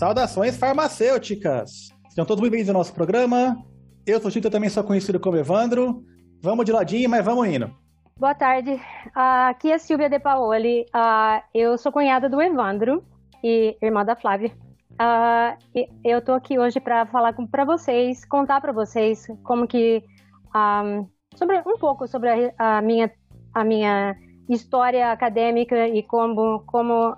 Saudações 0.00 0.56
farmacêuticas! 0.56 1.90
Sejam 2.08 2.24
todos 2.24 2.40
muito 2.40 2.52
bem-vindos 2.52 2.70
ao 2.70 2.78
nosso 2.78 2.94
programa. 2.94 3.62
Eu 4.06 4.18
sou 4.18 4.30
Tito, 4.30 4.46
eu 4.46 4.50
também 4.50 4.70
sou 4.70 4.82
conhecido 4.82 5.20
como 5.20 5.36
Evandro. 5.36 6.02
Vamos 6.40 6.64
de 6.64 6.72
ladinho, 6.72 7.10
mas 7.10 7.22
vamos 7.22 7.46
indo. 7.46 7.70
Boa 8.18 8.34
tarde. 8.34 8.80
Aqui 9.14 9.70
é 9.70 9.76
Silvia 9.76 10.08
De 10.08 10.18
Paoli. 10.18 10.86
Uh, 10.86 11.42
eu 11.52 11.76
sou 11.76 11.92
cunhada 11.92 12.30
do 12.30 12.40
Evandro 12.40 13.04
e 13.44 13.76
irmã 13.82 14.02
da 14.02 14.16
Flávia. 14.16 14.50
Uh, 14.92 15.86
eu 16.02 16.20
estou 16.20 16.34
aqui 16.34 16.58
hoje 16.58 16.80
para 16.80 17.04
falar 17.04 17.34
para 17.50 17.66
vocês, 17.66 18.24
contar 18.24 18.62
para 18.62 18.72
vocês 18.72 19.26
como 19.44 19.68
que 19.68 20.02
um, 20.56 21.06
sobre 21.36 21.58
um 21.66 21.76
pouco 21.76 22.08
sobre 22.08 22.54
a, 22.56 22.80
minha 22.80 23.12
a 23.52 23.62
minha 23.62 24.16
história 24.48 25.12
acadêmica 25.12 25.88
e 25.88 26.02
como 26.02 26.60
como 26.60 27.14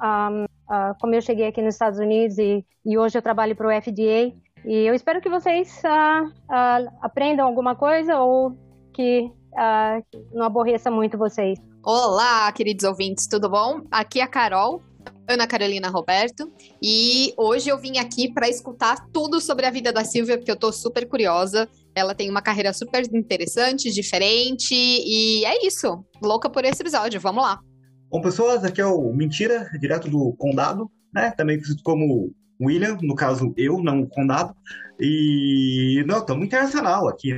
uh, 0.72 0.98
como 1.00 1.14
eu 1.14 1.20
cheguei 1.20 1.46
aqui 1.46 1.60
nos 1.60 1.74
Estados 1.74 1.98
Unidos 1.98 2.38
e, 2.38 2.64
e 2.84 2.96
hoje 2.96 3.18
eu 3.18 3.22
trabalho 3.22 3.54
para 3.54 3.68
o 3.68 3.82
FDA 3.82 4.32
e 4.64 4.86
eu 4.86 4.94
espero 4.94 5.20
que 5.20 5.28
vocês 5.28 5.82
uh, 5.84 6.26
uh, 6.26 6.90
aprendam 7.02 7.46
alguma 7.46 7.76
coisa 7.76 8.18
ou 8.18 8.56
que 8.94 9.30
não 10.32 10.46
aborreça 10.46 10.90
muito 10.90 11.18
vocês. 11.18 11.58
Olá, 11.84 12.50
queridos 12.52 12.84
ouvintes, 12.84 13.26
tudo 13.26 13.50
bom? 13.50 13.82
Aqui 13.90 14.20
é 14.20 14.22
a 14.22 14.26
Carol, 14.26 14.80
Ana 15.28 15.46
Carolina 15.46 15.90
Roberto, 15.90 16.50
e 16.82 17.34
hoje 17.36 17.68
eu 17.68 17.76
vim 17.76 17.98
aqui 17.98 18.32
para 18.32 18.48
escutar 18.48 19.08
tudo 19.12 19.42
sobre 19.42 19.66
a 19.66 19.70
vida 19.70 19.92
da 19.92 20.04
Silvia, 20.04 20.38
porque 20.38 20.50
eu 20.50 20.56
tô 20.56 20.72
super 20.72 21.06
curiosa. 21.06 21.68
Ela 21.94 22.14
tem 22.14 22.30
uma 22.30 22.40
carreira 22.40 22.72
super 22.72 23.04
interessante, 23.14 23.90
diferente, 23.90 24.74
e 24.74 25.44
é 25.44 25.66
isso. 25.66 26.02
Louca 26.22 26.48
por 26.48 26.64
esse 26.64 26.80
episódio, 26.82 27.20
vamos 27.20 27.42
lá. 27.42 27.60
Bom, 28.12 28.20
pessoas, 28.20 28.62
aqui 28.62 28.78
é 28.78 28.84
o 28.84 29.10
Mentira, 29.14 29.70
direto 29.80 30.06
do 30.06 30.34
Condado, 30.34 30.90
né? 31.14 31.30
Também 31.30 31.56
conhecido 31.56 31.82
como 31.82 32.30
William, 32.60 32.98
no 33.00 33.14
caso 33.14 33.54
eu, 33.56 33.82
não 33.82 34.02
o 34.02 34.06
Condado. 34.06 34.54
E, 35.00 36.04
não, 36.06 36.18
estamos 36.18 36.44
internacional 36.44 37.08
aqui, 37.08 37.32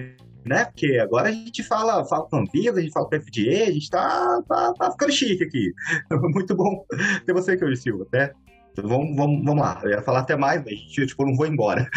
né? 0.44 0.64
Porque 0.64 0.98
agora 0.98 1.28
a 1.28 1.32
gente 1.32 1.62
fala, 1.62 2.04
fala 2.06 2.26
com 2.28 2.38
a 2.38 2.40
a 2.40 2.80
gente 2.80 2.90
fala 2.90 3.08
com 3.08 3.14
a 3.14 3.20
FDA, 3.20 3.68
a 3.68 3.70
gente 3.70 3.88
tá, 3.88 4.42
tá, 4.48 4.72
tá 4.72 4.90
ficando 4.90 5.12
chique 5.12 5.44
aqui. 5.44 5.72
Muito 6.34 6.56
bom 6.56 6.84
ter 7.24 7.32
você 7.32 7.52
aqui, 7.52 7.76
Silva, 7.76 8.04
né? 8.12 8.32
Então, 8.72 8.88
vamos, 8.88 9.16
vamos, 9.16 9.44
vamos 9.44 9.62
lá. 9.62 9.80
Eu 9.84 9.90
ia 9.90 10.02
falar 10.02 10.22
até 10.22 10.34
mais, 10.34 10.60
mas 10.64 10.80
tipo, 10.80 11.24
não 11.24 11.36
vou 11.36 11.46
embora. 11.46 11.88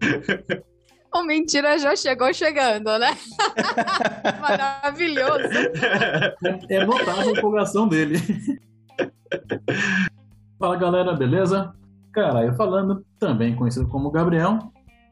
O 1.14 1.22
mentira 1.22 1.78
já 1.78 1.96
chegou 1.96 2.32
chegando, 2.34 2.98
né? 2.98 3.16
Maravilhoso. 4.40 5.48
É 6.68 6.84
notável 6.84 7.34
a 7.34 7.38
empolgação 7.38 7.88
dele. 7.88 8.16
Fala 10.58 10.76
galera, 10.76 11.14
beleza? 11.14 11.72
Cara, 12.12 12.44
eu 12.44 12.54
falando, 12.54 13.04
também 13.18 13.54
conhecido 13.54 13.86
como 13.88 14.10
Gabriel, 14.10 14.58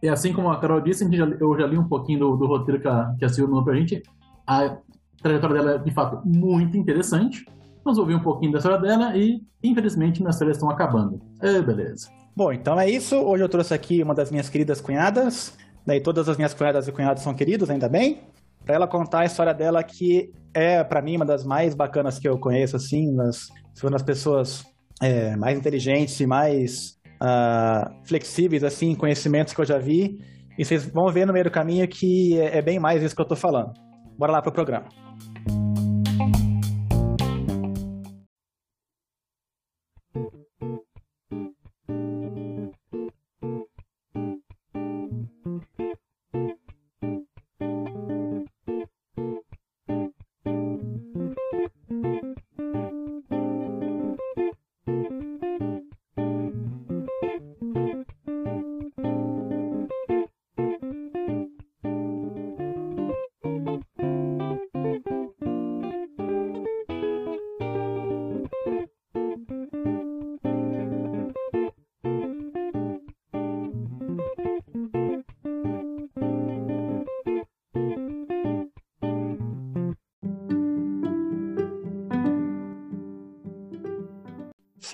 e 0.03 0.09
assim 0.09 0.33
como 0.33 0.51
a 0.51 0.59
Carol 0.59 0.81
disse, 0.81 1.05
a 1.05 1.11
já, 1.11 1.25
eu 1.25 1.59
já 1.59 1.67
li 1.67 1.79
um 1.79 1.89
pouquinho 1.89 2.19
do, 2.21 2.37
do 2.37 2.47
roteiro 2.47 2.81
que 2.81 2.89
a, 2.89 3.15
que 3.19 3.25
a 3.25 3.29
Silvia 3.29 3.49
mandou 3.49 3.65
pra 3.65 3.77
gente. 3.77 4.03
A 4.47 4.77
trajetória 5.23 5.57
dela 5.57 5.75
é, 5.77 5.79
de 5.79 5.91
fato, 5.93 6.21
muito 6.27 6.77
interessante. 6.77 7.45
Vamos 7.85 7.99
ouvir 7.99 8.15
um 8.15 8.21
pouquinho 8.21 8.53
da 8.53 8.59
história 8.59 8.79
dela 8.79 9.17
e, 9.17 9.41
infelizmente, 9.63 10.21
minhas 10.21 10.39
férias 10.39 10.57
estão 10.57 10.71
acabando. 10.71 11.21
É, 11.41 11.61
beleza. 11.61 12.09
Bom, 12.37 12.53
então 12.53 12.79
é 12.79 12.91
isso. 12.91 13.17
Hoje 13.17 13.43
eu 13.43 13.49
trouxe 13.49 13.73
aqui 13.73 14.03
uma 14.03 14.15
das 14.15 14.31
minhas 14.31 14.49
queridas 14.49 14.81
cunhadas. 14.81 15.57
Daí 15.87 16.01
todas 16.01 16.29
as 16.29 16.37
minhas 16.37 16.53
cunhadas 16.53 16.89
e 16.89 16.93
cunhados 16.93 17.23
são 17.23 17.33
queridos, 17.33 17.71
ainda 17.71 17.89
bem. 17.89 18.21
Para 18.65 18.75
ela 18.75 18.89
contar 18.89 19.21
a 19.21 19.25
história 19.25 19.55
dela, 19.55 19.83
que 19.85 20.33
é, 20.53 20.83
para 20.83 21.01
mim, 21.01 21.17
uma 21.17 21.25
das 21.25 21.45
mais 21.45 21.75
bacanas 21.75 22.19
que 22.19 22.29
eu 22.29 22.39
conheço, 22.39 22.75
assim. 22.75 23.13
Nas, 23.13 23.49
uma 23.81 23.93
das 23.93 24.03
pessoas 24.03 24.65
é, 25.01 25.37
mais 25.37 25.57
inteligentes 25.57 26.19
e 26.19 26.27
mais 26.27 26.97
uh, 27.23 27.95
flexíveis, 28.05 28.65
assim, 28.65 28.95
conhecimentos 28.95 29.55
que 29.55 29.61
eu 29.61 29.65
já 29.65 29.79
vi. 29.79 30.19
E 30.59 30.65
vocês 30.65 30.87
vão 30.87 31.07
ver 31.13 31.27
no 31.27 31.33
meio 31.33 31.45
do 31.45 31.51
caminho 31.51 31.87
que 31.87 32.41
é, 32.41 32.59
é 32.59 32.63
bem 32.63 32.81
mais 32.81 33.03
isso 33.03 33.15
que 33.15 33.21
eu 33.21 33.25
estou 33.25 33.37
falando. 33.37 33.73
Bora 34.19 34.33
lá 34.33 34.43
pro 34.43 34.51
programa. 34.51 34.89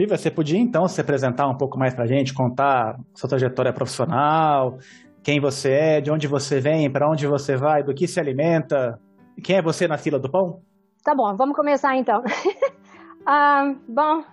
Silvia, 0.02 0.18
você 0.18 0.32
podia 0.32 0.58
então 0.58 0.88
se 0.88 1.00
apresentar 1.00 1.46
um 1.46 1.56
pouco 1.56 1.78
mais 1.78 1.94
para 1.94 2.02
a 2.02 2.06
gente, 2.08 2.34
contar 2.34 2.98
sua 3.14 3.28
trajetória 3.28 3.72
profissional, 3.72 4.78
quem 5.22 5.40
você 5.40 5.70
é, 5.70 6.00
de 6.00 6.10
onde 6.10 6.26
você 6.26 6.58
vem, 6.58 6.90
para 6.90 7.08
onde 7.08 7.24
você 7.24 7.56
vai, 7.56 7.84
do 7.84 7.94
que 7.94 8.08
se 8.08 8.18
alimenta, 8.18 8.98
quem 9.44 9.58
é 9.58 9.62
você 9.62 9.86
na 9.86 9.96
fila 9.96 10.18
do 10.18 10.28
pão? 10.28 10.60
Tá 11.04 11.14
bom, 11.14 11.36
vamos 11.36 11.54
começar 11.54 11.96
então. 11.96 12.20
ah, 13.24 13.72
bom, 13.88 14.24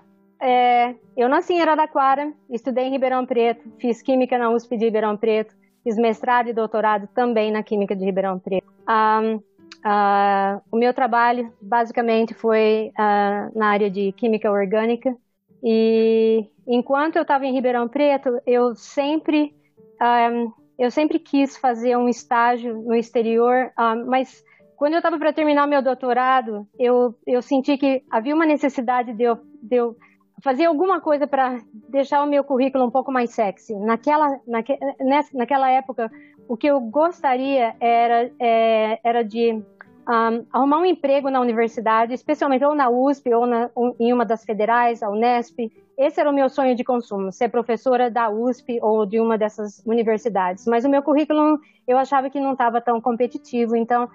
é, 0.42 0.96
eu 1.16 1.30
nasci 1.30 1.54
em 1.54 1.62
Araraquara, 1.62 2.34
estudei 2.50 2.86
em 2.86 2.92
Ribeirão 2.92 3.24
Preto, 3.24 3.72
fiz 3.80 4.02
Química 4.02 4.40
na 4.40 4.50
USP 4.50 4.76
de 4.76 4.86
Ribeirão 4.86 5.16
Preto, 5.16 5.54
fiz 5.84 5.98
mestrado 5.98 6.50
e 6.50 6.54
doutorado 6.54 7.08
também 7.14 7.52
na 7.52 7.62
Química 7.62 7.96
de 7.96 8.04
Ribeirão 8.04 8.40
Preto. 8.40 8.68
Ah, 8.88 10.62
o 10.72 10.78
meu 10.78 10.96
trabalho 10.96 11.54
basicamente 11.62 12.34
foi 12.34 12.92
ah, 12.98 13.50
na 13.54 13.68
área 13.68 13.90
de 13.92 14.12
Química 14.14 14.52
Orgânica, 14.52 15.16
e 15.64 16.46
enquanto 16.68 17.16
eu 17.16 17.24
estava 17.24 17.46
em 17.46 17.54
Ribeirão 17.54 17.88
Preto, 17.88 18.40
eu 18.46 18.76
sempre 18.76 19.54
um, 20.02 20.52
eu 20.78 20.90
sempre 20.90 21.20
quis 21.20 21.58
fazer 21.58 21.98
um 21.98 22.08
estágio 22.08 22.82
no 22.82 22.96
exterior, 22.96 23.72
um, 23.78 24.06
mas 24.06 24.44
quando 24.78 24.94
eu 24.94 25.00
estava 25.00 25.20
para 25.20 25.34
terminar 25.34 25.68
meu 25.68 25.82
doutorado, 25.82 26.66
eu, 26.80 27.14
eu 27.28 27.42
senti 27.42 27.78
que 27.78 28.02
havia 28.10 28.34
uma 28.34 28.46
necessidade 28.46 29.12
de 29.14 29.24
eu, 29.24 29.38
de 29.62 29.76
eu 29.76 29.98
fazer 30.42 30.66
alguma 30.66 31.02
coisa 31.02 31.28
para 31.28 31.60
deixar 31.90 32.24
o 32.24 32.30
meu 32.30 32.46
currículo 32.46 32.86
um 32.86 32.90
pouco 32.90 33.12
mais 33.12 33.32
sexy. 33.32 33.76
Naquela, 33.76 34.40
naque, 34.48 34.78
nessa, 35.02 35.38
naquela 35.38 35.70
época, 35.70 36.10
o 36.48 36.56
que 36.56 36.68
eu 36.68 36.80
gostaria 36.80 37.76
era, 37.78 38.32
é, 38.40 39.00
era 39.04 39.22
de 39.22 39.62
um, 40.10 40.46
arrumar 40.52 40.80
um 40.80 40.86
emprego 40.86 41.30
na 41.30 41.40
universidade, 41.40 42.16
especialmente 42.16 42.66
ou 42.66 42.74
na 42.74 42.90
USP 42.90 43.32
ou 43.32 43.46
na, 43.46 43.70
em 44.00 44.12
uma 44.12 44.26
das 44.26 44.44
federais, 44.44 45.04
a 45.04 45.10
Unesp. 45.10 45.72
Esse 45.96 46.20
era 46.20 46.30
o 46.30 46.34
meu 46.34 46.50
sonho 46.50 46.76
de 46.76 46.84
consumo, 46.84 47.32
ser 47.32 47.50
professora 47.50 48.10
da 48.10 48.30
USP 48.30 48.80
ou 48.82 49.06
de 49.06 49.20
uma 49.20 49.38
dessas 49.38 49.84
universidades. 49.86 50.66
Mas 50.66 50.84
o 50.84 50.90
meu 50.90 51.04
currículo 51.04 51.60
eu 51.88 51.98
achava 51.98 52.30
que 52.30 52.40
não 52.40 52.54
estava 52.54 52.82
tão 52.82 53.00
competitivo, 53.00 53.76
então 53.76 54.10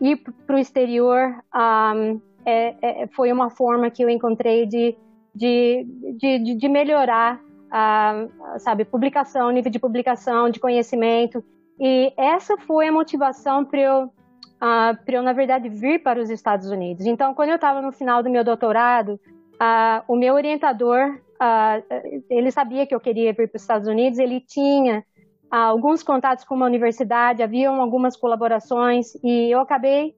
ir 0.00 0.16
para 0.46 0.56
o 0.56 0.58
exterior 0.58 1.42
um, 1.54 2.20
é, 2.44 2.74
é, 2.82 3.06
foi 3.08 3.32
uma 3.32 3.48
forma 3.48 3.90
que 3.90 4.02
eu 4.02 4.10
encontrei 4.10 4.66
de, 4.66 4.96
de, 5.34 5.86
de, 6.18 6.54
de 6.54 6.68
melhorar, 6.68 7.40
uh, 7.68 8.58
sabe, 8.58 8.84
publicação, 8.84 9.50
nível 9.50 9.72
de 9.72 9.78
publicação, 9.78 10.50
de 10.50 10.60
conhecimento. 10.60 11.42
E 11.80 12.12
essa 12.16 12.56
foi 12.58 12.88
a 12.88 12.92
motivação 12.92 13.64
para 13.64 13.80
eu 13.80 14.12
uh, 14.58 14.96
para 15.04 15.14
eu, 15.14 15.22
na 15.22 15.32
verdade, 15.32 15.68
vir 15.68 16.02
para 16.02 16.20
os 16.20 16.30
Estados 16.30 16.70
Unidos. 16.70 17.06
Então, 17.06 17.34
quando 17.34 17.50
eu 17.50 17.56
estava 17.56 17.80
no 17.80 17.92
final 17.92 18.22
do 18.22 18.30
meu 18.30 18.44
doutorado, 18.44 19.20
uh, 19.54 20.02
o 20.06 20.16
meu 20.16 20.34
orientador, 20.34 21.18
uh, 21.40 22.24
ele 22.28 22.50
sabia 22.50 22.86
que 22.86 22.94
eu 22.94 23.00
queria 23.00 23.32
vir 23.32 23.48
para 23.48 23.56
os 23.56 23.62
Estados 23.62 23.88
Unidos, 23.88 24.18
ele 24.18 24.40
tinha 24.40 25.04
alguns 25.50 26.02
contatos 26.02 26.44
com 26.44 26.54
uma 26.54 26.66
universidade, 26.66 27.42
haviam 27.42 27.80
algumas 27.80 28.14
colaborações, 28.14 29.14
e 29.24 29.50
eu 29.50 29.60
acabei 29.60 30.14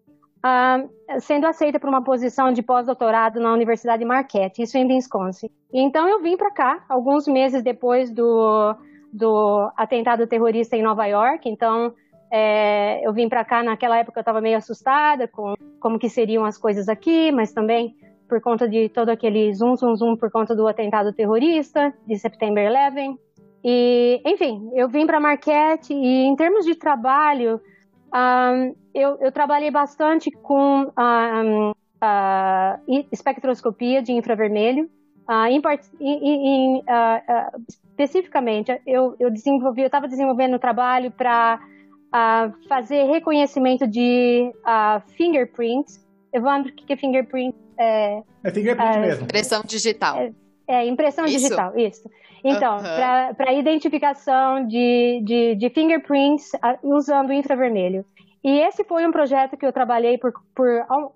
sendo 1.21 1.47
aceita 1.47 1.79
para 1.79 1.89
uma 1.89 2.03
posição 2.03 2.51
de 2.51 2.63
pós-doutorado 2.63 3.39
na 3.39 3.53
Universidade 3.53 4.05
Marquette, 4.05 4.63
isso 4.63 4.77
em 4.77 4.89
Wisconsin. 4.89 5.49
Então, 5.73 6.09
eu 6.09 6.21
vim 6.21 6.37
para 6.37 6.51
cá, 6.51 6.85
alguns 6.89 7.29
meses 7.29 7.63
depois 7.63 8.11
do, 8.11 8.75
do 9.13 9.71
atentado 9.77 10.27
terrorista 10.27 10.77
em 10.77 10.83
Nova 10.83 11.07
York, 11.07 11.49
então 11.49 11.95
é, 12.31 13.07
eu 13.07 13.13
vim 13.13 13.29
para 13.29 13.45
cá 13.45 13.63
naquela 13.63 13.99
época 13.99 14.19
eu 14.19 14.23
estava 14.23 14.41
meio 14.41 14.57
assustada 14.57 15.27
com 15.27 15.55
como 15.81 15.99
que 15.99 16.09
seriam 16.09 16.45
as 16.45 16.57
coisas 16.57 16.89
aqui, 16.89 17.33
mas 17.33 17.53
também 17.53 17.97
por 18.29 18.41
conta 18.41 18.69
de 18.69 18.89
todo 18.89 19.09
aquele 19.09 19.53
zoom, 19.53 19.77
zoom, 19.77 19.97
zoom, 19.97 20.17
por 20.17 20.31
conta 20.31 20.55
do 20.55 20.69
atentado 20.69 21.13
terrorista 21.13 21.93
de 22.07 22.17
September 22.17 22.71
11. 22.71 23.19
E, 23.65 24.23
enfim, 24.25 24.71
eu 24.75 24.89
vim 24.89 25.05
para 25.07 25.19
Marquette 25.19 25.93
e 25.93 26.25
em 26.25 26.37
termos 26.37 26.65
de 26.65 26.77
trabalho, 26.77 27.61
um, 28.15 28.75
eu, 28.95 29.19
eu, 29.21 29.33
trabalhei 29.33 29.71
bastante 29.71 30.31
com 30.31 30.93
um, 30.97 31.71
uh, 31.71 33.07
espectroscopia 33.11 34.01
de 34.01 34.13
infravermelho. 34.13 34.89
Uh, 35.29 35.47
em, 35.47 35.61
em, 36.01 36.79
uh, 36.79 37.65
especificamente, 37.69 38.81
eu, 38.87 39.15
eu 39.19 39.31
desenvolvi, 39.31 39.83
eu 39.83 39.87
estava 39.87 40.09
desenvolvendo 40.09 40.55
um 40.55 40.59
trabalho 40.59 41.11
para 41.11 41.61
fazer 42.69 43.05
reconhecimento 43.05 43.87
de 43.87 44.53
fingerprints. 45.17 46.05
Evandro, 46.33 46.71
o 46.71 46.75
que 46.75 46.93
é 46.93 46.97
fingerprint? 46.97 47.57
É, 47.79 48.23
é 48.45 48.51
fingerprint 48.51 48.97
é, 48.97 49.01
mesmo. 49.01 49.25
Impressão 49.25 49.63
digital. 49.67 50.17
É, 50.19 50.33
é 50.69 50.87
impressão 50.87 51.25
isso? 51.27 51.39
digital, 51.39 51.79
isso. 51.79 52.09
Então, 52.45 52.77
uhum. 52.77 53.35
para 53.37 53.53
identificação 53.53 54.67
de, 54.67 55.21
de, 55.25 55.55
de 55.57 55.71
fingerprints 55.71 56.53
usando 56.83 57.33
infravermelho. 57.33 58.05
E 58.43 58.59
esse 58.61 58.85
foi 58.85 59.07
um 59.07 59.13
projeto 59.13 59.57
que 59.57 59.67
eu 59.67 59.73
trabalhei 59.73 60.17
por, 60.17 60.33
por 60.55 60.69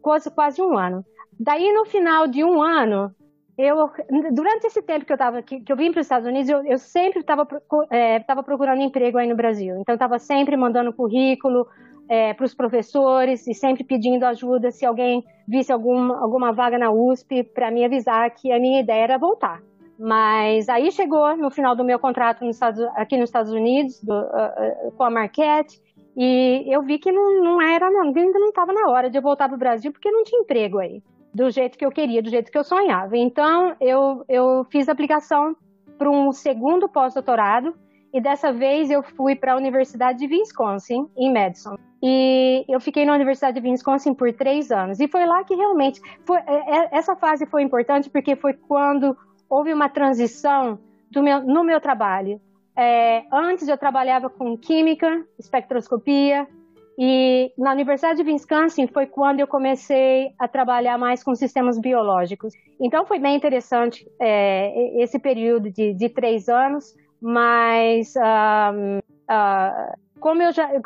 quase, 0.03 0.31
quase 0.31 0.61
um 0.61 0.77
ano. 0.77 1.05
Daí, 1.41 1.73
no 1.73 1.87
final 1.87 2.27
de 2.27 2.45
um 2.45 2.63
ano, 2.63 3.15
eu, 3.57 3.91
durante 4.33 4.67
esse 4.67 4.83
tempo 4.83 5.05
que 5.05 5.13
eu 5.13 5.19
tava, 5.19 5.43
que, 5.43 5.61
que 5.61 5.73
eu 5.73 5.77
vim 5.77 5.93
para 5.93 6.01
os 6.01 6.07
Estados 6.07 6.27
Unidos, 6.27 6.49
eu, 6.49 6.65
eu 6.65 6.79
sempre 6.79 7.21
estava 7.21 7.47
é, 7.91 8.19
procurando 8.21 8.83
emprego 8.83 9.19
aí 9.19 9.29
no 9.29 9.37
Brasil. 9.37 9.77
Então, 9.79 9.95
estava 9.95 10.19
sempre 10.19 10.57
mandando 10.57 10.93
currículo 10.93 11.67
é, 12.09 12.35
para 12.35 12.45
os 12.45 12.55
professores 12.55 13.47
e 13.47 13.55
sempre 13.55 13.85
pedindo 13.85 14.25
ajuda 14.25 14.71
se 14.71 14.85
alguém 14.85 15.25
visse 15.47 15.73
alguma, 15.73 16.21
alguma 16.21 16.53
vaga 16.53 16.79
na 16.79 16.91
USP 16.91 17.45
para 17.45 17.71
me 17.71 17.85
avisar 17.85 18.31
que 18.31 18.53
a 18.53 18.59
minha 18.59 18.81
ideia 18.81 19.05
era 19.05 19.19
voltar. 19.19 19.63
Mas 19.99 20.69
aí 20.69 20.91
chegou 20.91 21.37
no 21.37 21.51
final 21.51 21.77
do 21.77 21.85
meu 21.85 21.99
contrato 21.99 22.45
Estados, 22.45 22.81
aqui 22.97 23.17
nos 23.17 23.29
Estados 23.29 23.53
Unidos 23.53 24.03
do, 24.03 24.13
uh, 24.13 24.89
uh, 24.89 24.93
com 24.93 25.05
a 25.05 25.11
Marquette 25.11 25.81
e 26.17 26.65
eu 26.67 26.83
vi 26.83 26.99
que 26.99 27.13
não, 27.13 27.43
não 27.43 27.63
era, 27.63 27.91
não, 27.91 28.03
ainda 28.03 28.39
não 28.39 28.49
estava 28.49 28.73
na 28.73 28.89
hora 28.89 29.09
de 29.09 29.19
eu 29.19 29.23
voltar 29.23 29.49
para 29.49 29.57
o 29.57 29.59
Brasil 29.59 29.93
porque 29.93 30.11
não 30.11 30.25
tinha 30.25 30.41
emprego 30.41 30.79
aí, 30.79 31.03
do 31.35 31.51
jeito 31.51 31.77
que 31.77 31.85
eu 31.85 31.91
queria, 31.91 32.23
do 32.23 32.31
jeito 32.31 32.51
que 32.51 32.57
eu 32.57 32.65
sonhava. 32.65 33.17
Então 33.17 33.75
eu, 33.81 34.25
eu 34.29 34.65
fiz 34.71 34.89
aplicação 34.89 35.57
para 35.99 36.11
um 36.11 36.33
segundo 36.33 36.89
pós-doutorado 36.89 37.75
e 38.13 38.21
dessa 38.21 38.53
vez 38.53 38.91
eu 38.91 39.03
fui 39.03 39.35
para 39.35 39.55
a 39.55 39.57
Universidade 39.57 40.21
de 40.21 40.33
Wisconsin, 40.33 41.09
em 41.17 41.33
Madison. 41.33 41.77
E 42.01 42.65
eu 42.69 42.79
fiquei 42.79 43.05
na 43.05 43.15
Universidade 43.15 43.61
de 43.61 43.69
Wisconsin 43.69 44.15
por 44.15 44.33
três 44.33 44.71
anos. 44.71 45.01
E 45.01 45.09
foi 45.09 45.27
lá 45.27 45.43
que 45.43 45.55
realmente. 45.55 46.01
Foi, 46.25 46.39
é, 46.39 46.77
é, 46.77 46.89
essa 46.93 47.17
fase 47.17 47.45
foi 47.47 47.63
importante 47.63 48.09
porque 48.09 48.37
foi 48.37 48.53
quando 48.53 49.17
houve 49.49 49.73
uma 49.73 49.89
transição 49.89 50.79
meu, 51.17 51.43
no 51.43 51.65
meu 51.65 51.81
trabalho. 51.81 52.41
É, 52.77 53.25
antes 53.33 53.67
eu 53.67 53.79
trabalhava 53.79 54.29
com 54.29 54.57
química, 54.57 55.25
espectroscopia, 55.39 56.47
e 56.97 57.53
na 57.59 57.73
Universidade 57.73 58.23
de 58.23 58.31
Wisconsin 58.31 58.87
foi 58.87 59.07
quando 59.07 59.41
eu 59.41 59.47
comecei 59.47 60.31
a 60.39 60.47
trabalhar 60.47 60.97
mais 60.97 61.25
com 61.25 61.35
sistemas 61.35 61.79
biológicos. 61.79 62.55
Então 62.81 63.05
foi 63.05 63.19
bem 63.19 63.37
interessante 63.37 64.07
é, 64.21 65.03
esse 65.03 65.19
período 65.19 65.71
de, 65.71 65.93
de, 65.93 66.09
três 66.09 66.49
anos, 66.49 66.95
mas 67.21 68.15
um, 68.17 68.99
uh, 68.99 69.97
como 70.21 70.43
eu 70.43 70.53
já. 70.53 70.73
Eu, 70.73 70.83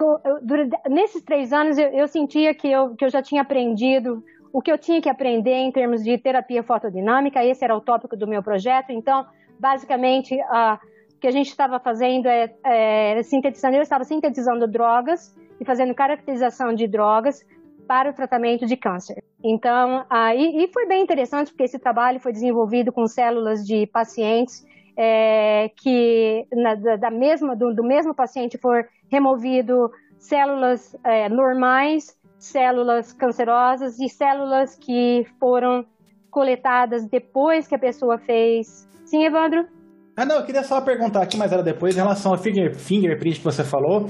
nesses 0.88 1.22
três 1.22 1.52
anos 1.52 1.76
eu, 1.76 1.88
eu 1.88 2.08
sentia 2.08 2.55
que 2.55 2.70
eu, 2.70 2.94
que 2.96 3.05
eu 3.05 3.10
já 3.10 3.20
tinha 3.20 3.43
aprendido 3.43 4.25
o 4.50 4.62
que 4.62 4.72
eu 4.72 4.78
tinha 4.78 5.02
que 5.02 5.10
aprender 5.10 5.55
em 5.55 5.70
termos 5.70 6.02
de 6.02 6.16
terapia 6.16 6.62
fotodinâmica, 6.62 7.44
esse 7.44 7.62
era 7.62 7.76
o 7.76 7.82
tópico 7.82 8.16
do 8.16 8.26
meu 8.26 8.43
projeto. 8.43 8.90
Então, 8.93 9.26
basicamente, 9.60 10.34
uh, 10.34 10.78
o 11.14 11.20
que 11.20 11.26
a 11.26 11.31
gente 11.31 11.49
estava 11.49 11.78
fazendo 11.78 12.26
é, 12.26 12.55
é 12.64 13.22
sintetizando, 13.22 13.76
eu 13.76 13.82
estava 13.82 14.05
sintetizando 14.05 14.66
drogas 14.66 15.37
e 15.60 15.64
fazendo 15.64 15.94
caracterização 15.94 16.75
de 16.75 16.87
drogas 16.87 17.44
para 17.87 18.10
o 18.10 18.12
tratamento 18.12 18.66
de 18.66 18.76
câncer. 18.76 19.22
Então, 19.43 20.00
uh, 20.02 20.34
e, 20.37 20.69
foi 20.72 20.87
bem 20.87 21.02
interessante 21.02 21.50
porque 21.50 21.64
esse 21.64 21.78
trabalho 21.78 22.20
foi 22.20 22.32
desenvolvido 22.32 22.93
com 22.93 23.06
células 23.06 23.64
de 23.64 23.87
pacientes 23.87 24.66
é, 24.96 25.70
que 25.76 26.44
na, 26.52 26.75
da, 26.96 27.10
mesma 27.10 27.55
do, 27.55 27.72
do, 27.72 27.84
mesmo 27.84 28.14
paciente 28.14 28.58
for 28.58 28.84
removido 29.10 29.90
células 30.19 30.96
é, 31.05 31.28
normais 31.28 32.19
células 32.38 33.12
cancerosas 33.12 33.99
e 33.99 34.08
células 34.08 34.76
que 34.76 35.25
foram 35.38 35.84
coletadas 36.31 37.06
depois 37.06 37.66
que 37.66 37.75
a 37.75 37.78
pessoa 37.78 38.19
fez. 38.19 38.88
Sim, 39.05 39.25
Evandro? 39.25 39.66
Ah, 40.16 40.25
não, 40.25 40.37
eu 40.37 40.44
queria 40.44 40.62
só 40.62 40.81
perguntar 40.81 41.22
aqui, 41.22 41.37
mas 41.37 41.52
era 41.52 41.62
depois, 41.62 41.96
em 41.96 42.00
relação 42.00 42.32
ao 42.32 42.38
finger, 42.38 42.75
fingerprint 42.75 43.38
que 43.38 43.44
você 43.44 43.64
falou. 43.64 44.06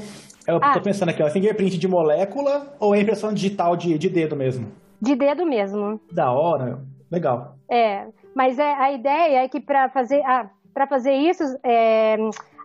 Eu 0.49 0.59
ah. 0.63 0.73
tô 0.73 0.81
pensando 0.81 1.11
aqui, 1.11 1.23
ó, 1.23 1.29
fingerprint 1.29 1.77
de 1.77 1.87
molécula 1.87 2.75
ou 2.81 2.95
é 2.95 3.01
impressão 3.01 3.35
digital 3.35 3.77
de, 3.77 3.99
de 3.99 4.09
dedo 4.09 4.35
mesmo? 4.35 4.73
De 4.99 5.15
dedo 5.15 5.45
mesmo. 5.45 6.01
Da 6.11 6.33
hora, 6.33 6.81
legal. 7.11 7.57
É, 7.71 8.07
mas 8.35 8.59
é, 8.59 8.73
a 8.73 8.91
ideia 8.91 9.45
é 9.45 9.49
que 9.49 9.61
para 9.61 9.91
fazer, 9.91 10.23
ah, 10.25 10.49
fazer 10.89 11.13
isso, 11.13 11.43
é, 11.63 12.17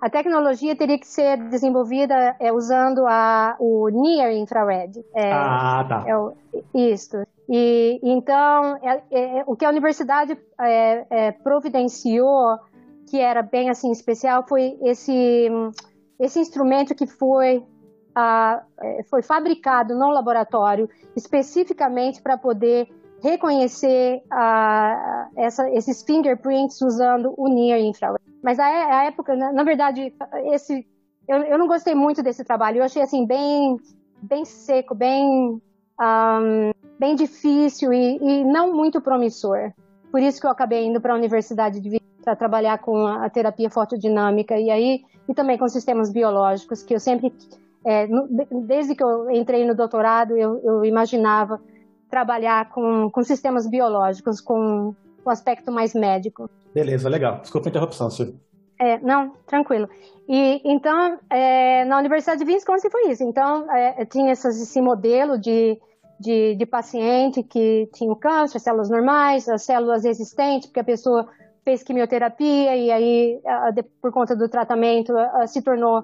a 0.02 0.10
tecnologia 0.10 0.78
teria 0.78 0.98
que 0.98 1.06
ser 1.06 1.36
desenvolvida 1.50 2.38
é, 2.40 2.54
usando 2.54 3.06
a, 3.06 3.58
o 3.60 3.90
Near 3.90 4.32
Infrared. 4.32 5.04
É, 5.14 5.34
ah, 5.34 5.86
tá. 5.88 6.04
É 6.08 6.18
o, 6.18 6.34
isso. 6.74 7.18
E 7.50 8.00
então 8.02 8.78
é, 8.78 9.02
é, 9.12 9.44
o 9.46 9.58
que 9.58 9.66
a 9.66 9.70
universidade 9.70 10.38
é, 10.58 11.34
providenciou, 11.34 12.58
que 13.10 13.20
era 13.20 13.42
bem 13.42 13.70
assim 13.70 13.92
especial, 13.92 14.46
foi 14.48 14.78
esse 14.82 15.50
esse 16.18 16.40
instrumento 16.40 16.96
que 16.96 17.06
foi 17.06 17.62
foi 19.10 19.22
fabricado 19.22 19.96
no 19.96 20.10
laboratório 20.10 20.90
especificamente 21.16 22.22
para 22.22 22.38
poder 22.38 22.88
reconhecer 23.22 24.22
essa, 25.36 25.70
esses 25.72 26.04
fingerprints 26.04 26.82
usando 26.82 27.34
o 27.38 27.48
Near 27.48 27.80
Infrared. 27.80 28.22
Mas 28.44 28.60
a, 28.60 28.66
a 28.66 29.06
época, 29.06 29.36
na, 29.36 29.54
na, 29.54 29.64
verdade, 29.64 30.14
esse 30.52 30.86
eu, 31.28 31.38
eu 31.38 31.58
não 31.58 31.68
gostei 31.68 31.96
muito 31.96 32.22
desse 32.22 32.44
trabalho. 32.44 32.80
Eu 32.80 32.84
achei 32.84 33.02
assim 33.02 33.26
bem 33.26 33.78
bem 34.22 34.46
seco, 34.46 34.96
bem 34.96 35.62
um, 36.02 36.72
bem 37.00 37.16
difícil 37.16 37.92
e, 37.94 38.18
e, 38.18 38.44
não 38.44 38.74
muito 38.74 39.02
promissor. 39.02 39.72
Por 40.12 40.22
isso 40.22 40.40
que 40.40 40.48
eu 40.48 40.52
acabei 40.52 40.86
indo 40.86 41.02
para 41.02 41.14
a 41.14 41.18
Universidade 41.18 41.80
de 41.80 42.02
para 42.24 42.38
trabalhar 42.38 42.78
com 42.78 43.06
a, 43.06 43.26
a, 43.26 43.30
terapia 43.30 43.70
fotodinâmica 43.70 44.58
e 44.58 44.70
aí 44.72 45.02
e 45.28 45.34
também 45.34 45.58
com 45.58 45.68
sistemas 45.68 46.10
biológicos 46.10 46.82
que 46.82 46.96
eu 46.96 47.00
sempre 47.00 47.34
é, 47.86 48.08
no, 48.08 48.28
desde 48.66 48.96
que 48.96 49.04
eu 49.04 49.30
entrei 49.30 49.66
no 49.66 49.76
doutorado 49.76 50.38
eu, 50.38 50.62
eu 50.64 50.86
imaginava 50.86 51.60
trabalhar 52.10 52.70
com, 52.70 53.10
com 53.10 53.24
sistemas 53.24 53.68
biológicos 53.68 54.40
com 54.40 54.94
um 55.26 55.30
aspecto 55.30 55.72
mais 55.72 55.96
médico. 55.96 56.48
Beleza, 56.74 57.10
legal. 57.10 57.40
Desculpa 57.40 57.68
a 57.68 57.72
interrupção, 57.72 58.10
Silvio. 58.12 58.40
É, 58.80 59.00
não, 59.00 59.32
tranquilo. 59.48 59.90
E 60.28 60.62
então, 60.64 61.18
é, 61.30 61.86
na 61.86 61.98
Universidade 61.98 62.44
de 62.44 62.52
Wisconsin 62.52 62.90
foi 62.90 63.10
isso. 63.10 63.24
Então, 63.24 63.70
é, 63.72 64.06
tinha 64.06 64.34
esse 64.34 64.82
modelo 64.82 65.40
de, 65.40 65.80
de, 66.20 66.56
de, 66.56 66.66
paciente 66.66 67.42
que 67.42 67.90
tinha 67.94 68.16
câncer, 68.16 68.60
células 68.60 68.90
normais, 68.90 69.48
as 69.50 69.64
células 69.64 70.04
resistentes, 70.04 70.68
porque 70.68 70.82
a 70.82 70.84
pessoa 70.84 71.28
fez 71.64 71.82
quimioterapia 71.82 72.76
e 72.76 72.92
aí, 72.92 73.42
por 74.02 74.12
conta 74.12 74.36
do 74.36 74.50
tratamento, 74.50 75.14
se 75.48 75.62
tornou 75.62 76.04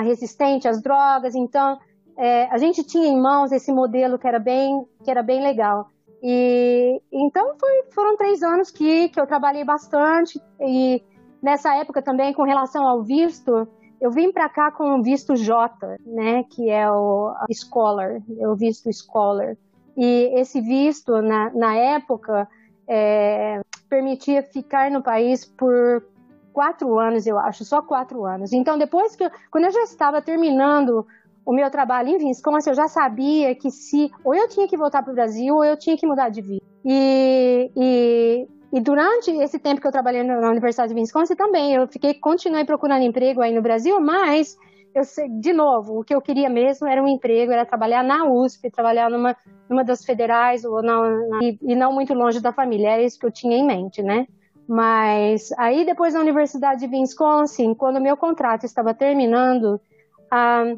resistente 0.00 0.66
às 0.68 0.82
drogas. 0.82 1.34
Então, 1.34 1.78
é, 2.16 2.46
a 2.46 2.58
gente 2.58 2.82
tinha 2.82 3.06
em 3.06 3.20
mãos 3.20 3.52
esse 3.52 3.72
modelo 3.72 4.18
que 4.18 4.26
era 4.26 4.38
bem, 4.38 4.84
que 5.04 5.10
era 5.10 5.22
bem 5.22 5.42
legal. 5.42 5.88
E 6.22 7.00
então 7.12 7.54
foi, 7.58 7.84
foram 7.92 8.16
três 8.16 8.42
anos 8.42 8.70
que, 8.70 9.08
que 9.10 9.20
eu 9.20 9.26
trabalhei 9.26 9.64
bastante 9.64 10.40
e 10.60 11.02
nessa 11.42 11.74
época 11.76 12.02
também 12.02 12.32
com 12.32 12.42
relação 12.42 12.86
ao 12.86 13.02
visto, 13.02 13.68
eu 14.00 14.10
vim 14.10 14.32
para 14.32 14.48
cá 14.48 14.70
com 14.70 14.98
o 14.98 15.02
visto 15.02 15.36
J, 15.36 15.98
né, 16.04 16.42
que 16.44 16.70
é 16.70 16.90
o 16.90 17.34
Scholar, 17.52 18.20
é 18.38 18.48
o 18.48 18.56
visto 18.56 18.90
Scholar. 18.92 19.56
E 19.96 20.32
esse 20.38 20.60
visto, 20.60 21.22
na, 21.22 21.50
na 21.50 21.74
época, 21.74 22.48
é, 22.88 23.60
permitia 23.88 24.42
ficar 24.42 24.90
no 24.90 25.02
país 25.02 25.44
por 25.44 26.02
quatro 26.56 26.98
anos, 26.98 27.26
eu 27.26 27.38
acho, 27.38 27.66
só 27.66 27.82
quatro 27.82 28.24
anos. 28.24 28.50
Então, 28.50 28.78
depois 28.78 29.14
que 29.14 29.30
quando 29.50 29.64
eu 29.64 29.70
já 29.70 29.82
estava 29.82 30.22
terminando 30.22 31.06
o 31.44 31.52
meu 31.52 31.70
trabalho 31.70 32.08
em 32.08 32.28
Wisconsin, 32.28 32.70
eu 32.70 32.74
já 32.74 32.88
sabia 32.88 33.54
que 33.54 33.70
se 33.70 34.10
ou 34.24 34.34
eu 34.34 34.48
tinha 34.48 34.66
que 34.66 34.74
voltar 34.74 35.02
para 35.02 35.12
o 35.12 35.14
Brasil 35.14 35.54
ou 35.54 35.62
eu 35.62 35.76
tinha 35.76 35.98
que 35.98 36.06
mudar 36.06 36.30
de 36.30 36.40
vida. 36.40 36.64
E, 36.82 37.70
e, 37.76 38.48
e, 38.72 38.80
durante 38.80 39.30
esse 39.32 39.58
tempo 39.58 39.82
que 39.82 39.86
eu 39.86 39.92
trabalhei 39.92 40.22
na 40.22 40.48
Universidade 40.48 40.94
de 40.94 40.98
Wisconsin 40.98 41.36
também, 41.36 41.74
eu 41.74 41.86
fiquei 41.88 42.14
continuei 42.14 42.64
procurando 42.64 43.02
emprego 43.02 43.42
aí 43.42 43.54
no 43.54 43.60
Brasil, 43.60 44.00
mas 44.00 44.56
eu 44.94 45.02
de 45.38 45.52
novo, 45.52 46.00
o 46.00 46.04
que 46.04 46.14
eu 46.14 46.22
queria 46.22 46.48
mesmo 46.48 46.88
era 46.88 47.02
um 47.02 47.06
emprego, 47.06 47.52
era 47.52 47.66
trabalhar 47.66 48.02
na 48.02 48.24
USP, 48.24 48.70
trabalhar 48.70 49.10
numa, 49.10 49.36
numa 49.68 49.84
das 49.84 50.02
federais 50.02 50.64
ou 50.64 50.82
na, 50.82 51.02
na, 51.02 51.38
e, 51.42 51.58
e, 51.60 51.76
não 51.76 51.92
muito 51.92 52.14
longe 52.14 52.40
da 52.40 52.50
família. 52.50 52.92
Era 52.92 53.02
isso 53.02 53.18
que 53.18 53.26
eu 53.26 53.30
tinha 53.30 53.58
em 53.58 53.66
mente, 53.66 54.02
né? 54.02 54.26
Mas 54.68 55.52
aí 55.58 55.84
depois 55.84 56.14
na 56.14 56.20
Universidade 56.20 56.86
de 56.86 56.96
Wisconsin, 56.96 57.74
quando 57.74 58.00
meu 58.00 58.16
contrato 58.16 58.64
estava 58.64 58.92
terminando, 58.92 59.80
ah, 60.30 60.74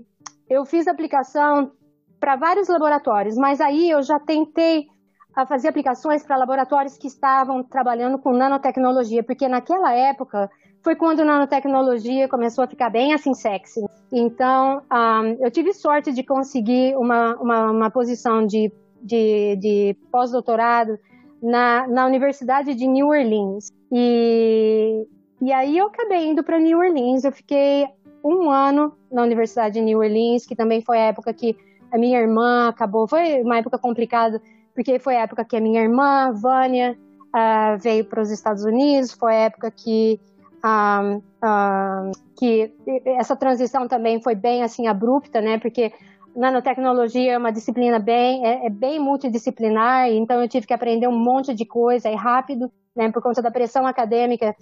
eu 0.49 0.65
fiz 0.65 0.87
aplicação 0.87 1.73
para 2.21 2.37
vários 2.37 2.69
laboratórios, 2.69 3.37
mas 3.37 3.61
aí 3.61 3.91
eu 3.91 4.03
já 4.03 4.19
tentei 4.19 4.87
a 5.35 5.47
fazer 5.47 5.69
aplicações 5.69 6.25
para 6.25 6.37
laboratórios 6.37 6.99
que 6.99 7.07
estavam 7.07 7.63
trabalhando 7.63 8.19
com 8.19 8.33
nanotecnologia, 8.33 9.23
porque 9.23 9.47
naquela 9.47 9.93
época 9.93 10.51
foi 10.83 10.97
quando 10.97 11.21
a 11.21 11.25
nanotecnologia 11.25 12.29
começou 12.29 12.65
a 12.65 12.67
ficar 12.67 12.91
bem 12.91 13.13
assim 13.13 13.35
sexy. 13.35 13.81
Então, 14.13 14.83
um, 14.93 15.45
eu 15.45 15.51
tive 15.51 15.73
sorte 15.73 16.13
de 16.13 16.23
conseguir 16.25 16.97
uma, 16.97 17.37
uma, 17.37 17.71
uma 17.71 17.91
posição 17.91 18.47
de, 18.47 18.73
de, 19.01 19.57
de 19.57 19.97
pós-doutorado 20.11 20.99
na, 21.43 21.87
na 21.87 22.07
Universidade 22.07 22.75
de 22.75 22.87
New 22.87 23.09
Orleans. 23.09 23.73
E, 23.91 25.07
e 25.41 25.53
aí 25.53 25.79
eu 25.79 25.87
acabei 25.87 26.27
indo 26.27 26.43
para 26.43 26.59
New 26.59 26.79
Orleans. 26.79 27.25
Eu 27.25 27.33
fiquei 27.33 27.87
um 28.25 28.51
ano 28.51 28.93
na 29.11 29.23
Universidade 29.23 29.75
de 29.75 29.81
New 29.81 29.99
Orleans, 29.99 30.47
que 30.47 30.57
também 30.57 30.81
foi 30.81 30.99
a 30.99 31.07
época 31.07 31.33
que 31.33 31.57
a 31.91 31.99
minha 31.99 32.21
irmã 32.21 32.69
acabou. 32.69 33.09
Foi 33.09 33.43
uma 33.43 33.59
época 33.59 33.79
complicada, 33.79 34.41
porque 34.75 34.99
foi 34.99 35.17
a 35.17 35.23
época 35.23 35.45
que 35.45 35.57
a 35.57 35.61
minha 35.61 35.83
irmã, 35.83 36.33
Vânia, 36.33 36.97
uh, 37.29 37.79
veio 37.79 38.05
para 38.05 38.21
os 38.21 38.31
Estados 38.31 38.65
Unidos. 38.65 39.13
Foi 39.13 39.35
a 39.35 39.41
época 39.41 39.71
que 39.71 40.21
ah, 40.63 41.19
ah, 41.41 42.11
que 42.37 42.73
essa 43.05 43.37
transição 43.37 43.87
também 43.87 44.21
foi 44.21 44.35
bem 44.35 44.63
assim 44.63 44.87
abrupta, 44.87 45.41
né? 45.41 45.59
Porque 45.59 45.93
nanotecnologia 46.39 47.33
é 47.33 47.39
uma 47.39 47.51
disciplina 47.51 47.99
bem 47.99 48.47
é, 48.47 48.67
é, 48.67 48.71
bem 48.71 48.99
multidisciplinar, 49.01 50.09
então 50.09 50.41
eu 50.41 50.49
tive 50.49 50.67
que 50.67 50.73
aprender 50.73 51.09
um 51.09 51.19
monte 51.19 51.53
de 51.53 51.67
coisa 51.67 52.09
e 52.09 52.15
rápido, 52.15 52.71
né? 52.95 53.11
Por 53.11 53.23
conta 53.23 53.43
da 53.43 53.51
pressão 53.51 53.87
acadêmica 53.87 54.55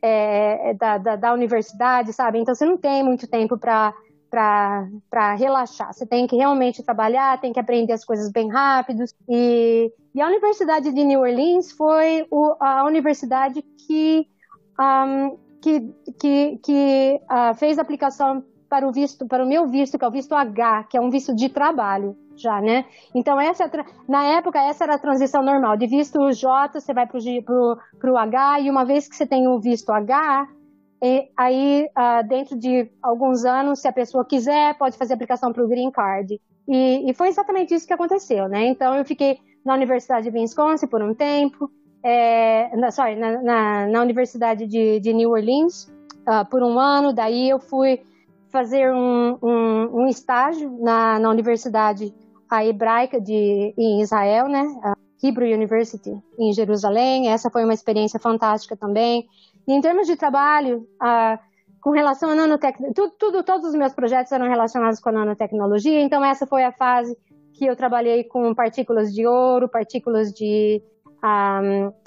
é, 0.00 0.70
é 0.70 0.74
da, 0.74 0.98
da, 0.98 1.16
da, 1.16 1.32
universidade, 1.34 2.12
sabe? 2.12 2.38
Então 2.38 2.54
você 2.54 2.64
não 2.64 2.76
tem 2.76 3.02
muito 3.02 3.26
tempo 3.28 3.58
para 3.58 3.92
para 4.30 5.36
relaxar. 5.36 5.92
Você 5.92 6.04
tem 6.04 6.26
que 6.26 6.34
realmente 6.34 6.82
trabalhar, 6.82 7.40
tem 7.40 7.52
que 7.52 7.60
aprender 7.60 7.92
as 7.92 8.04
coisas 8.04 8.32
bem 8.32 8.50
rápido. 8.50 9.04
E, 9.28 9.92
e 10.12 10.20
a 10.20 10.26
Universidade 10.26 10.92
de 10.92 11.04
New 11.04 11.20
Orleans 11.20 11.70
foi 11.70 12.26
o, 12.32 12.56
a 12.58 12.84
universidade 12.84 13.62
que 13.62 14.26
um, 14.80 15.38
que, 15.62 15.80
que, 16.20 16.58
que 16.58 17.20
uh, 17.30 17.54
fez 17.54 17.78
aplicação 17.78 18.44
para 18.74 18.88
o 18.88 18.90
visto, 18.90 19.24
para 19.24 19.44
o 19.44 19.46
meu 19.46 19.68
visto, 19.68 19.96
que 19.96 20.04
é 20.04 20.08
o 20.08 20.10
visto 20.10 20.34
H, 20.34 20.86
que 20.90 20.96
é 20.96 21.00
um 21.00 21.08
visto 21.08 21.32
de 21.32 21.48
trabalho 21.48 22.16
já, 22.34 22.60
né? 22.60 22.84
Então, 23.14 23.40
essa, 23.40 23.66
é 23.66 23.84
na 24.08 24.24
época, 24.24 24.60
essa 24.60 24.82
era 24.82 24.96
a 24.96 24.98
transição 24.98 25.44
normal. 25.44 25.76
De 25.76 25.86
visto 25.86 26.32
J, 26.32 26.80
você 26.80 26.92
vai 26.92 27.06
para 27.06 27.16
o 27.16 28.18
H, 28.18 28.60
e 28.62 28.68
uma 28.68 28.84
vez 28.84 29.06
que 29.06 29.14
você 29.14 29.24
tem 29.24 29.46
o 29.46 29.60
visto 29.60 29.90
H, 29.90 30.48
e, 31.00 31.28
aí, 31.36 31.86
uh, 31.96 32.26
dentro 32.26 32.58
de 32.58 32.90
alguns 33.00 33.44
anos, 33.44 33.78
se 33.78 33.86
a 33.86 33.92
pessoa 33.92 34.24
quiser, 34.24 34.76
pode 34.76 34.98
fazer 34.98 35.14
aplicação 35.14 35.52
para 35.52 35.62
o 35.62 35.68
Green 35.68 35.92
Card. 35.92 36.40
E, 36.66 37.08
e, 37.08 37.14
foi 37.14 37.28
exatamente 37.28 37.72
isso 37.72 37.86
que 37.86 37.92
aconteceu, 37.92 38.48
né? 38.48 38.66
Então, 38.66 38.96
eu 38.96 39.04
fiquei 39.04 39.38
na 39.64 39.74
Universidade 39.74 40.28
de 40.28 40.36
Wisconsin 40.36 40.88
por 40.88 41.00
um 41.00 41.14
tempo, 41.14 41.70
é, 42.02 42.76
na, 42.76 42.90
sorry, 42.90 43.14
na, 43.14 43.40
na, 43.40 43.86
na, 43.86 44.02
Universidade 44.02 44.66
de, 44.66 44.98
de 44.98 45.12
New 45.12 45.30
Orleans 45.30 45.84
uh, 46.26 46.44
por 46.50 46.60
um 46.64 46.76
ano. 46.76 47.12
Daí 47.12 47.50
eu 47.50 47.60
fui 47.60 48.00
fazer 48.54 48.92
um, 48.92 49.36
um, 49.42 50.02
um 50.02 50.06
estágio 50.06 50.78
na, 50.80 51.18
na 51.18 51.28
Universidade 51.28 52.14
a 52.48 52.64
hebraica 52.64 53.20
de, 53.20 53.74
em 53.76 54.00
Israel, 54.00 54.46
né? 54.46 54.62
A 54.84 54.94
Hebrew 55.20 55.52
University 55.52 56.12
em 56.38 56.52
Jerusalém. 56.52 57.32
Essa 57.32 57.50
foi 57.50 57.64
uma 57.64 57.74
experiência 57.74 58.20
fantástica 58.20 58.76
também. 58.76 59.26
E 59.66 59.72
em 59.72 59.80
termos 59.80 60.06
de 60.06 60.14
trabalho, 60.14 60.86
uh, 61.02 61.36
com 61.80 61.90
relação 61.90 62.30
à 62.30 62.34
nanotecnologia, 62.36 62.94
tudo, 62.94 63.14
tudo, 63.18 63.42
todos 63.42 63.70
os 63.70 63.74
meus 63.74 63.92
projetos 63.92 64.30
eram 64.30 64.48
relacionados 64.48 65.00
com 65.00 65.08
a 65.08 65.12
nanotecnologia, 65.12 66.00
então 66.00 66.24
essa 66.24 66.46
foi 66.46 66.62
a 66.62 66.70
fase 66.70 67.16
que 67.54 67.66
eu 67.66 67.74
trabalhei 67.74 68.22
com 68.22 68.54
partículas 68.54 69.12
de 69.12 69.26
ouro, 69.26 69.68
partículas 69.68 70.32
de 70.32 70.80
a, 71.20 71.60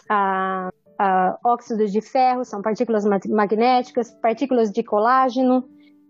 a, 0.10 0.70
a 0.98 1.38
óxidos 1.44 1.92
de 1.92 2.00
ferro, 2.00 2.46
são 2.46 2.62
partículas 2.62 3.04
magnéticas, 3.06 4.12
partículas 4.22 4.72
de 4.72 4.82
colágeno, 4.82 5.68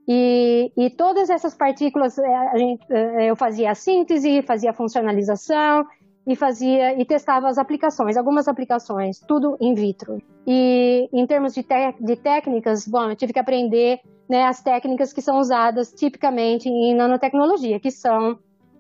e, 0.08 0.72
e, 0.78 0.90
todas 0.90 1.30
essas 1.30 1.54
partículas 1.54 2.18
é, 2.18 2.36
a 2.36 2.58
gente, 2.58 2.86
é, 2.90 3.30
eu 3.30 3.36
fazia 3.36 3.72
a 3.72 3.76
síntese, 3.76 4.42
fazia 4.42 4.70
a 4.70 4.74
funcionalização 4.74 5.86
e 6.26 6.36
fazia 6.36 7.00
e 7.00 7.04
testava 7.04 7.48
as 7.48 7.58
aplicações, 7.58 8.16
algumas 8.16 8.48
aplicações, 8.48 9.20
tudo 9.20 9.58
in 9.60 9.74
vitro. 9.74 10.22
E 10.46 11.10
em 11.12 11.26
termos 11.28 11.54
de, 11.54 11.66
de 12.00 12.16
técnicas, 12.16 12.88
bom, 12.88 13.10
eu 13.10 13.16
tive 13.16 13.34
que 13.34 13.40
aprender 13.40 14.00
né, 14.30 14.44
as 14.44 14.62
técnicas 14.62 15.12
que 15.12 15.22
são 15.22 15.40
usadas 15.40 15.92
tipicamente 15.92 16.70
em 16.70 16.96
nanotecnologia, 16.96 17.80
que 17.80 17.92
são 17.92 18.40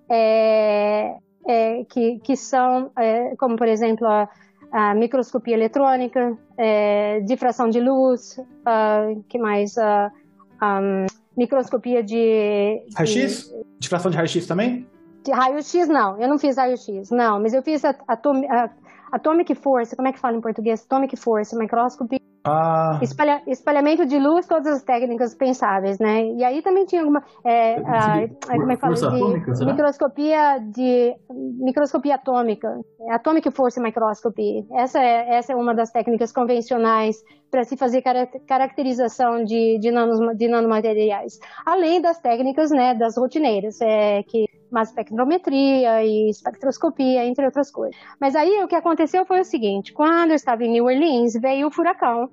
é, 0.09 1.17
é, 1.45 1.83
que, 1.85 2.19
que 2.19 2.35
são, 2.35 2.91
é, 2.97 3.35
como 3.35 3.55
por 3.55 3.67
exemplo, 3.67 4.07
a, 4.07 4.29
a 4.71 4.93
microscopia 4.95 5.55
eletrônica, 5.55 6.37
é, 6.57 7.19
difração 7.21 7.69
de 7.69 7.79
luz, 7.79 8.37
uh, 8.37 9.23
que 9.27 9.37
mais? 9.37 9.75
Uh, 9.77 10.26
um, 10.61 11.05
microscopia 11.35 12.03
de. 12.03 12.81
Raio-X? 12.95 13.53
Difração 13.79 14.11
de 14.11 14.17
raio-X 14.17 14.47
também? 14.47 14.87
De 15.23 15.31
raio-X, 15.31 15.87
não. 15.87 16.19
Eu 16.19 16.27
não 16.27 16.37
fiz 16.37 16.57
raio-X, 16.57 17.09
não. 17.11 17.39
Mas 17.39 17.53
eu 17.53 17.61
fiz 17.61 17.83
a, 17.85 17.95
a, 18.07 18.13
a, 18.13 18.69
atomic 19.11 19.53
force, 19.55 19.95
como 19.95 20.07
é 20.07 20.13
que 20.13 20.19
fala 20.19 20.37
em 20.37 20.41
português? 20.41 20.83
Atomic 20.83 21.15
force, 21.17 21.55
microscopy 21.55 22.21
ah. 22.47 22.99
Espalha, 23.01 23.41
espalhamento 23.45 24.05
de 24.05 24.17
luz, 24.17 24.47
todas 24.47 24.67
as 24.67 24.83
técnicas 24.83 25.35
pensáveis, 25.35 25.99
né? 25.99 26.25
E 26.31 26.43
aí 26.43 26.61
também 26.61 26.85
tinha 26.85 27.01
alguma. 27.01 27.23
É, 27.43 27.75
a, 27.75 28.27
como 28.47 28.71
é 28.71 28.75
que 28.75 28.81
fala? 28.81 28.93
De 28.93 29.05
atômica, 29.05 29.65
microscopia 29.65 30.59
de. 30.59 31.15
Microscopia 31.29 32.15
atômica. 32.15 32.79
É 33.01 33.13
atomic 33.13 33.51
Force 33.51 33.79
Microscopy. 33.79 34.65
Essa 34.71 34.99
é, 34.99 35.35
essa 35.35 35.53
é 35.53 35.55
uma 35.55 35.75
das 35.75 35.91
técnicas 35.91 36.31
convencionais 36.31 37.17
para 37.51 37.63
se 37.63 37.77
fazer 37.77 38.03
caracterização 38.47 39.43
de, 39.43 39.79
de, 39.79 39.91
nanos, 39.91 40.19
de 40.37 40.47
nanomateriais. 40.47 41.39
Além 41.65 42.01
das 42.01 42.19
técnicas, 42.19 42.71
né, 42.71 42.93
das 42.93 43.17
rotineiras, 43.17 43.79
é, 43.81 44.23
que 44.23 44.45
mass 44.71 44.89
spectrometria 44.89 46.03
e 46.03 46.29
espectroscopia, 46.29 47.25
entre 47.25 47.45
outras 47.45 47.71
coisas. 47.71 47.95
Mas 48.19 48.35
aí 48.35 48.63
o 48.63 48.67
que 48.67 48.75
aconteceu 48.75 49.25
foi 49.25 49.41
o 49.41 49.45
seguinte: 49.45 49.93
quando 49.93 50.31
eu 50.31 50.35
estava 50.35 50.63
em 50.63 50.71
New 50.71 50.85
Orleans, 50.85 51.33
veio 51.33 51.67
o 51.67 51.71
furacão 51.71 52.29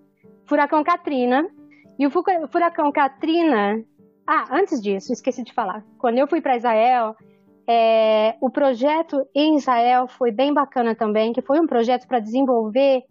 furacão 0.47 0.83
Katrina. 0.83 1.47
E 1.99 2.07
o 2.07 2.11
furacão 2.11 2.91
Katrina. 2.91 3.83
Ah, 4.27 4.47
antes 4.51 4.81
disso, 4.81 5.13
esqueci 5.13 5.43
de 5.43 5.53
falar. 5.53 5.85
Quando 5.99 6.19
eu 6.19 6.27
fui 6.27 6.41
para 6.41 6.57
Israel, 6.57 7.15
é, 7.69 8.35
o 8.41 8.51
projeto 8.51 9.23
em 9.35 9.57
Israel 9.57 10.09
foi 10.09 10.33
bem 10.33 10.53
bacana 10.53 10.95
também, 10.95 11.33
que 11.33 11.43
foi 11.43 11.61
um 11.61 11.67
projeto 11.67 12.07
para 12.09 12.19
desenvolver 12.19 13.03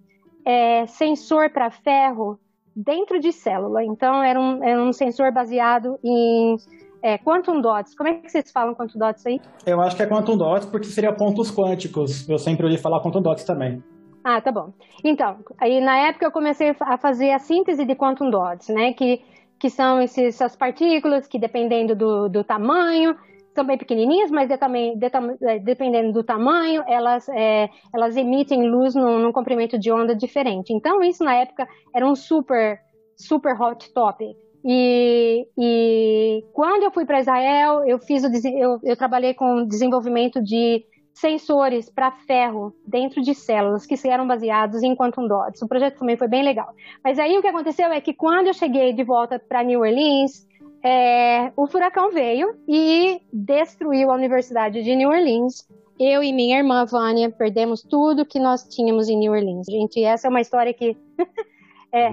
é, 0.45 0.85
sensor 0.87 1.51
para 1.51 1.71
ferro 1.71 2.39
dentro 2.75 3.19
de 3.19 3.31
célula. 3.31 3.83
Então, 3.83 4.23
era 4.23 4.39
um, 4.39 4.63
era 4.63 4.81
um 4.81 4.91
sensor 4.91 5.31
baseado 5.31 5.97
em 6.03 6.57
é, 7.01 7.17
quantum 7.17 7.61
dots. 7.61 7.95
Como 7.95 8.09
é 8.09 8.13
que 8.15 8.29
vocês 8.29 8.51
falam 8.51 8.73
quantum 8.73 8.97
dots 8.97 9.25
aí? 9.25 9.39
Eu 9.65 9.81
acho 9.81 9.95
que 9.95 10.03
é 10.03 10.07
quantum 10.07 10.35
dots 10.35 10.65
porque 10.65 10.87
seria 10.87 11.13
pontos 11.13 11.51
quânticos. 11.51 12.27
Eu 12.27 12.37
sempre 12.37 12.65
ouvi 12.65 12.77
falar 12.77 13.01
quantum 13.01 13.21
dots 13.21 13.43
também. 13.43 13.83
Ah, 14.23 14.39
tá 14.39 14.51
bom. 14.51 14.73
Então, 15.03 15.39
aí 15.57 15.81
na 15.81 15.97
época 16.07 16.25
eu 16.25 16.31
comecei 16.31 16.75
a 16.79 16.97
fazer 16.97 17.31
a 17.31 17.39
síntese 17.39 17.85
de 17.85 17.93
quantum 17.93 18.29
dots, 18.29 18.69
né? 18.69 18.93
Que, 18.93 19.21
que 19.59 19.69
são 19.69 20.01
esses, 20.01 20.35
essas 20.35 20.55
partículas 20.55 21.27
que, 21.27 21.37
dependendo 21.37 21.93
do, 21.95 22.29
do 22.29 22.43
tamanho, 22.43 23.15
são 23.53 23.65
bem 23.65 23.77
pequenininhas, 23.77 24.31
mas 24.31 24.47
de, 24.47 24.55
de, 24.95 25.47
é, 25.47 25.59
dependendo 25.59 26.13
do 26.13 26.23
tamanho, 26.23 26.83
elas, 26.87 27.27
é, 27.29 27.69
elas 27.93 28.15
emitem 28.15 28.67
luz 28.69 28.95
num, 28.95 29.19
num, 29.19 29.31
comprimento 29.31 29.77
de 29.77 29.91
onda 29.91 30.15
diferente. 30.15 30.73
Então, 30.73 31.03
isso 31.03 31.23
na 31.23 31.35
época 31.35 31.67
era 31.93 32.07
um 32.07 32.15
super, 32.15 32.79
super 33.17 33.59
hot 33.59 33.93
topic. 33.93 34.35
E, 34.65 35.45
e 35.57 36.45
quando 36.53 36.83
eu 36.83 36.91
fui 36.91 37.05
para 37.05 37.19
Israel, 37.19 37.83
eu 37.85 37.99
fiz 37.99 38.23
o, 38.23 38.29
eu, 38.47 38.79
eu 38.81 38.95
trabalhei 38.95 39.33
com 39.33 39.65
desenvolvimento 39.65 40.41
de 40.41 40.85
sensores 41.13 41.89
para 41.89 42.11
ferro 42.11 42.73
dentro 42.85 43.21
de 43.21 43.33
células 43.35 43.85
que 43.85 43.95
eram 44.07 44.27
baseados 44.27 44.81
em 44.81 44.95
quantum 44.95 45.27
dots. 45.27 45.61
O 45.61 45.67
projeto 45.67 45.99
também 45.99 46.17
foi 46.17 46.27
bem 46.27 46.43
legal. 46.43 46.73
Mas 47.03 47.19
aí 47.19 47.37
o 47.37 47.41
que 47.41 47.47
aconteceu 47.47 47.91
é 47.91 48.01
que 48.01 48.13
quando 48.13 48.47
eu 48.47 48.53
cheguei 48.53 48.93
de 48.93 49.03
volta 49.03 49.39
para 49.39 49.63
New 49.63 49.81
Orleans, 49.81 50.47
é, 50.83 51.51
o 51.55 51.67
furacão 51.67 52.11
veio 52.11 52.55
e 52.67 53.21
destruiu 53.31 54.11
a 54.11 54.15
Universidade 54.15 54.83
de 54.83 54.95
New 54.95 55.09
Orleans. 55.09 55.67
Eu 55.99 56.23
e 56.23 56.33
minha 56.33 56.57
irmã 56.57 56.85
Vânia 56.85 57.29
perdemos 57.29 57.81
tudo 57.83 58.25
que 58.25 58.39
nós 58.39 58.63
tínhamos 58.63 59.07
em 59.07 59.17
New 59.17 59.31
Orleans. 59.31 59.67
Gente, 59.69 60.03
essa 60.03 60.27
é 60.27 60.29
uma 60.29 60.41
história 60.41 60.73
que 60.73 60.97
é, 61.93 62.11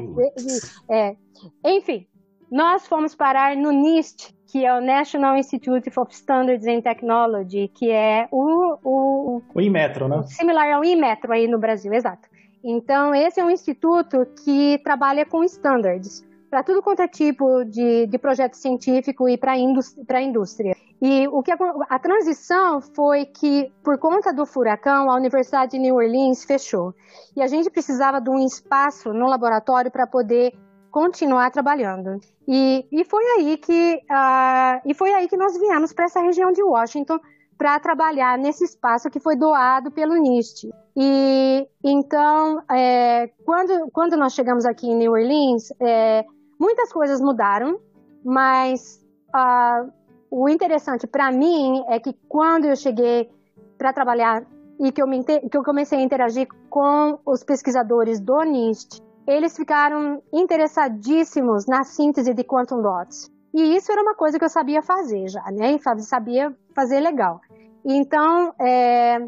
é, 0.91 1.17
enfim, 1.65 2.07
nós 2.51 2.87
fomos 2.87 3.15
parar 3.15 3.57
no 3.57 3.73
NIST, 3.73 4.35
que 4.51 4.65
é 4.67 4.75
o 4.77 4.81
National 4.81 5.37
Institute 5.37 5.89
of 5.97 6.13
Standards 6.13 6.67
and 6.67 6.81
Technology, 6.81 7.69
que 7.69 7.91
é 7.91 8.29
o... 8.33 8.79
O, 8.83 9.43
o 9.55 9.61
Inmetro, 9.61 10.09
né? 10.09 10.23
Similar 10.27 10.73
ao 10.75 10.85
Inmetro 10.85 11.33
aí 11.33 11.47
no 11.47 11.59
Brasil, 11.59 11.93
exato. 11.93 12.29
Então, 12.63 13.15
esse 13.15 13.41
é 13.41 13.45
um 13.45 13.51
instituto 13.51 14.27
que 14.45 14.79
trabalha 14.85 15.25
com 15.25 15.45
standards 15.45 16.29
para 16.51 16.65
tudo 16.65 16.83
quanto 16.83 17.01
é 17.01 17.07
tipo 17.07 17.65
de, 17.65 18.09
de 18.09 18.19
projeto 18.19 18.55
científico 18.55 19.29
e 19.29 19.39
para 19.39 19.53
a 19.53 20.21
indústria. 20.21 20.75
E 21.01 21.29
o 21.29 21.43
que 21.43 21.53
a, 21.53 21.57
a, 21.89 21.99
transição 21.99 22.81
foi 22.81 23.25
que, 23.25 23.73
por 23.85 23.99
conta 23.99 24.33
do 24.33 24.45
furacão, 24.45 25.09
a 25.09 25.15
Universidade 25.15 25.73
de 25.73 25.79
New 25.79 25.95
Orleans 25.95 26.45
fechou. 26.45 26.93
E 27.37 27.41
a 27.41 27.47
gente 27.47 27.71
precisava 27.71 28.21
de 28.21 28.29
um 28.29 28.45
espaço 28.45 29.13
no 29.13 29.27
laboratório 29.27 29.91
para 29.91 30.07
poder 30.09 30.53
continuar 30.91 31.51
trabalhando. 31.51 32.21
E, 32.47 32.87
e, 32.91 33.05
foi 33.05 33.25
aí 33.39 33.57
que, 33.57 34.01
uh, 34.11 34.81
e 34.85 34.95
foi 34.95 35.13
aí 35.13 35.29
que 35.29 35.37
nós 35.37 35.59
viemos 35.59 35.93
para 35.93 36.07
essa 36.07 36.21
região 36.21 36.51
de 36.53 36.63
Washington 36.63 37.19
para 37.57 37.79
trabalhar 37.79 38.39
nesse 38.39 38.65
espaço 38.65 39.11
que 39.11 39.21
foi 39.21 39.37
doado 39.37 39.91
pelo 39.91 40.15
NIST. 40.17 40.71
E 40.97 41.69
então, 41.85 42.63
é, 42.71 43.31
quando, 43.45 43.91
quando 43.93 44.17
nós 44.17 44.33
chegamos 44.33 44.65
aqui 44.65 44.89
em 44.89 44.97
New 44.97 45.13
Orleans, 45.13 45.71
é, 45.79 46.25
muitas 46.59 46.93
coisas 46.93 47.21
mudaram, 47.21 47.79
mas 48.25 49.01
uh, 49.35 49.93
o 50.31 50.49
interessante 50.49 51.07
para 51.07 51.31
mim 51.31 51.85
é 51.89 52.01
que 52.01 52.15
quando 52.29 52.65
eu 52.65 52.75
cheguei 52.75 53.31
para 53.77 53.93
trabalhar 53.93 54.43
e 54.81 54.91
que 54.91 55.03
eu, 55.03 55.07
me, 55.07 55.23
que 55.23 55.57
eu 55.57 55.63
comecei 55.63 55.99
a 55.99 56.03
interagir 56.03 56.49
com 56.71 57.19
os 57.27 57.45
pesquisadores 57.45 58.19
do 58.19 58.43
NIST, 58.43 59.03
eles 59.27 59.57
ficaram 59.57 60.23
interessadíssimos 60.33 61.67
na 61.67 61.85
síntese 61.85 62.35
de 62.35 62.45
quantum 62.45 62.83
dots. 62.83 63.31
E 63.53 63.77
isso 63.77 63.91
era 63.91 64.03
uma 64.03 64.15
coisa 64.15 64.39
que 64.39 64.45
eu 64.45 64.49
sabia 64.49 64.83
fazer 64.83 65.29
já, 65.29 65.43
né? 65.51 65.73
E 65.73 66.03
sabia 66.03 66.55
fazer 66.75 67.01
legal. 67.01 67.41
Então, 67.85 68.53
é, 68.61 69.19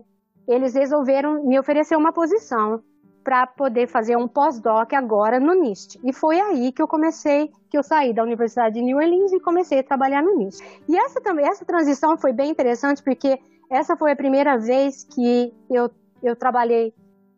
eles 0.47 0.75
resolveram 0.75 1.45
me 1.45 1.59
oferecer 1.59 1.97
uma 1.97 2.13
posição 2.13 2.83
para 3.23 3.47
poder 3.47 3.87
fazer 3.87 4.17
um 4.17 4.27
pós-doc 4.27 4.93
agora 4.95 5.39
no 5.39 5.55
NIST. 5.55 6.01
E 6.05 6.13
foi 6.13 6.41
aí 6.41 6.73
que 6.73 6.83
eu 6.83 6.89
comecei, 6.89 7.51
que 7.71 7.79
eu 7.79 7.83
saí 7.83 8.13
da 8.13 8.23
Universidade 8.23 8.75
de 8.75 8.83
New 8.83 8.97
Orleans 8.97 9.33
e 9.33 9.41
comecei 9.41 9.79
a 9.79 9.85
trabalhar 9.85 10.23
no 10.23 10.37
NIST. 10.37 10.63
E 10.89 10.97
essa 10.97 11.21
também, 11.21 11.47
essa 11.47 11.65
transição 11.65 12.17
foi 12.19 12.33
bem 12.33 12.51
interessante 12.51 13.03
porque 13.03 13.39
essa 13.71 13.97
foi 13.97 14.13
a 14.13 14.17
primeira 14.17 14.59
vez 14.59 15.05
que 15.05 15.53
eu, 15.71 15.91
eu 16.23 16.37
trabalhei 16.37 16.93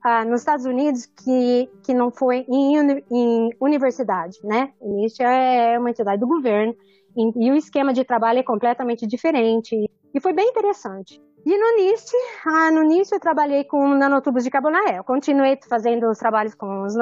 ah, 0.05 0.23
nos 0.25 0.43
Estados 0.43 0.67
Unidos 0.67 1.07
que, 1.07 1.71
que 1.83 1.95
não 1.95 2.11
foi 2.11 2.45
em, 2.47 3.03
em 3.11 3.51
universidade, 3.59 4.39
né? 4.45 4.71
O 4.79 5.01
NIST 5.01 5.23
é 5.23 5.79
uma 5.79 5.89
entidade 5.89 6.21
do 6.21 6.27
governo 6.27 6.75
e, 7.17 7.47
e 7.47 7.51
o 7.51 7.57
esquema 7.57 7.93
de 7.95 8.05
trabalho 8.05 8.41
é 8.41 8.43
completamente 8.43 9.07
diferente. 9.07 9.91
E 10.15 10.21
foi 10.21 10.35
bem 10.35 10.47
interessante. 10.47 11.19
E 11.47 11.59
no 11.59 11.77
NIST, 11.77 12.13
ah, 12.47 12.71
no 12.71 12.83
NIST 12.83 13.13
eu 13.13 13.21
trabalhei 13.21 13.65
com 13.65 13.89
nanotubos 13.95 14.45
de 14.45 14.51
carbono. 14.51 14.77
É, 14.77 14.99
eu 14.99 15.05
continuei 15.05 15.59
fazendo 15.69 16.11
os 16.11 16.19
trabalhos 16.19 16.55
com 16.55 16.83
os, 16.83 16.95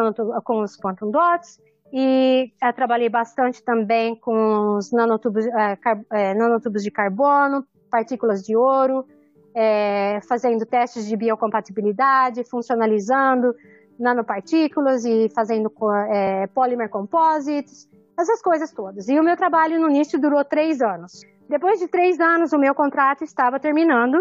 com 0.45 0.63
os 0.63 0.77
quantum 0.77 1.11
dots 1.11 1.59
e 1.93 2.53
eh, 2.63 2.73
trabalhei 2.73 3.09
bastante 3.09 3.63
também 3.63 4.17
com 4.17 4.77
os 4.77 4.91
nanotubos, 4.93 5.45
é, 5.47 5.77
car, 5.77 6.01
é, 6.11 6.35
nanotubos 6.35 6.83
de 6.83 6.91
carbono, 6.91 7.67
partículas 7.91 8.43
de 8.43 8.57
ouro, 8.57 9.05
é, 9.55 10.21
fazendo 10.29 10.65
testes 10.67 11.07
de 11.07 11.17
biocompatibilidade, 11.17 12.45
funcionalizando 12.45 13.55
nanopartículas 13.99 15.05
e 15.05 15.29
fazendo 15.35 15.71
polymer 16.55 16.89
composites, 16.89 17.89
essas 18.19 18.43
coisas 18.43 18.73
todas. 18.73 19.09
E 19.09 19.19
o 19.19 19.23
meu 19.23 19.37
trabalho 19.37 19.79
no 19.81 19.89
NIST 19.89 20.19
durou 20.19 20.45
três 20.45 20.81
anos. 20.81 21.21
Depois 21.49 21.79
de 21.79 21.87
três 21.87 22.19
anos, 22.19 22.53
o 22.53 22.59
meu 22.59 22.75
contrato 22.75 23.23
estava 23.23 23.61
terminando 23.61 24.19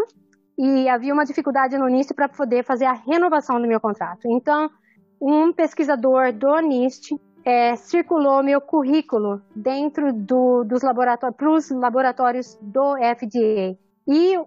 e 0.58 0.88
havia 0.90 1.14
uma 1.14 1.26
dificuldade 1.26 1.78
no 1.78 1.88
NIST 1.88 2.14
para 2.14 2.30
poder 2.30 2.64
fazer 2.64 2.86
a 2.86 2.94
renovação 2.94 3.60
do 3.60 3.68
meu 3.68 3.80
contrato. 3.80 4.28
Então, 4.28 4.70
um 5.20 5.54
pesquisador 5.54 6.34
do 6.34 6.60
NIST 6.60 7.16
é, 7.44 7.76
circulou 7.76 8.44
meu 8.44 8.62
currículo 8.62 9.42
dentro 9.56 10.14
do, 10.14 10.64
dos 10.64 10.82
laboratórios, 10.82 11.38
para 11.38 11.50
os 11.50 11.70
laboratórios 11.72 12.58
do 12.62 12.96
FDA. 12.98 13.78
E 14.08 14.38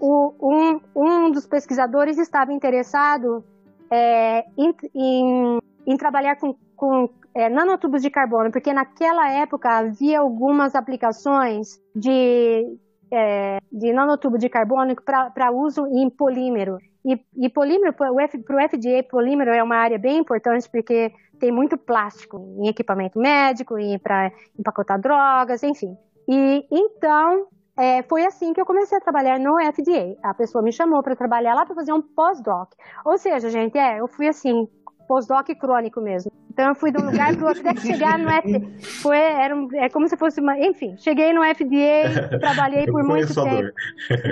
o, 0.00 0.34
um, 0.40 0.80
um 0.94 1.30
dos 1.30 1.46
pesquisadores 1.46 2.18
estava 2.18 2.52
interessado 2.52 3.44
é, 3.90 4.44
em, 4.56 4.74
em, 4.94 5.58
em, 5.86 5.96
trabalhar 5.96 6.36
com, 6.36 6.54
com 6.76 7.08
é, 7.34 7.48
nanotubos 7.48 8.02
de 8.02 8.10
carbono, 8.10 8.50
porque 8.50 8.72
naquela 8.72 9.30
época 9.30 9.70
havia 9.70 10.20
algumas 10.20 10.74
aplicações 10.74 11.80
de, 11.94 12.76
é, 13.10 13.58
de 13.70 13.92
nanotubo 13.92 14.38
de 14.38 14.48
carbono 14.48 14.94
para 14.96 15.50
uso 15.50 15.86
em 15.86 16.08
polímero. 16.10 16.78
E, 17.04 17.20
e 17.36 17.48
polímero, 17.50 17.92
para 17.92 18.10
o 18.10 18.16
FDA, 18.16 19.02
polímero 19.08 19.50
é 19.50 19.62
uma 19.62 19.76
área 19.76 19.98
bem 19.98 20.18
importante 20.18 20.68
porque 20.70 21.12
tem 21.38 21.52
muito 21.52 21.76
plástico 21.76 22.38
em 22.58 22.68
equipamento 22.68 23.18
médico, 23.18 23.78
e 23.78 23.98
para 23.98 24.32
empacotar 24.58 24.98
drogas, 24.98 25.62
enfim. 25.62 25.96
E 26.26 26.66
então 26.70 27.46
é, 27.76 28.02
foi 28.04 28.24
assim 28.24 28.52
que 28.52 28.60
eu 28.60 28.66
comecei 28.66 28.96
a 28.96 29.00
trabalhar 29.00 29.38
no 29.38 29.56
FDA. 29.60 30.16
A 30.22 30.32
pessoa 30.32 30.62
me 30.62 30.72
chamou 30.72 31.02
para 31.02 31.16
trabalhar 31.16 31.54
lá 31.54 31.66
para 31.66 31.74
fazer 31.74 31.92
um 31.92 32.00
pós-doc. 32.00 32.72
Ou 33.04 33.18
seja, 33.18 33.50
gente, 33.50 33.76
é, 33.76 34.00
eu 34.00 34.06
fui 34.06 34.28
assim, 34.28 34.68
pós-doc 35.08 35.48
crônico 35.58 36.00
mesmo. 36.00 36.32
Então 36.50 36.68
eu 36.68 36.74
fui 36.74 36.92
de 36.92 37.02
um 37.02 37.06
lugar 37.06 37.34
para 37.34 37.44
o 37.44 37.48
outro 37.48 37.68
até 37.68 37.80
chegar 37.80 38.18
no 38.18 38.30
FDA. 38.30 39.00
Foi, 39.02 39.18
era 39.18 39.54
um, 39.54 39.68
é 39.74 39.88
como 39.88 40.08
se 40.08 40.16
fosse 40.16 40.40
uma. 40.40 40.56
Enfim, 40.58 40.96
cheguei 40.98 41.32
no 41.32 41.42
FDA, 41.42 42.38
trabalhei 42.38 42.86
por 42.90 43.02
muito 43.02 43.34
tempo. 43.34 43.72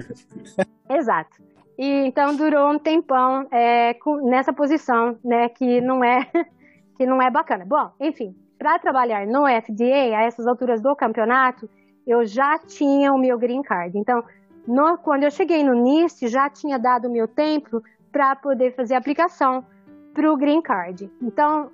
Exato. 0.88 1.42
E 1.76 2.06
então 2.06 2.36
durou 2.36 2.70
um 2.70 2.78
tempão 2.78 3.46
é, 3.50 3.94
com, 3.94 4.28
nessa 4.28 4.52
posição, 4.52 5.18
né, 5.24 5.48
que 5.48 5.80
não 5.80 6.04
é 6.04 6.24
que 6.96 7.04
não 7.04 7.20
é 7.20 7.28
bacana. 7.28 7.64
Bom, 7.66 7.90
enfim, 8.00 8.36
para 8.56 8.78
trabalhar 8.78 9.26
no 9.26 9.46
FDA 9.46 10.16
a 10.16 10.22
essas 10.22 10.46
alturas 10.46 10.80
do 10.80 10.94
campeonato, 10.94 11.68
eu 12.06 12.24
já 12.24 12.58
tinha 12.58 13.12
o 13.12 13.18
meu 13.18 13.38
green 13.38 13.62
card. 13.62 13.96
Então, 13.96 14.22
no, 14.66 14.96
quando 14.98 15.24
eu 15.24 15.30
cheguei 15.30 15.62
no 15.62 15.74
NIST, 15.74 16.28
já 16.28 16.48
tinha 16.48 16.78
dado 16.78 17.08
o 17.08 17.12
meu 17.12 17.26
tempo 17.26 17.82
para 18.10 18.36
poder 18.36 18.74
fazer 18.74 18.94
a 18.94 18.98
aplicação 18.98 19.64
para 20.12 20.30
o 20.30 20.36
green 20.36 20.60
card. 20.60 21.10
Então, 21.20 21.70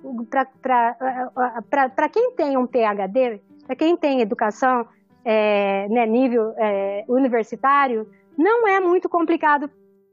para 1.69 2.09
quem 2.09 2.31
tem 2.31 2.57
um 2.57 2.65
PhD, 2.65 3.41
para 3.65 3.75
quem 3.75 3.95
tem 3.97 4.21
educação 4.21 4.87
é, 5.23 5.87
né, 5.89 6.05
nível 6.05 6.53
é, 6.57 7.03
universitário, 7.07 8.07
não 8.37 8.67
é 8.67 8.79
muito 8.79 9.09
complicado 9.09 9.69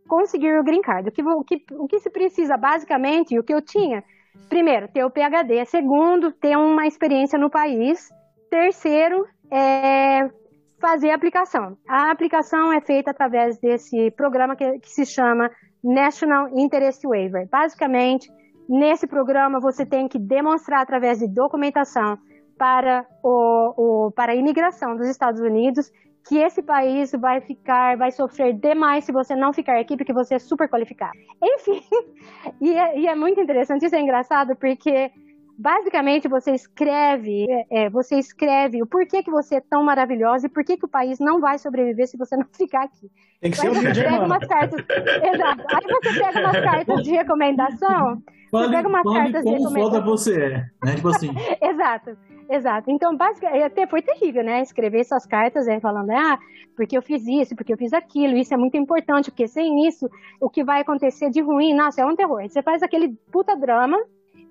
conseguir 0.09 0.59
o 0.59 0.65
green 0.65 0.83
card. 0.83 1.09
O 1.09 1.13
que, 1.13 1.23
o, 1.23 1.45
que, 1.45 1.65
o 1.73 1.87
que 1.87 2.01
se 2.01 2.11
precisa, 2.11 2.57
basicamente, 2.57 3.39
o 3.39 3.43
que 3.43 3.55
eu 3.55 3.63
tinha, 3.63 4.03
primeiro, 4.49 4.89
ter 4.89 5.05
o 5.05 5.11
PhD, 5.11 5.65
segundo, 5.65 6.33
ter 6.33 6.57
uma 6.57 6.87
experiência 6.87 7.39
no 7.39 7.49
país, 7.49 8.11
terceiro, 8.51 9.27
é, 9.51 10.29
fazer 10.81 11.11
a 11.11 11.15
aplicação. 11.15 11.77
A 11.89 12.11
aplicação 12.11 12.73
é 12.73 12.81
feita 12.81 13.11
através 13.11 13.59
desse 13.59 14.11
programa 14.13 14.57
que, 14.57 14.79
que 14.79 14.91
se 14.91 15.07
chama 15.07 15.51
National 15.83 16.49
Interest 16.57 17.07
Waiver. 17.07 17.49
Basicamente, 17.49 18.29
nesse 18.69 19.07
programa 19.07 19.61
você 19.61 19.87
tem 19.87 20.09
que 20.09 20.19
demonstrar 20.19 20.81
através 20.81 21.19
de 21.19 21.29
documentação 21.29 22.19
para, 22.59 23.07
o, 23.23 24.07
o, 24.07 24.11
para 24.13 24.33
a 24.33 24.35
imigração 24.35 24.97
dos 24.97 25.09
Estados 25.09 25.41
Unidos 25.41 25.91
que 26.29 26.39
esse 26.39 26.61
país 26.61 27.13
vai 27.13 27.41
ficar, 27.41 27.97
vai 27.97 28.11
sofrer 28.11 28.53
demais 28.53 29.05
se 29.05 29.13
você 29.13 29.37
não 29.37 29.53
ficar 29.53 29.79
aqui, 29.79 29.97
porque 29.97 30.13
você 30.13 30.35
é 30.35 30.39
super 30.39 30.69
qualificado. 30.69 31.13
Enfim, 31.41 31.81
e 32.61 32.73
é, 32.73 32.99
e 32.99 33.07
é 33.07 33.15
muito 33.15 33.41
interessante, 33.41 33.87
isso 33.87 33.95
é 33.95 34.01
engraçado, 34.01 34.57
porque 34.57 35.13
basicamente 35.59 36.29
você 36.29 36.53
escreve, 36.53 37.47
é, 37.49 37.85
é, 37.85 37.91
você 37.91 38.17
escreve 38.17 38.83
o 38.83 38.87
porquê 38.87 39.23
que 39.23 39.31
você 39.31 39.57
é 39.57 39.61
tão 39.61 39.85
maravilhosa 39.85 40.47
e 40.47 40.51
por 40.51 40.65
que, 40.65 40.79
o 40.83 40.89
país 40.89 41.19
não 41.19 41.41
vai 41.41 41.59
sobreviver 41.59 42.07
se 42.07 42.17
você 42.17 42.37
não 42.37 42.47
ficar 42.53 42.85
aqui. 42.85 43.11
Tem 43.41 43.51
que 43.51 43.57
ser 43.57 43.69
Aí 43.69 43.75
você 43.75 44.05
pega 44.05 44.25
umas 44.25 44.47
cartas. 44.47 44.85
Exato. 44.89 45.65
Aí 45.69 45.93
você 45.93 46.21
pega 46.21 46.41
umas 46.41 46.61
cartas 46.65 47.03
de 47.03 47.11
recomendação. 47.11 48.23
Fale, 48.51 48.67
você 48.67 48.71
pega 48.71 48.89
umas 48.89 49.03
cartas 49.03 49.45
de 49.45 49.51
recomendação. 49.51 49.91
foda 49.91 50.01
você 50.01 50.43
é, 50.43 50.65
né? 50.85 50.95
Tipo 50.95 51.09
assim. 51.09 51.31
Exato. 51.61 52.17
Exato. 52.49 52.91
Então, 52.91 53.17
basicamente, 53.17 53.65
até 53.65 53.87
foi 53.87 54.03
terrível, 54.03 54.45
né? 54.45 54.63
Escrever 54.63 55.01
essas 55.01 55.27
cartas 55.27 55.67
aí 55.67 55.81
falando, 55.81 56.11
ah, 56.11 56.39
porque 56.77 56.97
eu 56.97 57.03
fiz 57.03 57.27
isso, 57.27 57.57
porque 57.57 57.73
eu 57.73 57.77
fiz 57.77 57.93
aquilo, 57.93 58.37
isso 58.37 58.55
é 58.55 58.57
muito 58.57 58.77
importante, 58.77 59.31
porque 59.31 59.49
sem 59.49 59.87
isso, 59.87 60.09
o 60.41 60.49
que 60.49 60.63
vai 60.63 60.81
acontecer 60.81 61.29
de 61.31 61.41
ruim, 61.41 61.75
nossa, 61.75 62.03
é 62.03 62.07
um 62.07 62.15
terror. 62.15 62.43
Você 62.49 62.63
faz 62.63 62.83
aquele 62.85 63.17
puta 63.33 63.57
drama, 63.57 63.99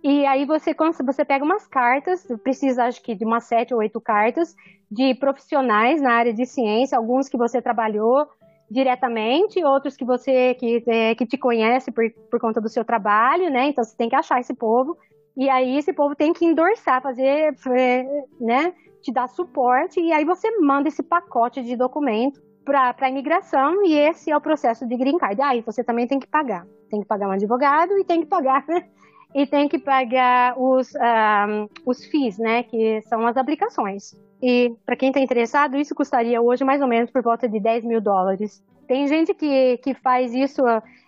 e 0.07 0.23
aí 0.27 0.45
você, 0.45 0.75
você 1.03 1.25
pega 1.25 1.43
umas 1.43 1.65
cartas, 1.65 2.27
precisa 2.43 2.83
acho 2.83 3.01
que 3.01 3.15
de 3.15 3.25
umas 3.25 3.45
sete 3.45 3.73
ou 3.73 3.79
oito 3.79 3.99
cartas 3.99 4.55
de 4.91 5.15
profissionais 5.15 5.99
na 5.99 6.13
área 6.13 6.31
de 6.31 6.45
ciência, 6.45 6.95
alguns 6.95 7.27
que 7.27 7.35
você 7.35 7.59
trabalhou 7.59 8.27
diretamente, 8.69 9.63
outros 9.63 9.97
que 9.97 10.05
você 10.05 10.53
que, 10.53 10.83
é, 10.85 11.15
que 11.15 11.25
te 11.25 11.39
conhece 11.39 11.91
por, 11.91 12.03
por 12.29 12.39
conta 12.39 12.61
do 12.61 12.69
seu 12.69 12.85
trabalho, 12.85 13.49
né? 13.49 13.69
Então 13.69 13.83
você 13.83 13.97
tem 13.97 14.07
que 14.07 14.15
achar 14.15 14.39
esse 14.39 14.53
povo. 14.53 14.95
E 15.35 15.49
aí 15.49 15.75
esse 15.75 15.91
povo 15.91 16.15
tem 16.15 16.33
que 16.33 16.45
endorçar, 16.45 17.01
fazer, 17.01 17.55
é, 17.75 18.03
né? 18.39 18.73
te 19.01 19.11
dá 19.11 19.27
suporte 19.27 19.99
e 19.99 20.11
aí 20.11 20.23
você 20.23 20.49
manda 20.59 20.87
esse 20.87 21.03
pacote 21.03 21.63
de 21.63 21.75
documento 21.75 22.41
para 22.63 22.95
a 22.99 23.09
imigração 23.09 23.85
e 23.85 23.93
esse 23.93 24.31
é 24.31 24.37
o 24.37 24.41
processo 24.41 24.87
de 24.87 24.97
green 24.97 25.17
card. 25.17 25.41
Aí 25.41 25.61
você 25.61 25.83
também 25.83 26.07
tem 26.07 26.19
que 26.19 26.27
pagar. 26.27 26.65
Tem 26.89 27.01
que 27.01 27.07
pagar 27.07 27.27
um 27.27 27.31
advogado 27.31 27.97
e 27.97 28.03
tem 28.03 28.21
que 28.21 28.27
pagar 28.27 28.65
e 29.35 29.45
tem 29.45 29.67
que 29.67 29.77
pagar 29.77 30.57
os, 30.57 30.93
um, 30.95 31.67
os 31.85 32.05
FIIs, 32.05 32.37
né, 32.37 32.63
que 32.63 33.01
são 33.01 33.27
as 33.27 33.35
aplicações. 33.35 34.15
E 34.41 34.73
para 34.85 34.95
quem 34.95 35.09
está 35.09 35.19
interessado, 35.19 35.75
isso 35.75 35.93
custaria 35.93 36.41
hoje 36.41 36.63
mais 36.63 36.81
ou 36.81 36.87
menos 36.87 37.11
por 37.11 37.21
volta 37.21 37.47
de 37.47 37.59
10 37.59 37.83
mil 37.83 37.99
dólares. 37.99 38.63
Tem 38.87 39.05
gente 39.07 39.33
que, 39.33 39.77
que 39.79 39.93
faz 39.93 40.33
isso 40.33 40.61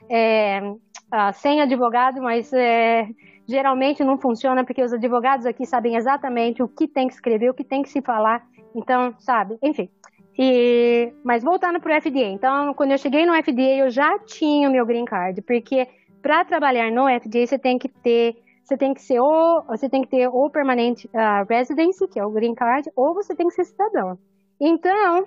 é, 0.09 0.59
sem 1.35 1.61
advogado, 1.61 2.21
mas 2.21 2.51
é, 2.51 3.07
geralmente 3.47 4.03
não 4.03 4.17
funciona 4.17 4.65
porque 4.65 4.83
os 4.83 4.91
advogados 4.91 5.45
aqui 5.45 5.65
sabem 5.65 5.95
exatamente 5.95 6.61
o 6.61 6.67
que 6.67 6.85
tem 6.85 7.07
que 7.07 7.13
escrever, 7.13 7.49
o 7.49 7.53
que 7.53 7.63
tem 7.63 7.81
que 7.81 7.89
se 7.89 8.01
falar. 8.01 8.45
Então, 8.75 9.15
sabe, 9.19 9.57
enfim. 9.63 9.89
E, 10.37 11.13
mas 11.23 11.43
voltando 11.43 11.79
para 11.79 11.97
o 11.97 12.01
FDA, 12.01 12.25
então 12.25 12.73
quando 12.73 12.91
eu 12.91 12.97
cheguei 12.97 13.25
no 13.25 13.33
FDA 13.41 13.77
eu 13.77 13.89
já 13.89 14.19
tinha 14.19 14.67
o 14.69 14.71
meu 14.71 14.85
green 14.85 15.05
card, 15.05 15.41
porque 15.41 15.87
para 16.21 16.45
trabalhar 16.45 16.91
no 16.91 17.07
FDA 17.07 17.45
você 17.45 17.57
tem 17.57 17.77
que 17.77 17.87
ter 17.87 18.35
você 18.63 18.75
tem 18.75 18.93
que 18.93 19.01
ser 19.01 19.21
ou 19.21 19.63
você 19.63 19.89
tem 19.89 20.01
que 20.01 20.09
ter 20.09 20.27
ou 20.27 20.49
permanente 20.49 21.07
uh, 21.07 21.45
residency, 21.47 22.05
que 22.05 22.19
é 22.19 22.25
o 22.25 22.31
green 22.31 22.53
card, 22.53 22.91
ou 22.97 23.13
você 23.13 23.33
tem 23.33 23.47
que 23.47 23.53
ser 23.53 23.63
cidadão. 23.63 24.19
Então, 24.59 25.25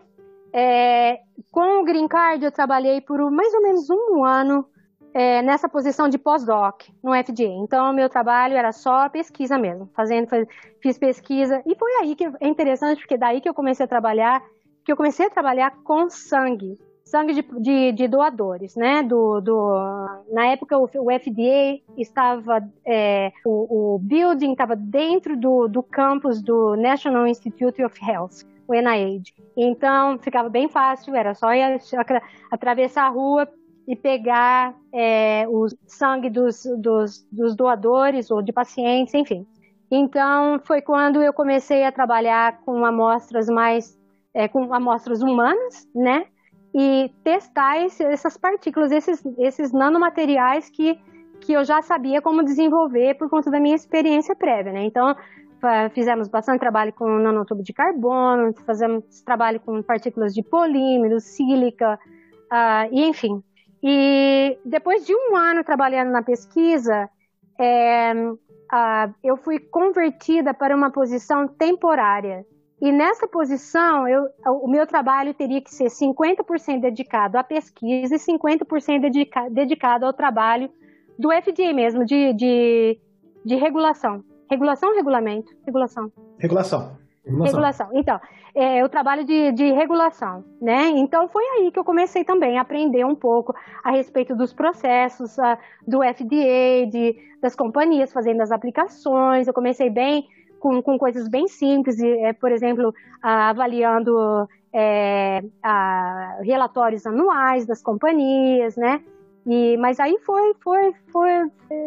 é, 0.52 1.20
com 1.50 1.80
o 1.80 1.84
green 1.84 2.06
card 2.06 2.44
eu 2.44 2.52
trabalhei 2.52 3.00
por 3.00 3.18
mais 3.30 3.54
ou 3.54 3.62
menos 3.62 3.88
um 3.88 4.24
ano 4.24 4.66
é, 5.14 5.40
nessa 5.40 5.70
posição 5.70 6.06
de 6.06 6.18
pós-doc 6.18 6.82
no 7.02 7.14
FDA. 7.14 7.48
Então, 7.62 7.92
meu 7.94 8.10
trabalho 8.10 8.56
era 8.56 8.72
só 8.72 9.08
pesquisa 9.08 9.56
mesmo, 9.56 9.88
fazendo, 9.94 10.28
faz, 10.28 10.46
fiz 10.82 10.98
pesquisa 10.98 11.62
e 11.64 11.74
foi 11.74 11.92
aí 12.02 12.14
que 12.14 12.26
é 12.40 12.46
interessante 12.46 13.00
porque 13.00 13.16
daí 13.16 13.40
que 13.40 13.48
eu 13.48 13.54
comecei 13.54 13.84
a 13.84 13.88
trabalhar, 13.88 14.42
que 14.84 14.92
eu 14.92 14.96
comecei 14.96 15.26
a 15.26 15.30
trabalhar 15.30 15.70
com 15.82 16.10
sangue 16.10 16.78
sangue 17.10 17.34
de, 17.34 17.42
de, 17.60 17.92
de 17.92 18.08
doadores, 18.08 18.76
né? 18.76 19.02
Do, 19.02 19.40
do, 19.40 19.74
na 20.30 20.46
época 20.46 20.78
o, 20.78 20.84
o 20.84 21.18
FDA 21.18 21.80
estava, 21.98 22.62
é, 22.86 23.32
o, 23.44 23.94
o, 23.94 23.98
building 23.98 24.52
estava 24.52 24.76
dentro 24.76 25.36
do, 25.36 25.66
do 25.66 25.82
campus 25.82 26.40
do 26.40 26.76
National 26.76 27.26
Institute 27.26 27.82
of 27.82 27.98
Health, 28.02 28.46
o 28.66 28.74
NIH. 28.74 29.32
Então 29.56 30.18
ficava 30.18 30.48
bem 30.48 30.68
fácil, 30.68 31.14
era 31.14 31.34
só 31.34 31.52
ir 31.52 31.80
atravessar 32.50 33.06
a 33.06 33.10
rua 33.10 33.48
e 33.88 33.96
pegar 33.96 34.74
é, 34.94 35.46
o 35.48 35.66
sangue 35.86 36.30
dos, 36.30 36.62
dos, 36.78 37.26
dos 37.30 37.56
doadores 37.56 38.30
ou 38.30 38.40
de 38.40 38.52
pacientes, 38.52 39.12
enfim. 39.14 39.44
Então 39.90 40.60
foi 40.64 40.80
quando 40.80 41.20
eu 41.20 41.32
comecei 41.32 41.84
a 41.84 41.90
trabalhar 41.90 42.60
com 42.64 42.84
amostras 42.84 43.48
mais 43.48 43.98
é, 44.32 44.46
com 44.46 44.72
amostras 44.72 45.22
humanas, 45.22 45.88
né? 45.92 46.26
E 46.74 47.12
testar 47.24 47.84
esse, 47.84 48.02
essas 48.04 48.36
partículas, 48.36 48.92
esses, 48.92 49.22
esses 49.38 49.72
nanomateriais 49.72 50.70
que, 50.70 50.98
que 51.40 51.52
eu 51.52 51.64
já 51.64 51.82
sabia 51.82 52.22
como 52.22 52.44
desenvolver 52.44 53.14
por 53.14 53.28
conta 53.28 53.50
da 53.50 53.58
minha 53.58 53.74
experiência 53.74 54.36
prévia, 54.36 54.72
né? 54.72 54.84
Então, 54.84 55.16
fizemos 55.92 56.28
bastante 56.28 56.60
trabalho 56.60 56.92
com 56.92 57.06
nanotubo 57.18 57.62
de 57.62 57.72
carbono, 57.72 58.54
fazemos 58.64 59.04
trabalho 59.22 59.60
com 59.60 59.82
partículas 59.82 60.32
de 60.32 60.42
polímeros, 60.42 61.24
sílica, 61.24 61.98
uh, 62.50 62.88
e 62.90 63.04
enfim. 63.04 63.42
E 63.82 64.58
depois 64.64 65.06
de 65.06 65.14
um 65.14 65.36
ano 65.36 65.64
trabalhando 65.64 66.10
na 66.10 66.22
pesquisa, 66.22 67.08
é, 67.58 68.12
uh, 68.14 69.14
eu 69.22 69.36
fui 69.36 69.58
convertida 69.58 70.52
para 70.54 70.74
uma 70.74 70.90
posição 70.90 71.46
temporária. 71.48 72.44
E 72.80 72.90
nessa 72.90 73.28
posição, 73.28 74.08
eu, 74.08 74.28
o 74.46 74.68
meu 74.68 74.86
trabalho 74.86 75.34
teria 75.34 75.60
que 75.60 75.72
ser 75.72 75.86
50% 75.86 76.80
dedicado 76.80 77.36
à 77.36 77.44
pesquisa 77.44 78.14
e 78.14 78.18
50% 78.18 79.00
dedica, 79.00 79.50
dedicado 79.50 80.06
ao 80.06 80.12
trabalho 80.12 80.70
do 81.18 81.30
FDA 81.30 81.74
mesmo, 81.74 82.06
de, 82.06 82.32
de, 82.32 82.98
de 83.44 83.54
regulação. 83.56 84.24
Regulação 84.50 84.88
ou 84.88 84.96
regulamento? 84.96 85.52
Regulação. 85.66 86.10
Regulação. 86.38 86.96
Regulação. 87.22 87.44
regulação. 87.44 87.88
Então, 87.92 88.20
é, 88.54 88.84
o 88.84 88.88
trabalho 88.88 89.24
de, 89.24 89.52
de 89.52 89.70
regulação, 89.72 90.44
né? 90.60 90.88
Então 90.88 91.28
foi 91.28 91.44
aí 91.44 91.70
que 91.70 91.78
eu 91.78 91.84
comecei 91.84 92.24
também 92.24 92.58
a 92.58 92.62
aprender 92.62 93.04
um 93.04 93.14
pouco 93.14 93.54
a 93.84 93.90
respeito 93.90 94.34
dos 94.34 94.52
processos 94.52 95.36
uh, 95.38 95.56
do 95.86 95.98
FDA, 95.98 96.86
de, 96.90 97.16
das 97.40 97.54
companhias 97.54 98.12
fazendo 98.12 98.40
as 98.40 98.50
aplicações. 98.50 99.46
Eu 99.46 99.54
comecei 99.54 99.90
bem 99.90 100.26
com, 100.60 100.80
com 100.82 100.98
coisas 100.98 101.28
bem 101.28 101.48
simples, 101.48 101.98
é, 102.00 102.32
por 102.32 102.52
exemplo, 102.52 102.94
avaliando 103.20 104.48
é, 104.72 105.42
a, 105.62 106.38
relatórios 106.42 107.06
anuais 107.06 107.66
das 107.66 107.82
companhias, 107.82 108.76
né? 108.76 109.02
E, 109.46 109.76
mas 109.78 109.98
aí 109.98 110.18
foi, 110.18 110.54
foi, 110.62 110.94
foi, 111.10 111.30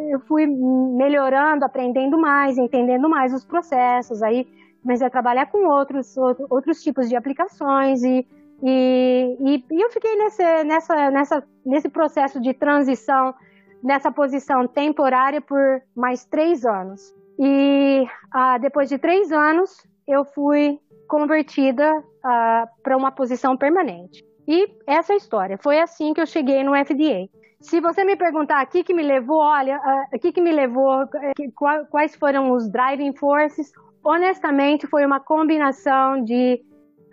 eu 0.10 0.20
fui 0.22 0.48
melhorando, 0.48 1.64
aprendendo 1.64 2.18
mais, 2.18 2.58
entendendo 2.58 3.08
mais 3.08 3.34
os 3.34 3.46
processos. 3.46 4.22
Aí 4.24 4.48
comecei 4.82 5.08
a 5.08 5.10
trabalhar 5.10 5.46
com 5.46 5.68
outros, 5.68 6.18
outros 6.50 6.82
tipos 6.82 7.08
de 7.08 7.16
aplicações 7.16 8.04
e, 8.04 8.28
e, 8.62 9.38
e, 9.40 9.66
e 9.72 9.82
eu 9.82 9.90
fiquei 9.92 10.16
nesse, 10.18 10.64
nessa, 10.64 11.12
nessa, 11.12 11.44
nesse 11.66 11.90
processo 11.90 12.42
de 12.42 12.54
transição, 12.54 13.34
nessa 13.84 14.12
posição 14.12 14.68
temporária 14.68 15.40
por 15.40 15.82
mais 15.96 16.26
três 16.26 16.66
anos. 16.66 17.14
E 17.46 18.08
ah, 18.32 18.58
depois 18.58 18.88
de 18.88 18.98
três 18.98 19.30
anos, 19.30 19.70
eu 20.08 20.24
fui 20.24 20.80
convertida 21.10 22.02
ah, 22.24 22.66
para 22.82 22.96
uma 22.96 23.12
posição 23.12 23.58
permanente. 23.58 24.24
E 24.48 24.70
essa 24.88 25.12
é 25.12 25.16
a 25.16 25.18
história. 25.18 25.58
Foi 25.58 25.78
assim 25.80 26.14
que 26.14 26.22
eu 26.22 26.26
cheguei 26.26 26.64
no 26.64 26.74
FDA. 26.74 27.28
Se 27.60 27.82
você 27.82 28.06
me 28.06 28.16
perguntar 28.16 28.62
aqui 28.62 28.82
que 28.82 28.94
me 28.94 29.04
levou, 29.04 29.40
olha, 29.40 29.78
aqui 30.14 30.32
que 30.32 30.42
me 30.42 30.52
levou, 30.52 31.06
quais 31.90 32.16
foram 32.16 32.52
os 32.52 32.70
driving 32.70 33.14
forces, 33.16 33.72
honestamente 34.04 34.88
foi 34.88 35.06
uma 35.06 35.20
combinação 35.20 36.24
de 36.24 36.62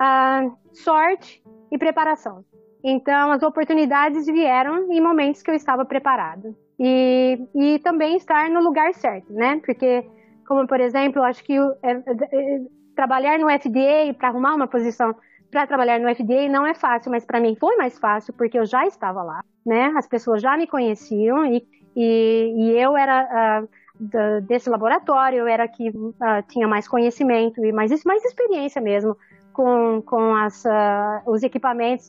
uh, 0.01 0.57
sorte 0.73 1.43
e 1.71 1.79
preparação. 1.79 2.45
Então, 2.83 3.31
as 3.31 3.43
oportunidades 3.43 4.27
vieram 4.27 4.91
em 4.91 5.01
momentos 5.01 5.43
que 5.43 5.51
eu 5.51 5.55
estava 5.55 5.85
preparado 5.85 6.57
e, 6.79 7.39
e 7.55 7.79
também 7.81 8.17
estar 8.17 8.49
no 8.49 8.61
lugar 8.61 8.95
certo, 8.95 9.33
né? 9.33 9.61
Porque, 9.65 10.05
como 10.51 10.67
por 10.67 10.81
exemplo, 10.81 11.23
acho 11.23 11.45
que 11.45 11.57
é, 11.57 11.93
é, 11.93 11.95
é, 12.33 12.61
trabalhar 12.97 13.39
no 13.39 13.49
FDA 13.49 14.13
para 14.19 14.31
arrumar 14.31 14.57
uma 14.57 14.67
posição 14.67 15.15
para 15.49 15.65
trabalhar 15.65 16.01
no 16.01 16.13
FDA 16.13 16.49
não 16.49 16.67
é 16.67 16.75
fácil, 16.75 17.13
mas 17.13 17.25
para 17.25 17.39
mim 17.39 17.55
foi 17.55 17.77
mais 17.77 17.97
fácil 17.97 18.35
porque 18.35 18.59
eu 18.59 18.67
já 18.67 18.85
estava 18.85 19.23
lá, 19.23 19.45
né? 19.65 19.93
As 19.97 20.09
pessoas 20.09 20.43
já 20.43 20.57
me 20.57 20.67
conheciam 20.67 21.47
e, 21.47 21.65
e, 21.95 22.55
e 22.57 22.71
eu 22.77 22.97
era 22.97 23.63
uh, 23.63 24.41
desse 24.43 24.69
laboratório, 24.69 25.39
eu 25.39 25.47
era 25.47 25.69
que 25.69 25.91
uh, 25.91 26.13
tinha 26.49 26.67
mais 26.67 26.89
conhecimento 26.89 27.65
e 27.65 27.71
mais, 27.71 28.05
mais 28.05 28.25
experiência 28.25 28.83
mesmo 28.83 29.17
com, 29.53 30.03
com 30.05 30.35
as, 30.35 30.65
uh, 30.65 31.31
os 31.31 31.45
equipamentos 31.45 32.09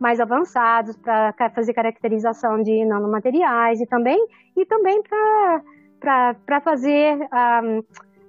mais 0.00 0.20
avançados 0.20 0.96
para 0.96 1.50
fazer 1.54 1.74
caracterização 1.74 2.62
de 2.62 2.82
nanomateriais 2.86 3.78
e 3.78 3.86
também, 3.86 4.26
e 4.56 4.64
também 4.64 5.02
para 5.02 5.62
fazer 6.62 7.26
a, 7.30 7.62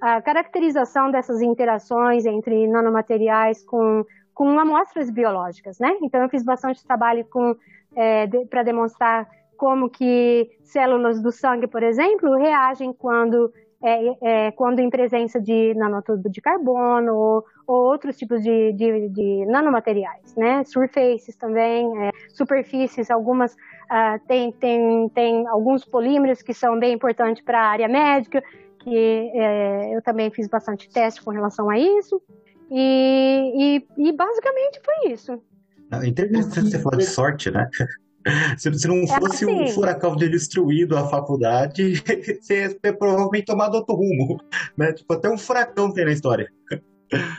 a 0.01 0.21
caracterização 0.21 1.11
dessas 1.11 1.41
interações 1.41 2.25
entre 2.25 2.67
nanomateriais 2.67 3.63
com, 3.63 4.05
com 4.33 4.59
amostras 4.59 5.09
biológicas, 5.09 5.79
né? 5.79 5.95
Então 6.01 6.21
eu 6.21 6.29
fiz 6.29 6.43
bastante 6.43 6.85
trabalho 6.85 7.25
com 7.25 7.55
é, 7.95 8.27
de, 8.27 8.45
para 8.45 8.63
demonstrar 8.63 9.27
como 9.57 9.89
que 9.89 10.49
células 10.63 11.21
do 11.21 11.31
sangue, 11.31 11.67
por 11.67 11.81
exemplo, 11.81 12.35
reagem 12.35 12.93
quando 12.93 13.51
é, 13.81 14.47
é, 14.47 14.51
quando 14.51 14.79
em 14.79 14.89
presença 14.89 15.39
de 15.39 15.73
nanotubo 15.75 16.29
de 16.29 16.41
carbono 16.41 17.13
ou, 17.13 17.45
ou 17.67 17.83
outros 17.91 18.17
tipos 18.17 18.41
de, 18.41 18.73
de, 18.73 19.09
de, 19.09 19.45
nanomateriais, 19.45 20.35
né? 20.35 20.63
Surfaces 20.63 21.35
também, 21.35 21.85
é, 22.03 22.11
superfícies, 22.29 23.11
algumas 23.11 23.55
uh, 23.91 24.19
tem, 24.27 24.51
tem, 24.51 25.09
tem 25.09 25.47
alguns 25.47 25.85
polímeros 25.85 26.41
que 26.41 26.53
são 26.53 26.79
bem 26.79 26.93
importantes 26.93 27.43
para 27.43 27.59
a 27.59 27.67
área 27.67 27.87
médica, 27.87 28.43
que 28.79 29.31
é, 29.33 29.95
eu 29.95 30.01
também 30.01 30.29
fiz 30.29 30.47
bastante 30.47 30.89
teste 30.89 31.23
com 31.23 31.31
relação 31.31 31.69
a 31.69 31.77
isso. 31.77 32.21
E, 32.71 33.81
e, 33.97 34.07
e 34.09 34.11
basicamente 34.11 34.81
foi 34.83 35.11
isso. 35.11 35.41
É 35.91 36.07
interessante 36.07 36.69
você 36.71 36.79
falar 36.79 36.97
de 36.97 37.05
sorte, 37.05 37.51
né? 37.51 37.69
Se, 38.57 38.73
se 38.73 38.87
não 38.87 39.03
é 39.03 39.19
fosse 39.19 39.45
assim. 39.45 39.61
um 39.61 39.67
furacão 39.67 40.15
de 40.15 40.27
destruído 40.27 40.97
a 40.97 41.07
faculdade, 41.07 42.01
você 42.41 42.75
ia 42.83 42.93
provavelmente 42.93 43.45
tomado 43.45 43.75
outro 43.75 43.93
rumo. 43.95 44.41
Né? 44.75 44.93
Tipo, 44.93 45.13
até 45.13 45.29
um 45.29 45.37
furacão 45.37 45.93
tem 45.93 46.05
na 46.05 46.11
história. 46.11 46.51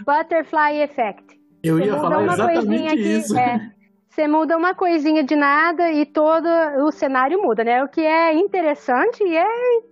Butterfly 0.06 0.82
Effect. 0.82 1.40
Eu 1.62 1.80
ia 1.80 1.96
falar 1.96 2.24
exatamente 2.24 2.86
aqui, 2.86 3.16
isso. 3.18 3.36
É, 3.36 3.72
você 4.16 4.26
muda 4.26 4.56
uma 4.56 4.74
coisinha 4.74 5.22
de 5.22 5.36
nada 5.36 5.92
e 5.92 6.06
todo 6.06 6.48
o 6.86 6.90
cenário 6.90 7.42
muda, 7.42 7.62
né? 7.62 7.84
O 7.84 7.88
que 7.88 8.00
é 8.00 8.32
interessante 8.32 9.22
e 9.22 9.36
é, 9.36 9.46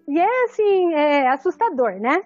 e 0.08 0.18
é 0.18 0.44
assim, 0.44 0.94
é 0.94 1.28
assustador, 1.28 2.00
né? 2.00 2.22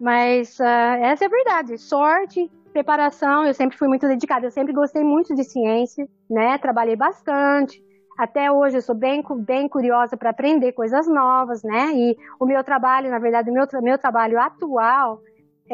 Mas 0.00 0.58
uh, 0.58 0.64
essa 1.02 1.24
é 1.24 1.26
a 1.26 1.30
verdade. 1.30 1.76
Sorte 1.76 2.50
preparação, 2.72 3.44
eu 3.44 3.52
sempre 3.52 3.76
fui 3.76 3.86
muito 3.86 4.08
dedicada, 4.08 4.46
eu 4.46 4.50
sempre 4.50 4.72
gostei 4.72 5.04
muito 5.04 5.34
de 5.34 5.44
ciência, 5.44 6.08
né? 6.30 6.56
Trabalhei 6.56 6.96
bastante. 6.96 7.84
Até 8.18 8.50
hoje 8.50 8.78
eu 8.78 8.82
sou 8.82 8.94
bem, 8.94 9.22
bem 9.40 9.68
curiosa 9.68 10.16
para 10.16 10.30
aprender 10.30 10.72
coisas 10.72 11.06
novas, 11.06 11.62
né? 11.62 11.92
E 11.92 12.16
o 12.40 12.46
meu 12.46 12.64
trabalho, 12.64 13.10
na 13.10 13.18
verdade, 13.18 13.50
o 13.50 13.52
meu, 13.52 13.66
meu 13.82 13.98
trabalho 13.98 14.40
atual 14.40 15.20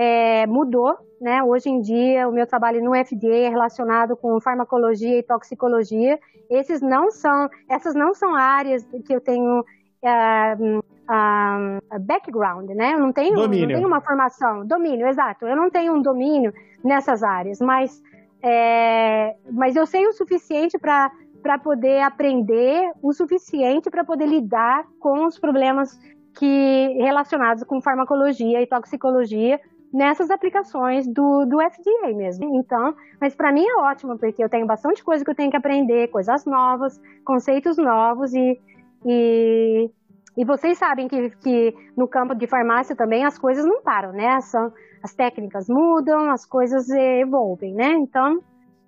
é, 0.00 0.46
mudou, 0.46 0.96
né? 1.20 1.42
Hoje 1.42 1.68
em 1.68 1.80
dia, 1.80 2.28
o 2.28 2.32
meu 2.32 2.46
trabalho 2.46 2.80
no 2.80 2.94
FDA 2.94 3.34
é 3.34 3.48
relacionado 3.48 4.16
com 4.16 4.40
farmacologia 4.40 5.18
e 5.18 5.24
toxicologia. 5.24 6.20
Esses 6.48 6.80
não 6.80 7.10
são, 7.10 7.50
essas 7.68 7.96
não 7.96 8.14
são 8.14 8.32
áreas 8.32 8.86
que 9.04 9.12
eu 9.12 9.20
tenho 9.20 9.58
uh, 9.58 10.78
uh, 10.78 12.00
background, 12.00 12.70
né? 12.70 12.94
Eu 12.94 13.00
não 13.00 13.12
tenho, 13.12 13.34
domínio. 13.34 13.66
não 13.66 13.74
tenho 13.74 13.88
uma 13.88 14.00
formação, 14.00 14.64
domínio, 14.64 15.08
exato. 15.08 15.44
Eu 15.48 15.56
não 15.56 15.68
tenho 15.68 15.92
um 15.94 16.00
domínio 16.00 16.52
nessas 16.84 17.24
áreas, 17.24 17.60
mas, 17.60 18.00
é, 18.40 19.34
mas 19.50 19.74
eu 19.74 19.84
sei 19.84 20.06
o 20.06 20.12
suficiente 20.12 20.78
para 20.78 21.10
para 21.40 21.56
poder 21.56 22.02
aprender 22.02 22.90
o 23.00 23.12
suficiente 23.12 23.88
para 23.88 24.04
poder 24.04 24.26
lidar 24.26 24.84
com 24.98 25.24
os 25.24 25.38
problemas 25.38 25.96
que 26.36 26.96
relacionados 26.98 27.62
com 27.62 27.80
farmacologia 27.80 28.60
e 28.60 28.66
toxicologia 28.66 29.60
nessas 29.92 30.30
aplicações 30.30 31.06
do, 31.06 31.44
do 31.46 31.58
FDA 31.58 32.14
mesmo. 32.14 32.56
Então, 32.56 32.94
mas 33.20 33.34
para 33.34 33.52
mim 33.52 33.64
é 33.64 33.76
ótimo, 33.76 34.18
porque 34.18 34.42
eu 34.42 34.48
tenho 34.48 34.66
bastante 34.66 35.02
coisa 35.02 35.24
que 35.24 35.30
eu 35.30 35.34
tenho 35.34 35.50
que 35.50 35.56
aprender, 35.56 36.08
coisas 36.08 36.44
novas, 36.44 37.00
conceitos 37.24 37.76
novos 37.76 38.34
e, 38.34 38.60
e, 39.04 39.90
e 40.36 40.44
vocês 40.44 40.78
sabem 40.78 41.08
que, 41.08 41.30
que 41.30 41.74
no 41.96 42.06
campo 42.06 42.34
de 42.34 42.46
farmácia 42.46 42.94
também 42.94 43.24
as 43.24 43.38
coisas 43.38 43.64
não 43.64 43.82
param, 43.82 44.12
né? 44.12 44.40
São, 44.40 44.72
as 45.02 45.14
técnicas 45.14 45.68
mudam, 45.68 46.30
as 46.30 46.44
coisas 46.44 46.88
evolvem, 46.90 47.74
né? 47.74 47.92
Então, 47.92 48.40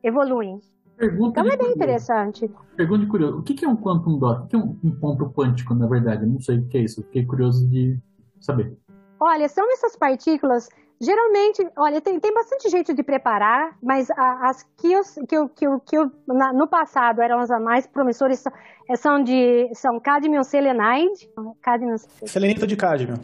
evoluem. 0.03 0.61
Pergunta 0.97 1.41
então 1.41 1.51
é 1.51 1.57
bem 1.57 1.73
interessante. 1.73 2.51
Pergunta 2.77 3.05
de 3.05 3.07
curioso. 3.07 3.39
O 3.39 3.43
que 3.43 3.65
é 3.65 3.69
um 3.69 3.77
quantum 3.77 4.19
dot? 4.19 4.43
O 4.43 4.47
que 4.49 4.55
é 4.57 4.59
um 4.59 5.01
ponto 5.01 5.31
quântico, 5.31 5.75
na 5.75 5.87
verdade? 5.87 6.25
Eu 6.25 6.29
não 6.29 6.41
sei 6.41 6.59
o 6.59 6.69
que 6.69 6.77
é 6.77 6.83
isso. 6.83 7.03
Fiquei 7.05 7.25
curioso 7.25 7.67
de 7.71 7.99
saber. 8.39 8.77
Olha, 9.19 9.49
são 9.49 9.71
essas 9.73 9.97
partículas 9.97 10.69
Geralmente, 11.03 11.67
olha, 11.79 11.99
tem, 11.99 12.21
tem 12.21 12.35
bastante 12.35 12.69
jeito 12.69 12.93
de 12.93 13.03
preparar, 13.03 13.75
mas 13.83 14.11
as 14.11 14.63
que 14.77 14.93
eu, 14.93 15.01
que 15.27 15.35
eu, 15.35 15.49
que 15.49 15.67
eu, 15.67 15.81
que 15.81 15.97
eu 15.97 16.13
na, 16.27 16.53
no 16.53 16.69
passado 16.69 17.23
eram 17.23 17.39
as 17.39 17.49
mais 17.49 17.87
promissoras 17.87 18.45
é, 18.87 18.97
são 18.97 19.23
de 19.23 19.71
são 19.75 19.99
cadmium 19.99 20.43
selenide, 20.43 21.27
cadmium 21.63 21.97
selenito 22.27 22.67
de 22.67 22.77
cadmium. 22.77 23.17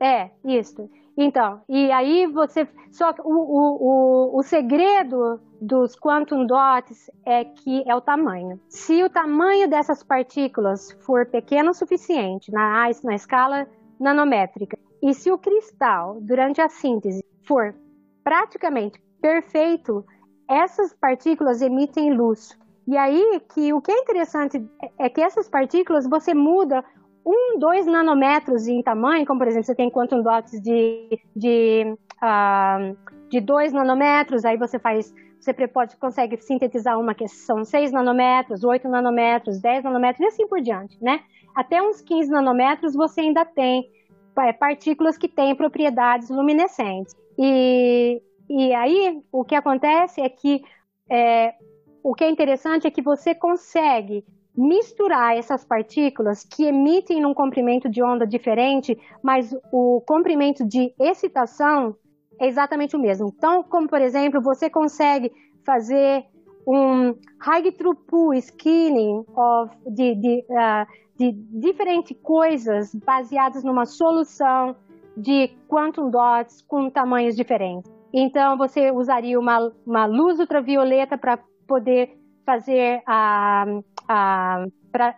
É, 0.00 0.30
isso. 0.42 0.88
Então, 1.18 1.60
e 1.68 1.92
aí 1.92 2.26
você 2.26 2.66
só 2.90 3.12
o, 3.22 3.34
o, 3.34 4.36
o, 4.36 4.38
o 4.38 4.42
segredo 4.42 5.38
dos 5.60 5.96
quantum 5.96 6.46
dots 6.46 7.10
é 7.26 7.44
que 7.44 7.82
é 7.86 7.94
o 7.94 8.00
tamanho. 8.00 8.58
Se 8.70 9.02
o 9.02 9.10
tamanho 9.10 9.68
dessas 9.68 10.02
partículas 10.02 10.92
for 11.00 11.26
pequeno 11.26 11.72
o 11.72 11.74
suficiente 11.74 12.50
na, 12.50 12.88
na 13.04 13.14
escala 13.14 13.66
nanométrica 14.00 14.78
e 15.02 15.14
se 15.14 15.30
o 15.30 15.38
cristal, 15.38 16.18
durante 16.20 16.60
a 16.60 16.68
síntese, 16.68 17.24
for 17.46 17.74
praticamente 18.24 19.00
perfeito, 19.20 20.04
essas 20.48 20.94
partículas 20.94 21.62
emitem 21.62 22.14
luz. 22.14 22.58
E 22.86 22.96
aí 22.96 23.40
que 23.54 23.72
o 23.72 23.80
que 23.80 23.92
é 23.92 23.98
interessante 23.98 24.64
é 24.98 25.08
que 25.08 25.20
essas 25.20 25.48
partículas 25.48 26.08
você 26.08 26.32
muda 26.34 26.84
um, 27.24 27.58
dois 27.58 27.86
nanômetros 27.86 28.66
em 28.66 28.82
tamanho, 28.82 29.26
como 29.26 29.38
por 29.38 29.48
exemplo 29.48 29.66
você 29.66 29.74
tem 29.74 29.90
quantum 29.90 30.22
dots 30.22 30.52
de, 30.62 31.20
de, 31.36 31.94
uh, 32.22 32.96
de 33.28 33.40
dois 33.40 33.72
nanômetros, 33.72 34.46
aí 34.46 34.56
você 34.56 34.78
faz, 34.78 35.12
você 35.38 35.52
pode, 35.68 35.96
consegue 35.98 36.38
sintetizar 36.38 36.98
uma 36.98 37.14
que 37.14 37.28
são 37.28 37.64
6 37.64 37.92
nanômetros, 37.92 38.64
8 38.64 38.88
nanômetros, 38.88 39.60
10 39.60 39.84
nanômetros 39.84 40.20
e 40.20 40.26
assim 40.26 40.48
por 40.48 40.62
diante, 40.62 40.96
né? 41.02 41.20
Até 41.54 41.82
uns 41.82 42.00
15 42.00 42.30
nanômetros 42.30 42.94
você 42.94 43.20
ainda 43.20 43.44
tem 43.44 43.84
partículas 44.58 45.18
que 45.18 45.28
têm 45.28 45.54
propriedades 45.54 46.30
luminescentes. 46.30 47.14
E, 47.38 48.22
e 48.48 48.74
aí 48.74 49.20
o 49.32 49.44
que 49.44 49.54
acontece 49.54 50.20
é 50.20 50.28
que 50.28 50.62
é, 51.10 51.54
o 52.02 52.14
que 52.14 52.24
é 52.24 52.30
interessante 52.30 52.86
é 52.86 52.90
que 52.90 53.02
você 53.02 53.34
consegue 53.34 54.24
misturar 54.56 55.36
essas 55.36 55.64
partículas 55.64 56.44
que 56.44 56.64
emitem 56.64 57.20
num 57.20 57.32
comprimento 57.32 57.88
de 57.88 58.02
onda 58.02 58.26
diferente, 58.26 58.98
mas 59.22 59.54
o 59.72 60.00
comprimento 60.00 60.66
de 60.66 60.92
excitação 60.98 61.94
é 62.40 62.46
exatamente 62.46 62.96
o 62.96 62.98
mesmo. 62.98 63.32
Então, 63.36 63.62
como 63.62 63.88
por 63.88 64.00
exemplo, 64.00 64.40
você 64.40 64.68
consegue 64.68 65.30
fazer 65.64 66.24
um 66.68 67.14
high 67.40 67.72
throughput 67.72 68.36
skinning 68.36 69.24
of, 69.34 69.74
de, 69.86 70.14
de, 70.14 70.44
uh, 70.50 70.86
de 71.18 71.32
diferentes 71.32 72.14
coisas 72.22 72.94
baseadas 72.94 73.64
numa 73.64 73.86
solução 73.86 74.76
de 75.16 75.48
quantum 75.66 76.10
dots 76.10 76.60
com 76.68 76.90
tamanhos 76.90 77.34
diferentes. 77.34 77.90
Então, 78.12 78.58
você 78.58 78.90
usaria 78.90 79.40
uma, 79.40 79.72
uma 79.86 80.04
luz 80.04 80.38
ultravioleta 80.38 81.16
para 81.16 81.38
poder 81.66 82.18
fazer 82.44 83.02
a, 83.06 83.64
a 84.06 84.66
para 84.90 85.14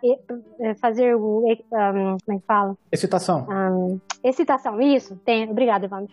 fazer 0.81 1.15
o 1.15 1.39
um, 1.39 2.17
como 2.25 2.37
é 2.37 2.39
que 2.39 2.45
fala? 2.45 2.77
Excitação. 2.91 3.47
Um, 3.49 3.99
excitação, 4.21 4.81
isso. 4.81 5.15
Tem, 5.23 5.49
obrigada, 5.49 5.85
Ivan. 5.85 6.07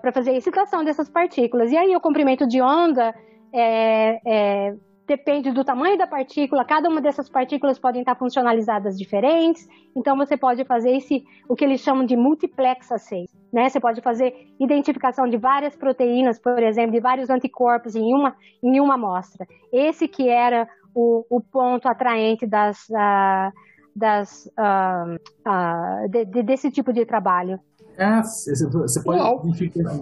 Para 0.00 0.10
fazer 0.12 0.30
a 0.30 0.36
excitação 0.36 0.82
dessas 0.82 1.08
partículas. 1.08 1.70
E 1.70 1.76
aí 1.76 1.94
o 1.94 2.00
comprimento 2.00 2.46
de 2.46 2.62
onda 2.62 3.14
é, 3.54 4.20
é 4.26 4.74
depende 5.06 5.52
do 5.52 5.64
tamanho 5.64 5.98
da 5.98 6.06
partícula, 6.06 6.64
cada 6.64 6.88
uma 6.88 7.00
dessas 7.00 7.28
partículas 7.28 7.78
podem 7.78 8.00
estar 8.00 8.14
funcionalizadas 8.14 8.98
diferentes, 8.98 9.68
então 9.94 10.16
você 10.16 10.36
pode 10.36 10.64
fazer 10.64 10.96
esse, 10.96 11.22
o 11.48 11.54
que 11.54 11.64
eles 11.64 11.80
chamam 11.80 12.04
de 12.04 12.16
multiplex 12.16 12.90
assay, 12.90 13.26
né? 13.52 13.68
Você 13.68 13.78
pode 13.78 14.00
fazer 14.00 14.34
identificação 14.58 15.28
de 15.28 15.36
várias 15.36 15.76
proteínas, 15.76 16.38
por 16.38 16.62
exemplo, 16.62 16.92
de 16.92 17.00
vários 17.00 17.28
anticorpos 17.28 17.94
em 17.94 18.14
uma, 18.14 18.34
em 18.62 18.80
uma 18.80 18.94
amostra. 18.94 19.46
Esse 19.72 20.08
que 20.08 20.28
era 20.28 20.66
o, 20.94 21.24
o 21.28 21.40
ponto 21.40 21.86
atraente 21.86 22.46
das, 22.46 22.88
uh, 22.88 23.52
das, 23.94 24.46
uh, 24.58 25.14
uh, 25.46 26.08
de, 26.08 26.24
de, 26.24 26.42
desse 26.42 26.70
tipo 26.70 26.92
de 26.92 27.04
trabalho. 27.04 27.60
É, 27.96 28.22
você 28.22 29.02
pode 29.04 29.20
identificar 29.20 29.92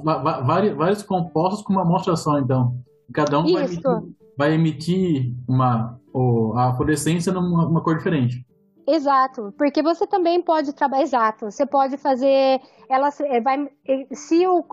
vários, 0.44 0.76
vários 0.76 1.02
compostos 1.02 1.62
com 1.62 1.74
uma 1.74 1.82
amostra 1.82 2.16
só, 2.16 2.38
então. 2.38 2.74
Cada 3.12 3.38
um 3.38 3.52
vai 3.52 3.66
vai 4.36 4.54
emitir 4.54 5.34
uma, 5.46 5.98
ou 6.12 6.56
a 6.56 6.74
fluorescência 6.74 7.32
numa 7.32 7.66
uma 7.66 7.82
cor 7.82 7.96
diferente. 7.96 8.44
Exato, 8.86 9.54
porque 9.56 9.82
você 9.82 10.06
também 10.06 10.42
pode 10.42 10.72
trabalhar. 10.72 11.02
Exato, 11.02 11.50
você 11.50 11.64
pode 11.64 11.96
fazer. 11.96 12.60
Elas 12.88 13.20
eh, 13.20 13.40
vai, 13.40 13.68
eh, 13.86 14.06
se 14.12 14.44
o, 14.46 14.64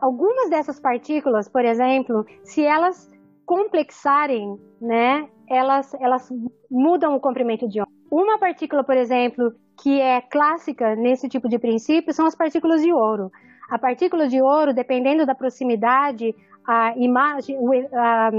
algumas 0.00 0.48
dessas 0.48 0.78
partículas, 0.78 1.48
por 1.48 1.64
exemplo, 1.64 2.24
se 2.44 2.62
elas 2.62 3.10
complexarem, 3.44 4.56
né, 4.80 5.28
elas, 5.48 5.92
elas 5.94 6.28
mudam 6.70 7.16
o 7.16 7.20
comprimento 7.20 7.68
de 7.68 7.80
onda. 7.80 7.90
Uma 8.10 8.38
partícula, 8.38 8.84
por 8.84 8.96
exemplo, 8.96 9.52
que 9.82 10.00
é 10.00 10.20
clássica 10.20 10.94
nesse 10.94 11.28
tipo 11.28 11.48
de 11.48 11.58
princípio 11.58 12.12
são 12.12 12.26
as 12.26 12.36
partículas 12.36 12.82
de 12.82 12.92
ouro. 12.92 13.30
A 13.68 13.78
partícula 13.78 14.28
de 14.28 14.40
ouro, 14.40 14.72
dependendo 14.72 15.26
da 15.26 15.34
proximidade, 15.34 16.32
a 16.66 16.94
imagem, 16.96 17.56
a, 17.92 18.30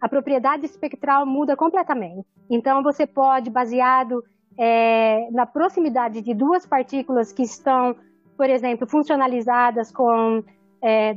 a 0.00 0.08
propriedade 0.08 0.64
espectral 0.66 1.26
muda 1.26 1.56
completamente. 1.56 2.26
Então, 2.50 2.82
você 2.82 3.06
pode, 3.06 3.50
baseado 3.50 4.24
é, 4.58 5.30
na 5.30 5.46
proximidade 5.46 6.22
de 6.22 6.34
duas 6.34 6.66
partículas 6.66 7.32
que 7.32 7.42
estão, 7.42 7.96
por 8.36 8.48
exemplo, 8.48 8.86
funcionalizadas 8.86 9.90
com 9.92 10.42
é, 10.82 11.16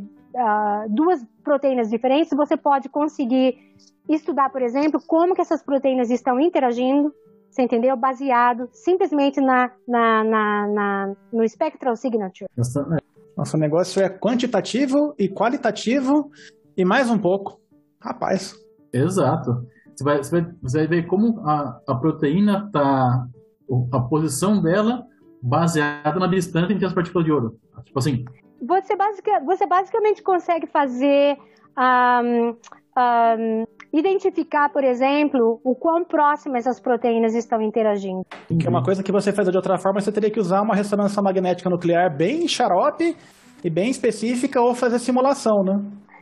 duas 0.90 1.26
proteínas 1.44 1.90
diferentes, 1.90 2.36
você 2.36 2.58
pode 2.58 2.90
conseguir 2.90 3.58
estudar, 4.10 4.50
por 4.50 4.62
exemplo, 4.62 5.00
como 5.06 5.34
que 5.34 5.42
essas 5.42 5.64
proteínas 5.64 6.10
estão 6.10 6.40
interagindo, 6.40 7.14
você 7.50 7.64
entendeu? 7.64 7.96
Baseado 7.98 8.70
simplesmente 8.72 9.42
na, 9.42 9.72
na, 9.88 10.24
na, 10.24 10.68
na 10.68 11.14
no 11.32 11.48
spectral 11.48 11.96
signature. 11.96 12.48
Nosso 13.36 13.58
negócio 13.58 14.02
é 14.02 14.10
quantitativo 14.10 15.14
e 15.18 15.30
qualitativo 15.30 16.32
e 16.78 16.86
mais 16.86 17.10
um 17.10 17.18
pouco. 17.18 17.60
Rapaz. 18.00 18.56
Exato. 18.94 19.66
Você 19.96 20.04
vai, 20.04 20.18
você 20.18 20.42
vai, 20.42 20.52
você 20.62 20.78
vai 20.78 20.88
ver 20.88 21.08
como 21.08 21.40
a, 21.40 21.82
a 21.88 21.96
proteína 21.96 22.66
está, 22.68 23.26
a 23.92 24.00
posição 24.02 24.62
dela 24.62 25.04
baseada 25.42 26.20
na 26.20 26.28
distância 26.28 26.72
entre 26.72 26.86
as 26.86 26.94
partículas 26.94 27.26
de 27.26 27.32
ouro. 27.32 27.58
Tipo 27.84 27.98
assim. 27.98 28.24
Você, 28.62 28.96
basic, 28.96 29.28
você 29.44 29.66
basicamente 29.66 30.22
consegue 30.22 30.68
fazer 30.68 31.38
um, 31.78 32.56
um, 33.00 33.64
identificar, 33.92 34.70
por 34.70 34.84
exemplo, 34.84 35.60
o 35.64 35.76
quão 35.76 36.04
próximas 36.04 36.66
essas 36.66 36.80
proteínas 36.80 37.34
estão 37.34 37.62
interagindo. 37.62 38.24
Que 38.48 38.68
é 38.68 38.70
uma 38.70 38.84
coisa 38.84 39.02
que 39.02 39.12
você 39.12 39.32
faz 39.32 39.50
de 39.50 39.56
outra 39.56 39.78
forma, 39.78 40.00
você 40.00 40.12
teria 40.12 40.30
que 40.30 40.40
usar 40.40 40.62
uma 40.62 40.76
ressonância 40.76 41.22
magnética 41.22 41.70
nuclear 41.70 42.16
bem 42.16 42.48
xarope 42.48 43.16
e 43.64 43.70
bem 43.70 43.90
específica 43.90 44.62
ou 44.62 44.76
fazer 44.76 45.00
simulação, 45.00 45.64
né? 45.64 45.82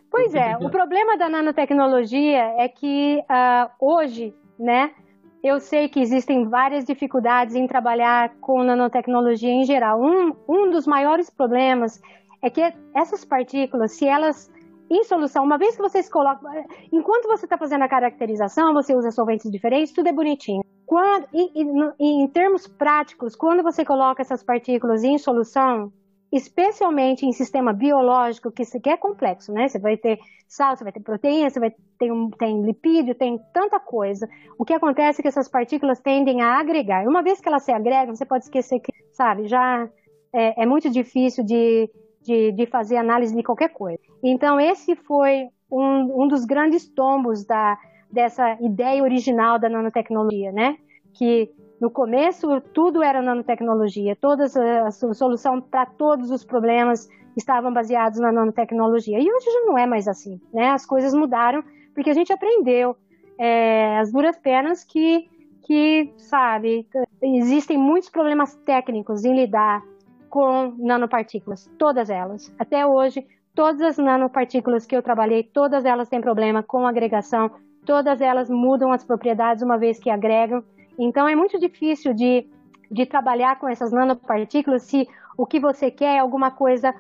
Pois 0.10 0.34
é, 0.34 0.56
o 0.58 0.70
problema 0.70 1.18
da 1.18 1.28
nanotecnologia 1.28 2.54
é 2.58 2.68
que 2.68 3.22
uh, 3.22 3.70
hoje, 3.80 4.34
né, 4.58 4.92
eu 5.44 5.60
sei 5.60 5.88
que 5.90 6.00
existem 6.00 6.48
várias 6.48 6.86
dificuldades 6.86 7.54
em 7.54 7.68
trabalhar 7.68 8.34
com 8.42 8.64
nanotecnologia 8.64 9.52
em 9.52 9.64
geral. 9.64 10.02
Um, 10.02 10.36
um 10.48 10.70
dos 10.72 10.88
maiores 10.88 11.30
problemas 11.30 12.02
é 12.42 12.50
que 12.50 12.62
essas 12.94 13.26
partículas, 13.26 13.92
se 13.92 14.08
elas 14.08 14.52
em 14.90 15.04
solução, 15.04 15.44
uma 15.44 15.58
vez 15.58 15.76
que 15.76 15.82
vocês 15.82 16.10
colocam, 16.10 16.52
enquanto 16.92 17.28
você 17.28 17.46
está 17.46 17.58
fazendo 17.58 17.84
a 17.84 17.88
caracterização, 17.88 18.74
você 18.74 18.96
usa 18.96 19.12
solventes 19.12 19.52
diferentes, 19.52 19.94
tudo 19.94 20.08
é 20.08 20.14
bonitinho. 20.14 20.64
Quando, 20.86 21.28
em, 21.34 21.52
em, 22.00 22.24
em 22.24 22.28
termos 22.28 22.68
práticos, 22.68 23.36
quando 23.36 23.64
você 23.64 23.84
coloca 23.84 24.22
essas 24.22 24.44
partículas 24.44 25.04
em 25.04 25.18
solução, 25.18 25.92
especialmente 26.36 27.26
em 27.26 27.32
sistema 27.32 27.72
biológico, 27.72 28.52
que 28.52 28.64
isso 28.64 28.76
aqui 28.76 28.90
é 28.90 28.98
complexo, 28.98 29.54
né? 29.54 29.70
Você 29.70 29.80
vai 29.80 29.96
ter 29.96 30.20
sal, 30.48 30.76
você 30.76 30.84
vai 30.84 30.92
ter 30.92 31.00
proteína, 31.00 31.50
você 31.50 31.60
vai 31.62 31.74
ter 31.98 32.12
um, 32.12 32.30
tem 32.30 32.62
lipídio, 32.62 33.16
tem 33.16 33.40
tanta 33.54 33.80
coisa. 33.80 34.28
O 34.60 34.66
que 34.66 34.74
acontece 34.74 35.22
é 35.22 35.24
que 35.24 35.30
essas 35.30 35.48
partículas 35.48 36.00
tendem 36.02 36.42
a 36.42 36.60
agregar. 36.60 37.08
Uma 37.08 37.24
vez 37.24 37.40
que 37.40 37.48
elas 37.48 37.64
se 37.64 37.72
agregam, 37.72 38.14
você 38.14 38.26
pode 38.26 38.44
esquecer 38.44 38.82
que, 38.82 38.92
sabe, 39.14 39.48
já 39.48 39.90
é, 40.34 40.64
é 40.64 40.66
muito 40.66 40.90
difícil 40.90 41.42
de, 41.46 41.90
de, 42.22 42.52
de, 42.52 42.66
fazer 42.66 42.98
análise 42.98 43.34
de 43.34 43.42
qualquer 43.42 43.70
coisa. 43.70 44.00
Então, 44.22 44.60
esse 44.60 44.94
foi 44.94 45.48
um, 45.72 46.24
um 46.24 46.28
dos 46.28 46.44
grandes 46.44 46.86
tombos 46.86 47.46
da, 47.46 47.78
dessa 48.12 48.58
ideia 48.62 49.02
original 49.02 49.58
da 49.58 49.70
nanotecnologia, 49.70 50.52
né? 50.52 50.76
Que 51.14 51.50
no 51.80 51.90
começo, 51.90 52.62
tudo 52.74 53.04
era 53.04 53.22
nanotecnologia, 53.22 54.16
toda 54.16 54.46
a 54.86 54.92
solução 54.92 55.62
para 55.62 55.86
todos 55.86 56.32
os 56.32 56.44
problemas 56.44 57.08
estavam 57.36 57.74
baseados 57.74 58.20
na 58.20 58.32
nanotecnologia. 58.32 59.20
E 59.20 59.32
hoje 59.32 59.46
já 59.46 59.62
não 59.66 59.78
é 59.78 59.86
mais 59.86 60.08
assim, 60.08 60.40
né? 60.54 60.70
As 60.70 60.86
coisas 60.86 61.14
mudaram 61.14 61.64
porque 61.94 62.10
a 62.10 62.14
gente 62.14 62.32
aprendeu 62.32 62.96
é, 63.38 63.98
as 64.00 64.12
duras 64.12 64.38
penas 64.38 64.84
que, 64.84 65.30
que, 65.66 66.14
sabe, 66.18 66.88
existem 67.22 67.78
muitos 67.78 68.10
problemas 68.10 68.56
técnicos 68.66 69.26
em 69.26 69.36
lidar 69.36 69.84
com 70.30 70.74
nanopartículas, 70.78 71.70
todas 71.78 72.10
elas. 72.10 72.54
Até 72.60 72.86
hoje, 72.86 73.26
todas 73.54 73.82
as 73.82 73.98
nanopartículas 73.98 74.86
que 74.86 74.96
eu 74.96 75.02
trabalhei, 75.02 75.44
todas 75.44 75.86
elas 75.86 76.10
têm 76.10 76.20
problema 76.22 76.62
com 76.62 76.86
agregação, 76.86 77.52
todas 77.86 78.20
elas 78.20 78.50
mudam 78.50 78.92
as 78.92 79.04
propriedades 79.04 79.64
uma 79.64 79.78
vez 79.78 80.00
que 80.00 80.10
agregam. 80.10 80.64
Então 80.98 81.28
é 81.28 81.36
muito 81.36 81.60
difícil 81.60 82.14
de, 82.14 82.48
de 82.92 83.06
trabalhar 83.06 83.60
com 83.60 83.68
essas 83.68 83.92
nanopartículas 83.92 84.84
se 84.84 85.08
o 85.38 85.46
que 85.46 85.60
você 85.60 85.92
quer 85.92 86.16
é 86.16 86.20
alguma 86.20 86.52
coisa 86.52 86.94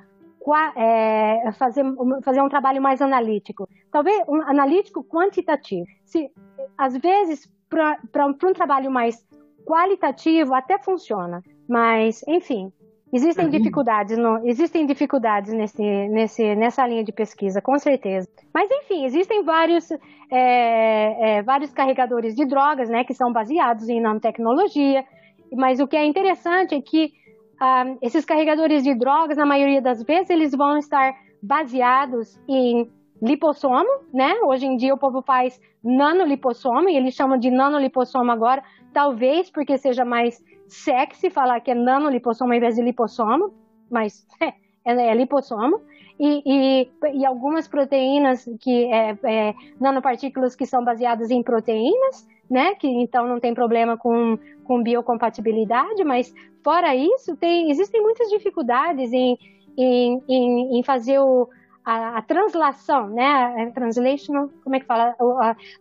é, 0.76 1.52
fazer, 1.54 1.84
fazer 2.24 2.42
um 2.42 2.50
trabalho 2.50 2.82
mais 2.82 3.02
analítico. 3.02 3.68
Talvez 3.92 4.24
um 4.28 4.42
analítico 4.42 5.04
quantitativo. 5.04 5.86
Se, 6.06 6.30
às 6.78 6.96
vezes, 6.98 7.50
para 7.68 8.28
um 8.28 8.54
trabalho 8.54 8.92
mais 8.92 9.26
qualitativo 9.66 10.54
até 10.54 10.78
funciona, 10.78 11.42
mas, 11.68 12.22
enfim, 12.28 12.72
existem 13.14 13.46
uhum. 13.46 13.52
dificuldades, 13.52 14.18
no, 14.18 14.48
existem 14.48 14.86
dificuldades 14.86 15.54
nesse, 15.54 15.82
nesse, 16.10 16.56
nessa 16.56 16.86
linha 16.88 17.04
de 17.04 17.12
pesquisa, 17.12 17.62
com 17.62 17.78
certeza. 17.78 18.28
Mas, 18.54 18.70
enfim, 18.72 19.06
existem 19.06 19.44
vários, 19.44 19.90
é, 19.92 21.38
é, 21.38 21.44
vários 21.44 21.72
carregadores 21.72 22.36
de 22.36 22.46
drogas, 22.46 22.90
né, 22.90 23.04
que 23.04 23.14
são 23.14 23.32
baseados 23.32 23.88
em 23.90 24.02
nanotecnologia, 24.02 25.06
mas 25.54 25.80
o 25.80 25.88
que 25.88 25.96
é 25.96 26.06
interessante 26.06 26.76
é 26.76 26.82
que 26.82 27.14
ah, 27.60 27.96
esses 28.02 28.26
carregadores 28.26 28.84
de 28.84 28.94
drogas, 28.94 29.38
na 29.38 29.46
maioria 29.46 29.82
das 29.82 30.04
vezes, 30.04 30.30
eles 30.30 30.52
vão 30.52 30.78
estar 30.78 31.14
baseados 31.42 32.40
em 32.48 32.90
lipossomo, 33.22 33.88
né? 34.14 34.34
Hoje 34.44 34.66
em 34.66 34.76
dia 34.76 34.94
o 34.94 34.98
povo 34.98 35.22
faz 35.22 35.60
nanolipossomo, 35.84 36.90
e 36.90 36.98
eles 36.98 37.14
chamam 37.14 37.38
de 37.38 37.50
nanolipossomo 37.50 38.32
agora, 38.32 38.64
talvez 38.94 39.50
porque 39.50 39.78
seja 39.78 40.04
mais 40.04 40.44
sexy 40.68 41.30
falar 41.30 41.60
que 41.62 41.72
é 41.72 41.76
nanolipossomo 41.76 42.52
ao 42.52 42.58
invés 42.58 42.76
de 42.76 42.82
lipossomo, 42.82 43.54
mas 43.90 44.26
é, 44.40 44.54
é 44.86 45.14
lipossomo. 45.14 45.82
E, 46.18 46.42
e, 46.46 46.90
e, 47.14 47.26
algumas 47.26 47.68
proteínas 47.68 48.46
que 48.62 48.86
é, 48.86 49.18
é, 49.24 49.54
nanopartículas 49.80 50.56
que 50.56 50.66
são 50.66 50.82
baseadas 50.82 51.30
em 51.30 51.44
proteínas, 51.44 52.26
né? 52.50 52.74
Que 52.76 52.88
então 52.88 53.28
não 53.28 53.38
tem 53.38 53.54
problema 53.54 53.98
com, 53.98 54.40
com 54.64 54.82
biocompatibilidade, 54.82 56.06
mas 56.06 56.34
fora 56.64 56.96
isso, 56.96 57.36
tem, 57.36 57.70
existem 57.70 58.02
muitas 58.02 58.30
dificuldades 58.30 59.12
em, 59.12 59.38
em, 59.78 60.24
em, 60.30 60.80
em 60.80 60.84
fazer 60.84 61.20
o, 61.20 61.50
a, 61.84 62.18
a, 62.18 62.22
translação, 62.22 63.10
né? 63.10 63.68
A 63.68 63.72
translation, 63.72 64.50
como 64.64 64.76
é 64.76 64.80
que 64.80 64.86
fala? 64.86 65.16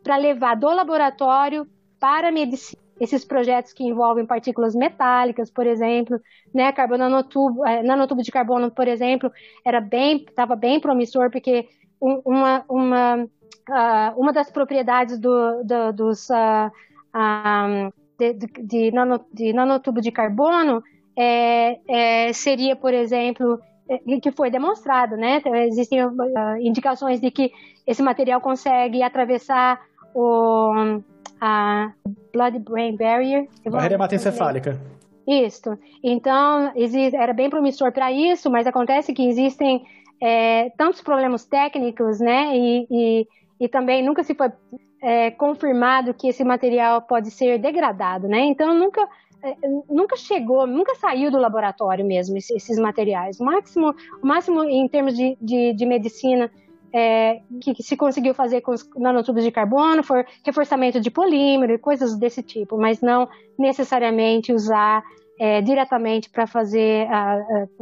Para 0.03 0.17
levar 0.17 0.57
do 0.57 0.69
laboratório 0.69 1.65
para 2.01 2.29
a 2.29 2.33
medicina. 2.33 2.84
Esses 3.01 3.25
projetos 3.25 3.73
que 3.73 3.85
envolvem 3.85 4.25
partículas 4.25 4.75
metálicas, 4.75 5.51
por 5.51 5.67
exemplo, 5.67 6.21
né? 6.53 6.73
Carbono 6.73 7.05
nanotubo, 7.05 7.67
é, 7.67 7.83
nanotubo 7.83 8.23
de 8.23 8.31
carbono, 8.31 8.71
por 8.71 8.87
exemplo, 8.87 9.31
era 9.65 9.81
bem, 9.81 10.25
estava 10.29 10.55
bem 10.55 10.81
promissor 10.81 11.31
porque 11.31 11.69
uma, 12.01 12.65
uma 12.69 13.29
uh, 13.69 14.21
uma 14.21 14.33
das 14.33 14.51
propriedades 14.51 15.19
do, 15.19 15.63
do, 15.65 15.93
dos, 15.93 16.29
uh, 16.31 16.71
um, 17.15 17.91
de, 18.19 18.33
de, 18.35 18.47
de, 18.47 18.93
de, 19.33 19.53
nanotubo 19.53 20.01
de 20.01 20.13
carbono 20.13 20.83
é, 21.17 21.79
é, 21.89 22.33
seria, 22.33 22.77
por 22.77 22.93
exemplo, 22.93 23.61
é, 23.89 24.21
que 24.21 24.33
foi 24.33 24.51
demonstrado, 24.51 25.17
né? 25.17 25.37
Então, 25.39 25.55
existem 25.55 26.05
uh, 26.05 26.13
indicações 26.61 27.21
de 27.21 27.31
que 27.31 27.53
esse 27.87 28.03
material 28.03 28.41
consegue 28.41 29.03
atravessar 29.03 29.81
o 30.15 31.01
a 31.41 31.93
blood-brain 32.33 32.97
barrier. 32.97 33.49
Barreira 33.67 33.95
hematoencefálica. 33.95 34.81
Isso. 35.27 35.79
Então, 36.03 36.73
existe, 36.77 37.17
era 37.17 37.33
bem 37.33 37.49
promissor 37.49 37.93
para 37.93 38.13
isso, 38.13 38.51
mas 38.51 38.67
acontece 38.67 39.13
que 39.13 39.27
existem 39.27 39.85
é, 40.21 40.71
tantos 40.77 41.01
problemas 41.01 41.45
técnicos, 41.47 42.21
né? 42.21 42.57
E, 42.57 42.87
e 42.91 43.29
e 43.59 43.69
também 43.69 44.05
nunca 44.05 44.23
se 44.23 44.35
foi 44.35 44.53
é, 45.01 45.31
confirmado 45.31 46.15
que 46.15 46.29
esse 46.29 46.45
material 46.45 47.03
pode 47.03 47.31
ser 47.31 47.59
degradado, 47.59 48.27
né? 48.29 48.41
Então 48.41 48.75
nunca 48.75 49.07
é, 49.43 49.55
nunca 49.89 50.17
chegou, 50.17 50.67
nunca 50.67 50.95
saiu 50.97 51.31
do 51.31 51.39
laboratório 51.39 52.05
mesmo 52.05 52.37
esses 52.37 52.79
materiais. 52.79 53.39
O 53.41 53.45
máximo, 53.45 53.95
o 54.23 54.27
máximo 54.27 54.65
em 54.65 54.89
termos 54.89 55.15
de, 55.15 55.37
de, 55.41 55.73
de 55.75 55.87
medicina 55.87 56.51
é, 56.95 57.41
que, 57.61 57.75
que, 57.75 57.83
se 57.83 57.97
conseguiu 57.97 58.33
fazer 58.35 58.61
com 58.61 58.73
os 58.73 58.89
nanotubos 58.97 59.43
de 59.43 59.51
carbono 59.51 60.05
foi 60.05 60.25
reforçamento 60.45 61.01
de 61.01 61.11
polímero 61.11 61.73
e 61.73 61.79
coisas 61.79 62.17
desse 62.17 62.43
tipo, 62.43 62.79
mas 62.79 63.01
não 63.01 63.29
necessariamente 63.59 64.53
usar 64.53 65.03
é, 65.41 65.61
diretamente 65.61 66.31
para 66.31 66.47
fazer 66.47 67.09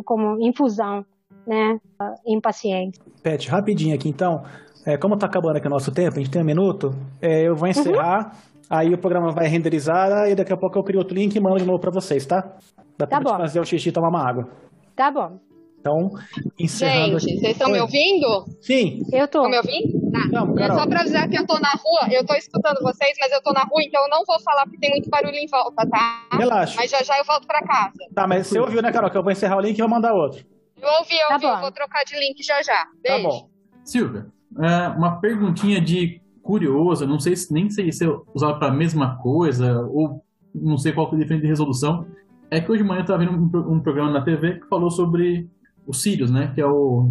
como 0.04 0.40
infusão 0.40 1.04
né, 1.46 1.78
em 2.26 2.40
pacientes. 2.40 2.98
Pet, 3.22 3.50
rapidinho 3.50 3.94
aqui 3.94 4.08
então. 4.08 4.42
É, 4.86 4.96
como 4.96 5.14
está 5.14 5.26
acabando 5.26 5.56
aqui 5.58 5.66
o 5.66 5.70
nosso 5.70 5.92
tempo, 5.92 6.16
a 6.16 6.18
gente 6.18 6.30
tem 6.30 6.42
um 6.42 6.46
minuto, 6.46 6.90
é, 7.20 7.46
eu 7.46 7.54
vou 7.54 7.68
encerrar, 7.68 8.32
uhum. 8.32 8.60
aí 8.68 8.92
o 8.92 8.98
programa 8.98 9.30
vai 9.30 9.46
renderizar 9.46 10.28
e 10.28 10.34
daqui 10.34 10.52
a 10.52 10.56
pouco 10.56 10.78
eu 10.78 10.82
crio 10.82 10.98
outro 10.98 11.14
link 11.14 11.36
e 11.36 11.40
mando 11.40 11.58
de 11.58 11.66
novo 11.66 11.78
para 11.78 11.92
vocês, 11.92 12.26
tá? 12.26 12.56
Dá 12.98 13.06
tá 13.06 13.20
bom. 13.20 13.36
fazer 13.36 13.60
o 13.60 13.64
xixi 13.64 13.90
e 13.90 13.92
tomar 13.92 14.08
uma 14.08 14.28
água. 14.28 14.48
Tá 14.96 15.10
bom. 15.10 15.38
Então, 15.82 16.12
encerrando 16.56 17.18
Gente, 17.18 17.40
vocês 17.40 17.52
estão 17.52 17.68
me 17.68 17.80
ouvindo? 17.80 18.44
Sim. 18.60 19.02
Eu 19.12 19.26
tô. 19.26 19.44
Estão 19.44 19.50
me 19.50 19.56
ouvindo? 19.56 20.12
Tá. 20.12 20.26
Não, 20.28 20.56
é 20.56 20.68
só 20.68 20.86
para 20.86 21.00
avisar 21.00 21.28
que 21.28 21.36
eu 21.36 21.44
tô 21.44 21.58
na 21.58 21.70
rua, 21.70 22.08
eu 22.12 22.24
tô 22.24 22.34
escutando 22.34 22.80
vocês, 22.80 23.16
mas 23.20 23.32
eu 23.32 23.42
tô 23.42 23.52
na 23.52 23.64
rua, 23.64 23.82
então 23.82 24.00
eu 24.00 24.08
não 24.08 24.24
vou 24.24 24.38
falar 24.40 24.62
porque 24.62 24.78
tem 24.78 24.90
muito 24.90 25.10
barulho 25.10 25.34
em 25.34 25.48
volta, 25.48 25.84
tá? 25.88 26.28
Relaxa. 26.32 26.76
Mas 26.76 26.88
já 26.88 27.02
já 27.02 27.18
eu 27.18 27.24
volto 27.24 27.48
para 27.48 27.66
casa. 27.66 27.94
Tá, 28.14 28.28
mas 28.28 28.46
você 28.46 28.60
ouviu, 28.60 28.80
né, 28.80 28.92
Carol, 28.92 29.10
que 29.10 29.18
eu 29.18 29.24
vou 29.24 29.32
encerrar 29.32 29.56
o 29.56 29.60
link 29.60 29.76
e 29.76 29.80
vou 29.80 29.90
mandar 29.90 30.14
outro. 30.14 30.46
Eu 30.80 30.88
ouvi, 31.00 31.18
eu 31.18 31.28
tá 31.28 31.34
ouvi, 31.34 31.46
bom. 31.46 31.52
eu 31.52 31.60
vou 31.60 31.72
trocar 31.72 32.04
de 32.04 32.14
link 32.16 32.40
já 32.44 32.62
já. 32.62 32.86
Beijo. 33.02 33.22
Tá 33.22 33.28
bom. 33.28 33.48
Silvia, 33.84 34.26
é, 34.60 34.88
uma 34.88 35.20
perguntinha 35.20 35.80
de 35.80 36.20
curiosa, 36.42 37.06
não 37.06 37.18
sei 37.18 37.34
se 37.34 37.52
nem 37.52 37.68
sei 37.68 37.90
se 37.90 38.04
é 38.04 38.08
usado 38.32 38.60
para 38.60 38.68
a 38.68 38.72
mesma 38.72 39.16
coisa 39.16 39.80
ou 39.80 40.24
não 40.54 40.78
sei 40.78 40.92
qual 40.92 41.08
que 41.08 41.16
é 41.16 41.18
a 41.18 41.22
diferença 41.22 41.42
de 41.42 41.48
resolução. 41.48 42.06
É 42.52 42.60
que 42.60 42.70
hoje 42.70 42.82
de 42.82 42.88
manhã 42.88 43.00
eu 43.00 43.02
estava 43.02 43.24
vendo 43.24 43.32
um, 43.32 43.72
um, 43.72 43.80
programa 43.80 44.10
na 44.10 44.20
TV 44.20 44.60
que 44.60 44.68
falou 44.68 44.90
sobre 44.90 45.48
o 45.86 45.92
Sirius, 45.92 46.30
né, 46.30 46.52
que 46.54 46.60
é 46.60 46.66
o 46.66 47.08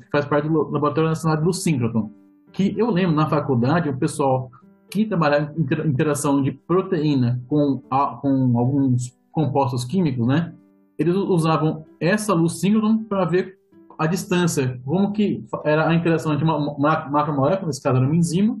que 0.00 0.10
faz 0.10 0.24
parte 0.24 0.48
do 0.48 0.70
Laboratório 0.70 1.10
Nacional 1.10 1.42
do 1.42 1.52
Síncroton. 1.52 2.10
Que 2.52 2.74
eu 2.78 2.90
lembro 2.90 3.14
na 3.14 3.28
faculdade 3.28 3.88
o 3.88 3.96
pessoal 3.96 4.50
que 4.90 5.04
trabalhava 5.04 5.52
em 5.56 5.88
interação 5.88 6.42
de 6.42 6.52
proteína 6.52 7.42
com, 7.48 7.82
a, 7.90 8.18
com 8.20 8.58
alguns 8.58 9.16
compostos 9.32 9.84
químicos, 9.84 10.26
né, 10.26 10.52
eles 10.98 11.14
usavam 11.14 11.84
essa 12.00 12.32
luz 12.32 12.60
síncroton 12.60 13.02
para 13.04 13.24
ver 13.24 13.58
a 13.98 14.06
distância, 14.06 14.80
como 14.84 15.12
que 15.12 15.44
era 15.64 15.88
a 15.88 15.94
interação 15.94 16.32
entre 16.32 16.44
uma, 16.44 16.56
uma 16.56 17.08
macromolécula, 17.10 17.66
nesse 17.66 17.82
caso 17.82 17.96
era 17.96 18.06
uma 18.06 18.16
enzima, 18.16 18.58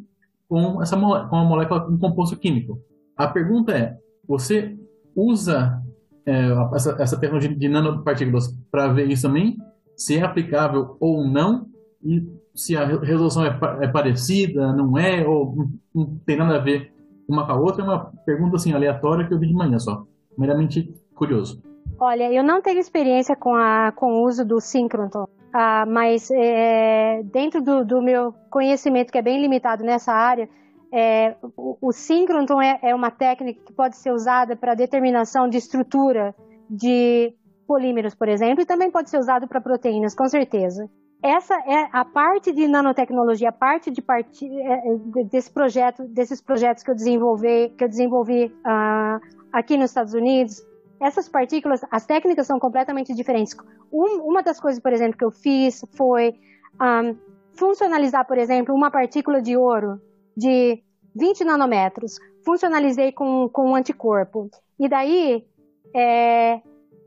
com 0.48 0.82
essa 0.82 0.96
com 0.96 1.06
uma 1.06 1.44
molécula, 1.44 1.86
um 1.88 1.98
composto 1.98 2.36
químico. 2.36 2.80
A 3.16 3.26
pergunta 3.26 3.72
é, 3.72 3.96
você 4.26 4.76
usa 5.14 5.82
é, 6.26 6.50
essa, 6.74 6.96
essa 7.00 7.20
tecnologia 7.20 7.54
de 7.54 7.68
nanopartículas 7.68 8.48
para 8.70 8.88
ver 8.88 9.10
isso 9.10 9.26
também, 9.26 9.56
se 9.96 10.18
é 10.18 10.22
aplicável 10.22 10.96
ou 11.00 11.26
não, 11.26 11.66
e 12.02 12.22
se 12.54 12.76
a 12.76 12.84
resolução 12.84 13.44
é, 13.44 13.58
é, 13.80 13.88
parecida, 13.88 14.72
não 14.72 14.98
é, 14.98 15.26
ou 15.26 15.68
não 15.94 16.18
tem 16.26 16.36
nada 16.36 16.56
a 16.56 16.60
ver 16.60 16.92
uma 17.28 17.46
com 17.46 17.52
a 17.52 17.56
outra, 17.56 17.82
é 17.82 17.84
uma 17.84 18.12
pergunta 18.26 18.56
assim 18.56 18.72
aleatória 18.72 19.26
que 19.26 19.34
eu 19.34 19.38
vi 19.38 19.48
de 19.48 19.54
manhã 19.54 19.78
só. 19.78 20.04
Meramente 20.36 20.92
curioso. 21.14 21.62
Olha, 21.98 22.32
eu 22.32 22.42
não 22.42 22.60
tenho 22.60 22.78
experiência 22.78 23.36
com, 23.36 23.54
a, 23.54 23.92
com 23.92 24.06
o 24.14 24.26
uso 24.26 24.44
do 24.44 24.60
síncroton, 24.60 25.26
ah, 25.52 25.86
mas 25.86 26.30
é, 26.30 27.22
dentro 27.32 27.62
do, 27.62 27.84
do, 27.84 28.02
meu 28.02 28.34
conhecimento, 28.50 29.12
que 29.12 29.18
é 29.18 29.22
bem 29.22 29.40
limitado 29.40 29.84
nessa 29.84 30.12
área, 30.12 30.48
é, 30.96 31.36
o, 31.56 31.76
o 31.88 32.62
é, 32.62 32.78
é 32.90 32.94
uma 32.94 33.10
técnica 33.10 33.60
que 33.66 33.72
pode 33.72 33.96
ser 33.96 34.12
usada 34.12 34.54
para 34.54 34.76
determinação 34.76 35.48
de 35.48 35.58
estrutura 35.58 36.32
de 36.70 37.34
polímeros, 37.66 38.14
por 38.14 38.28
exemplo, 38.28 38.62
e 38.62 38.66
também 38.66 38.92
pode 38.92 39.10
ser 39.10 39.18
usado 39.18 39.48
para 39.48 39.60
proteínas, 39.60 40.14
com 40.14 40.28
certeza. 40.28 40.88
Essa 41.20 41.54
é 41.66 41.88
a 41.90 42.04
parte 42.04 42.52
de 42.52 42.68
nanotecnologia, 42.68 43.48
a 43.48 43.52
parte 43.52 43.90
de 43.90 44.00
part... 44.00 44.46
É, 44.46 44.80
desse 45.24 45.50
projeto, 45.50 46.04
desses 46.04 46.40
projetos 46.40 46.84
que 46.84 46.90
eu 46.90 46.94
desenvolvi, 46.94 47.70
que 47.70 47.82
eu 47.82 47.88
desenvolvi 47.88 48.46
uh, 48.46 49.20
aqui 49.52 49.76
nos 49.76 49.90
Estados 49.90 50.14
Unidos. 50.14 50.62
Essas 51.00 51.28
partículas, 51.28 51.80
as 51.90 52.06
técnicas 52.06 52.46
são 52.46 52.60
completamente 52.60 53.12
diferentes. 53.14 53.56
Um, 53.92 54.22
uma 54.22 54.42
das 54.42 54.60
coisas, 54.60 54.80
por 54.80 54.92
exemplo, 54.92 55.18
que 55.18 55.24
eu 55.24 55.32
fiz 55.32 55.84
foi 55.96 56.34
um, 56.80 57.16
funcionalizar, 57.54 58.24
por 58.26 58.38
exemplo, 58.38 58.72
uma 58.74 58.90
partícula 58.90 59.42
de 59.42 59.56
ouro 59.56 59.98
de 60.36 60.82
20 61.14 61.44
nanômetros. 61.44 62.18
Funcionalizei 62.44 63.12
com, 63.12 63.48
com 63.48 63.70
um 63.70 63.76
anticorpo. 63.76 64.50
E 64.78 64.88
daí, 64.88 65.46
é, 65.94 66.60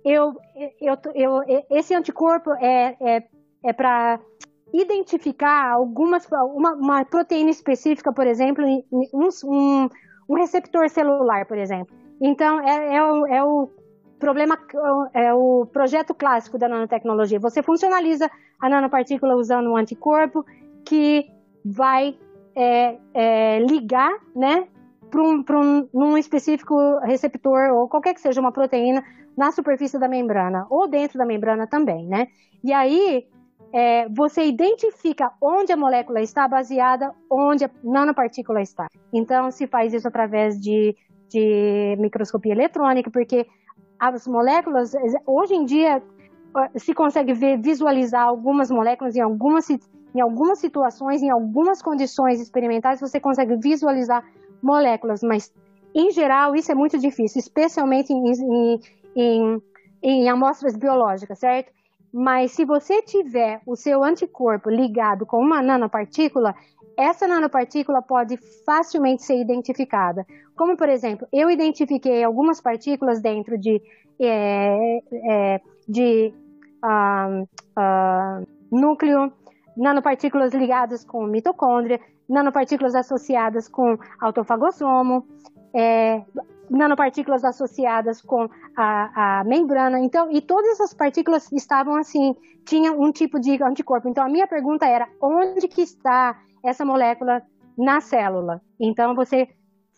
eu, 0.03 0.33
eu, 0.79 0.97
eu, 1.13 1.63
esse 1.69 1.93
anticorpo 1.93 2.51
é, 2.53 2.95
é, 3.01 3.23
é 3.63 3.73
para 3.73 4.19
identificar 4.73 5.71
algumas 5.71 6.27
uma, 6.31 6.73
uma, 6.73 7.05
proteína 7.05 7.49
específica, 7.49 8.11
por 8.11 8.25
exemplo, 8.27 8.65
um, 8.65 9.09
um, 9.13 9.89
um, 10.29 10.35
receptor 10.35 10.89
celular, 10.89 11.45
por 11.45 11.57
exemplo. 11.57 11.95
Então 12.21 12.59
é, 12.61 12.95
é, 12.95 13.03
o, 13.03 13.27
é 13.27 13.43
o 13.43 13.69
problema 14.19 14.57
é 15.13 15.33
o 15.33 15.65
projeto 15.65 16.13
clássico 16.13 16.57
da 16.57 16.67
nanotecnologia. 16.67 17.39
Você 17.39 17.61
funcionaliza 17.61 18.29
a 18.59 18.69
nanopartícula 18.69 19.35
usando 19.35 19.71
um 19.71 19.77
anticorpo 19.77 20.45
que 20.85 21.29
vai 21.63 22.17
é, 22.57 22.97
é, 23.13 23.59
ligar, 23.59 24.11
né, 24.35 24.67
para 25.11 25.21
um, 25.21 25.87
um, 25.93 26.17
específico 26.17 26.75
receptor 27.03 27.71
ou 27.71 27.87
qualquer 27.87 28.13
que 28.13 28.19
seja 28.19 28.41
uma 28.41 28.51
proteína 28.51 29.03
na 29.37 29.51
superfície 29.51 29.99
da 29.99 30.07
membrana 30.07 30.65
ou 30.69 30.87
dentro 30.87 31.17
da 31.17 31.25
membrana 31.25 31.67
também, 31.67 32.07
né? 32.07 32.27
E 32.63 32.73
aí 32.73 33.25
é, 33.71 34.09
você 34.09 34.45
identifica 34.45 35.31
onde 35.39 35.71
a 35.71 35.77
molécula 35.77 36.19
está 36.19 36.47
baseada, 36.47 37.13
onde 37.29 37.63
a 37.63 37.69
nanopartícula 37.83 38.61
está. 38.61 38.87
Então 39.13 39.51
se 39.51 39.67
faz 39.67 39.93
isso 39.93 40.07
através 40.07 40.59
de, 40.59 40.95
de 41.29 41.95
microscopia 41.99 42.51
eletrônica, 42.51 43.11
porque 43.11 43.45
as 43.99 44.27
moléculas 44.27 44.93
hoje 45.25 45.53
em 45.53 45.63
dia 45.63 46.01
se 46.75 46.93
consegue 46.93 47.33
ver, 47.33 47.57
visualizar 47.61 48.23
algumas 48.23 48.71
moléculas 48.71 49.15
em 49.15 49.21
algumas, 49.21 49.67
em 50.17 50.21
algumas 50.21 50.57
situações, 50.59 51.21
em 51.21 51.29
algumas 51.29 51.81
condições 51.81 52.41
experimentais, 52.41 52.99
você 52.99 53.19
consegue 53.19 53.55
visualizar 53.57 54.25
moléculas, 54.61 55.21
mas 55.21 55.53
em 55.93 56.09
geral 56.11 56.55
isso 56.55 56.71
é 56.71 56.75
muito 56.75 56.97
difícil, 56.97 57.39
especialmente 57.39 58.11
em, 58.11 58.31
em, 58.31 58.79
em, 59.15 59.61
em 60.01 60.29
amostras 60.29 60.75
biológicas, 60.75 61.37
certo? 61.37 61.71
Mas 62.11 62.51
se 62.51 62.65
você 62.65 63.01
tiver 63.03 63.61
o 63.65 63.75
seu 63.75 64.03
anticorpo 64.03 64.71
ligado 64.71 65.23
com 65.23 65.37
uma 65.37 65.61
nanopartícula, 65.61 66.55
essa 66.97 67.27
nanopartícula 67.27 68.01
pode 68.01 68.37
facilmente 68.65 69.21
ser 69.21 69.39
identificada. 69.39 70.25
Como, 70.55 70.75
por 70.75 70.89
exemplo, 70.89 71.27
eu 71.31 71.51
identifiquei 71.51 72.23
algumas 72.23 72.59
partículas 72.59 73.21
dentro 73.21 73.55
de, 73.55 73.79
é, 74.19 74.99
é, 75.29 75.61
de 75.87 76.33
uh, 76.83 77.43
uh, 77.43 78.47
núcleo, 78.71 79.31
nanopartículas 79.77 80.53
ligadas 80.53 81.05
com 81.05 81.25
mitocôndria, 81.25 81.99
nanopartículas 82.27 82.95
associadas 82.95 83.69
com 83.69 83.97
autofagossomo, 84.19 85.25
é, 85.73 86.23
nanopartículas 86.69 87.43
associadas 87.43 88.21
com 88.21 88.49
a, 88.75 89.39
a, 89.39 89.43
membrana. 89.43 89.99
Então, 89.99 90.29
e 90.31 90.41
todas 90.41 90.71
essas 90.71 90.93
partículas 90.93 91.51
estavam 91.51 91.95
assim, 91.95 92.35
tinham 92.65 92.99
um 92.99 93.11
tipo 93.11 93.39
de 93.39 93.61
anticorpo. 93.63 94.09
Então, 94.09 94.25
a 94.25 94.29
minha 94.29 94.47
pergunta 94.47 94.85
era: 94.85 95.07
onde 95.21 95.67
que 95.67 95.81
está 95.81 96.37
essa 96.63 96.83
molécula 96.83 97.41
na 97.77 98.01
célula? 98.01 98.61
Então, 98.79 99.15
você 99.15 99.47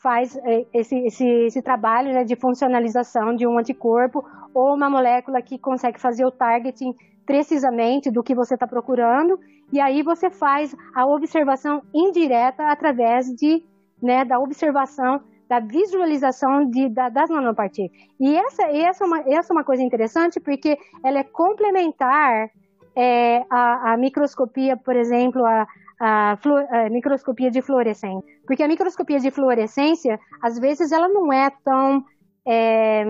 faz 0.02 0.38
é, 0.38 0.66
esse, 0.74 0.96
esse, 1.06 1.26
esse 1.26 1.62
trabalho 1.62 2.14
né, 2.14 2.24
de 2.24 2.36
funcionalização 2.36 3.36
de 3.36 3.46
um 3.46 3.58
anticorpo 3.58 4.24
ou 4.54 4.74
uma 4.74 4.90
molécula 4.90 5.42
que 5.42 5.58
consegue 5.58 6.00
fazer 6.00 6.26
o 6.26 6.32
targeting 6.32 6.96
precisamente 7.26 8.10
do 8.10 8.24
que 8.24 8.34
você 8.34 8.56
está 8.56 8.66
procurando, 8.66 9.40
e 9.72 9.80
aí 9.80 10.02
você 10.02 10.30
faz 10.30 10.76
a 10.96 11.06
observação 11.06 11.82
indireta 11.94 12.72
através 12.72 13.28
de, 13.28 13.64
né, 14.02 14.26
da 14.26 14.40
observação 14.40 15.22
da 15.50 15.60
visualização 15.60 16.70
de, 16.70 16.88
da, 16.90 17.10
das 17.10 17.28
nanopartículas. 17.28 18.00
E 18.20 18.38
essa, 18.38 18.64
essa, 18.64 19.04
é 19.04 19.08
uma, 19.08 19.20
essa 19.22 19.52
é 19.52 19.54
uma 19.54 19.64
coisa 19.64 19.82
interessante 19.82 20.40
porque 20.40 20.78
ela 21.04 21.20
é 21.20 21.24
complementar 21.24 22.52
é, 22.96 23.44
a, 23.50 23.94
a, 23.94 23.98
microscopia, 23.98 24.78
por 24.78 24.96
exemplo, 24.96 25.44
a, 25.44 25.68
a, 26.00 26.32
a, 26.34 26.90
microscopia 26.92 27.50
de 27.50 27.64
fluorescência. 27.64 28.22
Porque 28.46 28.62
a 28.62 28.68
microscopia 28.68 29.20
de 29.20 29.32
fluorescência, 29.32 30.20
às 30.40 30.60
vezes, 30.60 30.92
ela 30.92 31.10
não 31.10 31.34
é 31.34 31.50
tão. 31.64 32.06
É, 32.48 33.04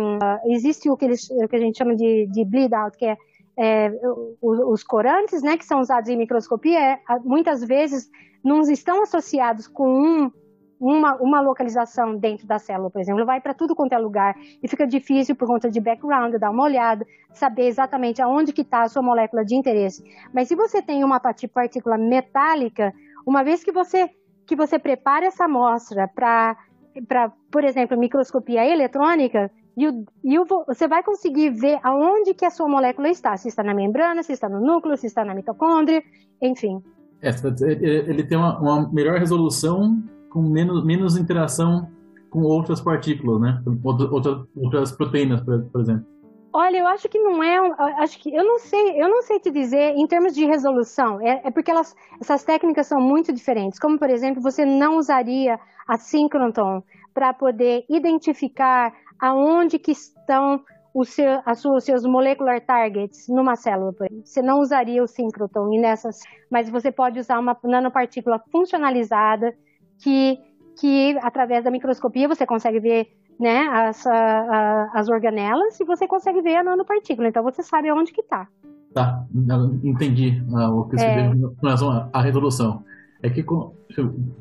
existe 0.48 0.90
o 0.90 0.96
que, 0.96 1.06
eles, 1.06 1.30
o 1.30 1.48
que, 1.48 1.56
a 1.56 1.60
gente 1.60 1.78
chama 1.78 1.96
de, 1.96 2.28
de 2.28 2.46
bleed 2.46 2.74
out, 2.74 2.98
que 2.98 3.06
é, 3.06 3.18
é 3.60 3.92
os, 4.42 4.60
os, 4.60 4.84
corantes, 4.84 5.44
né, 5.44 5.58
que 5.58 5.66
são 5.66 5.80
usados 5.82 6.10
em 6.10 6.18
microscopia, 6.18 6.80
é, 6.80 7.00
muitas 7.24 7.64
vezes 7.64 8.10
não 8.44 8.62
estão 8.62 9.04
associados 9.04 9.68
com 9.68 9.88
um 9.88 10.32
uma, 10.80 11.16
uma 11.16 11.42
localização 11.42 12.16
dentro 12.16 12.48
da 12.48 12.58
célula, 12.58 12.90
por 12.90 13.02
exemplo, 13.02 13.26
vai 13.26 13.42
para 13.42 13.54
tudo 13.54 13.76
quanto 13.76 13.92
é 13.92 13.98
lugar 13.98 14.34
e 14.64 14.68
fica 14.68 14.88
difícil 14.88 15.36
por 15.36 15.46
conta 15.46 15.70
de 15.70 15.82
background, 15.82 16.34
dar 16.36 16.50
uma 16.50 16.64
olhada, 16.64 17.06
saber 17.34 17.68
exatamente 17.68 18.22
aonde 18.22 18.54
que 18.54 18.62
está 18.62 18.84
a 18.84 18.88
sua 18.88 19.02
molécula 19.02 19.44
de 19.44 19.56
interesse. 19.56 20.02
Mas 20.34 20.48
se 20.48 20.56
você 20.56 20.82
tem 20.82 21.04
uma 21.04 21.20
partícula 21.20 21.98
metálica, 21.98 22.94
uma 23.28 23.44
vez 23.44 23.64
que 23.64 23.72
você 23.72 24.10
que 24.48 24.56
você 24.56 24.80
prepara 24.80 25.28
essa 25.28 25.46
amostra 25.46 26.08
para, 26.08 26.58
por 27.52 27.64
exemplo, 27.64 27.96
microscopia 27.96 28.66
eletrônica, 28.66 29.52
e, 29.80 29.88
o, 29.88 30.06
e 30.24 30.38
o, 30.38 30.46
você 30.68 30.90
vai 30.90 31.02
conseguir 31.02 31.52
ver 31.52 31.80
aonde 31.82 32.34
que 32.34 32.44
a 32.44 32.50
sua 32.50 32.68
molécula 32.68 33.08
está, 33.08 33.38
se 33.38 33.48
está 33.48 33.64
na 33.64 33.74
membrana, 33.74 34.22
se 34.22 34.34
está 34.34 34.50
no 34.50 34.60
núcleo, 34.60 34.98
se 34.98 35.08
está 35.08 35.24
na 35.24 35.34
mitocôndria, 35.34 36.04
enfim. 36.42 36.84
É, 37.22 37.30
ele 37.62 38.24
tem 38.24 38.38
uma, 38.38 38.60
uma 38.60 38.92
melhor 38.92 39.18
resolução 39.18 40.04
com 40.30 40.42
menos, 40.42 40.84
menos 40.84 41.18
interação 41.18 41.88
com 42.30 42.42
outras 42.42 42.82
partículas, 42.82 43.40
né? 43.40 43.64
Outras, 43.82 44.46
outras 44.56 44.92
proteínas, 44.92 45.42
por, 45.42 45.82
exemplo. 45.82 46.06
Olha, 46.52 46.78
eu 46.78 46.88
acho 46.88 47.08
que 47.08 47.18
não 47.18 47.42
é, 47.42 47.58
acho 48.02 48.20
que 48.20 48.36
eu 48.36 48.44
não 48.44 48.60
sei, 48.60 49.02
eu 49.02 49.08
não 49.08 49.22
sei 49.22 49.40
te 49.40 49.50
dizer 49.50 49.96
em 49.96 50.06
termos 50.08 50.34
de 50.34 50.46
resolução. 50.46 51.22
É, 51.22 51.42
é 51.46 51.52
porque 51.52 51.72
elas, 51.72 51.96
essas 52.20 52.44
técnicas 52.44 52.86
são 52.86 53.00
muito 53.00 53.32
diferentes. 53.32 53.80
Como 53.80 53.98
por 53.98 54.10
exemplo, 54.10 54.42
você 54.42 54.66
não 54.66 54.98
usaria 54.98 55.58
a 55.88 55.98
síncroton 55.98 56.84
para 57.14 57.34
poder 57.34 57.86
identificar 57.90 58.94
aonde 59.20 59.78
que 59.78 59.92
estão 59.92 60.62
os, 60.94 61.10
seu, 61.10 61.42
suas, 61.56 61.84
seus 61.84 62.04
molecular 62.04 62.62
targets 62.62 63.28
numa 63.28 63.56
célula. 63.56 63.94
Você 64.24 64.42
não 64.42 64.60
usaria 64.60 65.04
o 65.04 65.08
síncroton 65.08 65.70
nessas, 65.80 66.20
mas 66.50 66.70
você 66.70 66.92
pode 66.92 67.20
usar 67.20 67.40
uma 67.40 67.58
nanopartícula 67.64 68.42
funcionalizada 68.52 69.54
que, 70.02 70.38
que 70.80 71.18
através 71.22 71.64
da 71.64 71.72
microscopia 71.72 72.28
você 72.28 72.46
consegue 72.46 72.80
ver 72.80 73.08
né, 73.40 73.68
as, 73.68 74.06
a, 74.06 74.14
a, 74.14 75.00
as 75.00 75.08
organelas 75.08 75.80
e 75.80 75.86
você 75.86 76.08
consegue 76.08 76.42
ver 76.42 76.58
a 76.58 76.64
nanopartícula. 76.64 77.30
Então 77.30 77.44
você 77.44 77.64
sabe 77.64 77.90
aonde 77.90 78.12
que 78.12 78.22
está. 78.22 78.48
Tá, 78.94 79.24
entendi 79.84 80.42
uh, 80.50 80.80
o 80.80 80.90
que 80.90 80.98
você 80.98 81.06
é. 81.06 81.32
com 81.32 81.66
relação 81.66 82.10
à 82.12 82.22
resolução. 82.22 82.84
É 83.22 83.30
que 83.30 83.44
com, 83.44 83.74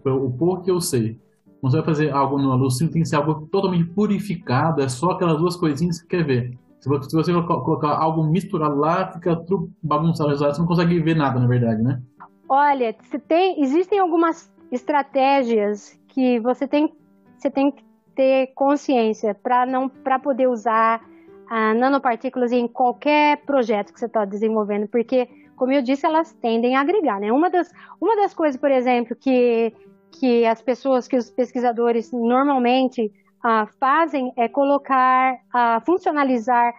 o 0.07 0.31
pouco 0.31 0.63
que 0.63 0.71
eu 0.71 0.81
sei, 0.81 1.21
quando 1.61 1.73
você 1.73 1.79
vai 1.79 1.87
fazer 1.87 2.11
algo 2.11 2.39
no 2.39 2.53
alucínio, 2.53 2.93
tem 2.93 3.03
que 3.03 3.09
ser 3.09 3.17
algo 3.17 3.47
totalmente 3.47 3.85
purificado, 3.91 4.83
é 4.83 4.89
só 4.89 5.11
aquelas 5.11 5.39
duas 5.39 5.57
coisinhas 5.57 6.01
que 6.01 6.07
você 6.07 6.17
quer 6.17 6.25
ver. 6.25 6.59
Se 6.81 6.89
você, 6.89 7.25
se 7.25 7.33
colocar 7.33 7.97
algo 7.97 8.23
misturado 8.25 8.77
lá, 8.77 9.11
fica 9.13 9.35
tudo 9.35 9.71
bagunçado, 9.83 10.37
você 10.37 10.59
não 10.61 10.67
consegue 10.67 11.01
ver 11.01 11.17
nada, 11.17 11.41
na 11.41 11.47
verdade, 11.47 11.83
né? 11.83 12.01
Olha, 12.49 12.95
tem, 13.27 13.61
existem 13.61 13.99
algumas 13.99 14.51
estratégias 14.71 15.99
que 16.09 16.39
você 16.41 16.69
tem, 16.69 16.93
você 17.37 17.51
tem 17.51 17.73
que 17.73 17.85
ter 18.15 18.53
consciência 18.55 19.35
para 19.35 19.67
não 19.67 19.89
para 19.89 20.19
poder 20.19 20.49
usar 20.49 21.05
ah, 21.51 21.75
nanopartículas 21.75 22.53
em 22.53 22.69
qualquer 22.69 23.45
projeto 23.45 23.93
que 23.93 23.99
você 23.99 24.07
está 24.07 24.25
desenvolvendo, 24.25 24.87
porque 24.89 25.29
como 25.59 25.73
eu 25.73 25.83
disse, 25.83 26.07
elas 26.07 26.33
tendem 26.35 26.77
a 26.77 26.81
agregar, 26.81 27.21
né? 27.21 27.33
Uma 27.33 27.51
das, 27.51 27.71
uma 28.01 28.15
das 28.17 28.33
coisas, 28.33 28.59
por 28.59 28.71
exemplo, 28.71 29.17
que, 29.17 29.75
que 30.13 30.47
as 30.47 30.63
pessoas, 30.63 31.07
que 31.07 31.17
os 31.17 31.31
pesquisadores 31.31 32.11
normalmente 32.13 33.13
ah, 33.43 33.67
fazem 33.79 34.33
é 34.37 34.49
colocar, 34.49 35.39
ah, 35.53 35.81
funcionalizar 35.85 36.75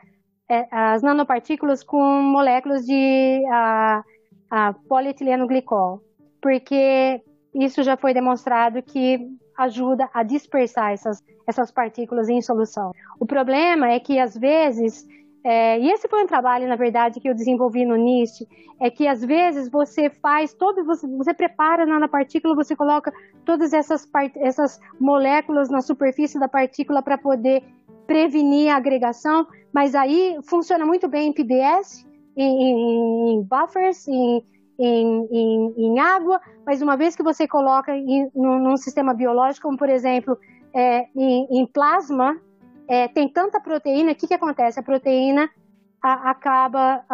é, 0.50 0.68
as 0.72 1.02
nanopartículas 1.02 1.84
com 1.84 2.22
moléculas 2.22 2.86
de 2.86 3.44
ah, 3.52 4.04
ah, 4.50 4.74
polietileno 4.88 5.48
glicol, 5.48 6.02
porque 6.42 7.22
isso 7.54 7.84
já 7.84 7.96
foi 7.96 8.14
demonstrado 8.14 8.82
que 8.82 9.20
ajuda 9.58 10.10
a 10.14 10.24
dispersar 10.24 10.92
essas, 10.92 11.22
essas 11.48 11.72
partículas 11.72 12.30
em 12.30 12.42
solução. 12.42 12.92
O 13.20 13.26
problema 13.26 13.92
é 13.92 14.00
que, 14.00 14.18
às 14.18 14.36
vezes, 14.36 15.06
é, 15.44 15.80
e 15.80 15.90
esse 15.92 16.08
foi 16.08 16.24
um 16.24 16.28
trabalho, 16.28 16.68
na 16.68 16.76
verdade, 16.76 17.20
que 17.20 17.30
eu 17.30 17.34
desenvolvi 17.34 17.86
no 17.86 17.96
NIST, 17.96 18.46
é 18.80 18.90
que 18.90 19.08
às 19.08 19.24
vezes 19.24 19.70
você 19.70 20.10
faz 20.10 20.54
todo, 20.54 20.84
você, 20.84 21.08
você 21.08 21.34
prepara 21.34 21.86
na 21.86 22.08
partícula, 22.08 22.56
você 22.56 22.76
coloca 22.76 23.12
todas 23.46 23.72
essas, 23.74 24.08
essas 24.38 24.80
moléculas 25.00 25.70
na 25.70 25.82
superfície 25.82 26.40
da 26.40 26.48
partícula 26.48 27.02
para 27.02 27.18
poder 27.18 27.64
prevenir 28.06 28.72
a 28.72 28.78
agregação, 28.78 29.48
mas 29.74 29.96
aí 29.96 30.38
funciona 30.44 30.86
muito 30.86 31.08
bem 31.08 31.30
em 31.30 31.34
PDS, 31.34 32.06
em, 32.36 33.34
em 33.34 33.44
buffers, 33.44 34.08
em, 34.08 34.44
em, 34.78 35.28
em, 35.32 35.74
em, 35.78 36.00
água, 36.00 36.40
mas 36.66 36.82
uma 36.82 36.98
vez 36.98 37.16
que 37.16 37.24
você 37.24 37.48
coloca 37.48 37.96
em, 37.96 38.30
num, 38.36 38.60
num 38.60 38.78
sistema 38.78 39.14
biológico, 39.14 39.68
como 39.68 39.78
por 39.78 39.90
exemplo 39.90 40.38
é, 40.74 41.06
em, 41.16 41.66
plasma, 41.68 42.40
é, 42.90 43.08
tem 43.08 43.30
tanta 43.30 43.60
proteína, 43.60 44.12
o 44.12 44.16
que, 44.16 44.28
que 44.28 44.34
acontece? 44.34 44.80
A 44.80 44.84
proteína 44.84 45.50
a, 46.02 46.32
acaba 46.32 47.06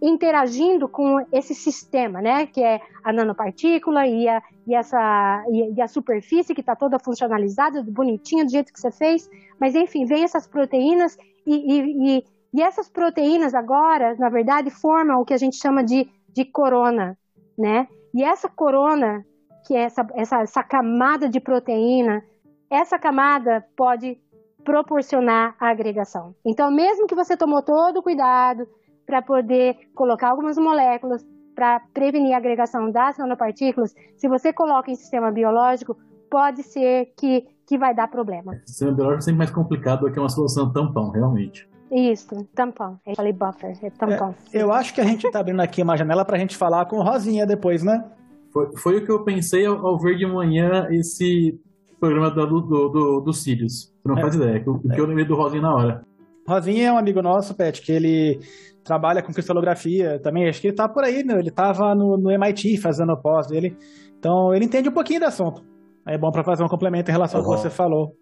interagindo 0.00 0.88
com 0.88 1.26
esse 1.32 1.54
sistema, 1.54 2.20
né? 2.20 2.46
Que 2.46 2.62
é 2.62 2.80
a 3.02 3.12
nanopartícula 3.12 4.06
e 4.06 4.28
a, 4.28 4.42
e 4.66 4.74
essa, 4.74 5.44
e 5.50 5.80
a 5.80 5.88
superfície 5.88 6.54
que 6.54 6.60
está 6.60 6.76
toda 6.76 6.98
funcionalizada, 6.98 7.82
bonitinha, 7.82 8.44
do 8.44 8.50
jeito 8.50 8.72
que 8.72 8.80
você 8.80 8.90
fez. 8.90 9.28
Mas 9.58 9.74
enfim, 9.74 10.04
vem 10.04 10.22
essas 10.22 10.46
proteínas 10.46 11.16
e, 11.46 12.18
e, 12.18 12.24
e 12.54 12.62
essas 12.62 12.88
proteínas 12.88 13.54
agora, 13.54 14.14
na 14.16 14.28
verdade, 14.28 14.70
formam 14.70 15.20
o 15.20 15.24
que 15.24 15.34
a 15.34 15.38
gente 15.38 15.56
chama 15.56 15.82
de 15.82 16.08
de 16.36 16.44
corona, 16.44 17.16
né? 17.58 17.88
E 18.14 18.22
essa 18.22 18.46
corona, 18.46 19.24
que 19.66 19.74
é 19.74 19.80
essa, 19.80 20.06
essa, 20.14 20.42
essa 20.42 20.62
camada 20.62 21.30
de 21.30 21.40
proteína, 21.40 22.22
essa 22.68 22.98
camada 22.98 23.64
pode 23.74 24.20
proporcionar 24.66 25.54
a 25.60 25.70
agregação. 25.70 26.34
Então, 26.44 26.72
mesmo 26.72 27.06
que 27.06 27.14
você 27.14 27.36
tomou 27.36 27.62
todo 27.62 27.98
o 27.98 28.02
cuidado 28.02 28.66
para 29.06 29.22
poder 29.22 29.76
colocar 29.94 30.30
algumas 30.30 30.58
moléculas 30.58 31.24
para 31.54 31.80
prevenir 31.94 32.34
a 32.34 32.38
agregação 32.38 32.90
das 32.90 33.16
nanopartículas, 33.16 33.94
se 34.16 34.28
você 34.28 34.52
coloca 34.52 34.90
em 34.90 34.96
sistema 34.96 35.30
biológico, 35.30 35.96
pode 36.28 36.64
ser 36.64 37.12
que, 37.16 37.46
que 37.64 37.78
vai 37.78 37.94
dar 37.94 38.08
problema. 38.08 38.52
O 38.52 38.68
sistema 38.68 38.92
biológico 38.92 39.20
é 39.20 39.24
sempre 39.24 39.38
mais 39.38 39.50
complicado 39.50 40.00
do 40.00 40.12
que 40.12 40.18
uma 40.18 40.28
solução 40.28 40.70
tampão, 40.72 41.10
realmente. 41.10 41.66
Isso, 41.90 42.44
tampão. 42.52 42.98
Eu 43.06 43.14
falei 43.14 43.32
buffer, 43.32 43.78
é 43.80 43.90
tampão. 43.90 44.34
É, 44.52 44.60
eu 44.60 44.72
acho 44.72 44.92
que 44.92 45.00
a 45.00 45.04
gente 45.04 45.30
tá 45.30 45.38
abrindo 45.38 45.60
aqui 45.60 45.80
uma 45.80 45.96
janela 45.96 46.24
pra 46.24 46.36
gente 46.36 46.56
falar 46.56 46.86
com 46.86 46.96
o 46.96 47.02
Rosinha 47.02 47.46
depois, 47.46 47.84
né? 47.84 48.04
Foi, 48.52 48.76
foi 48.76 48.96
o 48.96 49.04
que 49.04 49.12
eu 49.12 49.22
pensei 49.22 49.64
ao, 49.64 49.86
ao 49.86 49.96
ver 49.96 50.16
de 50.16 50.26
manhã 50.26 50.88
esse 50.90 51.56
programa 51.98 52.30
do, 52.30 52.46
do, 52.46 52.88
do, 52.88 53.20
do 53.20 53.32
Sirius. 53.32 53.92
Você 54.02 54.08
não 54.08 54.18
é. 54.18 54.20
faz 54.20 54.34
ideia, 54.34 54.62
o 54.66 54.78
que, 54.78 54.92
é. 54.92 55.00
eu 55.00 55.06
lembrei 55.06 55.26
do 55.26 55.34
Rosinha 55.34 55.62
na 55.62 55.74
hora. 55.74 56.04
Rosinha 56.46 56.88
é 56.88 56.92
um 56.92 56.98
amigo 56.98 57.20
nosso, 57.22 57.54
Pet, 57.54 57.82
que 57.82 57.90
ele 57.90 58.38
trabalha 58.84 59.22
com 59.22 59.32
cristalografia 59.32 60.20
também. 60.20 60.48
Acho 60.48 60.60
que 60.60 60.68
ele 60.68 60.76
tá 60.76 60.88
por 60.88 61.02
aí, 61.02 61.24
né? 61.24 61.38
Ele 61.38 61.50
tava 61.50 61.94
no, 61.94 62.16
no 62.16 62.30
MIT 62.30 62.76
fazendo 62.78 63.12
o 63.12 63.16
pós 63.16 63.48
dele. 63.48 63.76
Então 64.18 64.54
ele 64.54 64.64
entende 64.64 64.88
um 64.88 64.92
pouquinho 64.92 65.20
do 65.20 65.26
assunto. 65.26 65.64
É 66.06 66.16
bom 66.16 66.30
para 66.30 66.44
fazer 66.44 66.62
um 66.62 66.68
complemento 66.68 67.10
em 67.10 67.12
relação 67.12 67.40
uhum. 67.40 67.46
ao 67.46 67.56
que 67.56 67.62
você 67.62 67.70
falou 67.70 68.14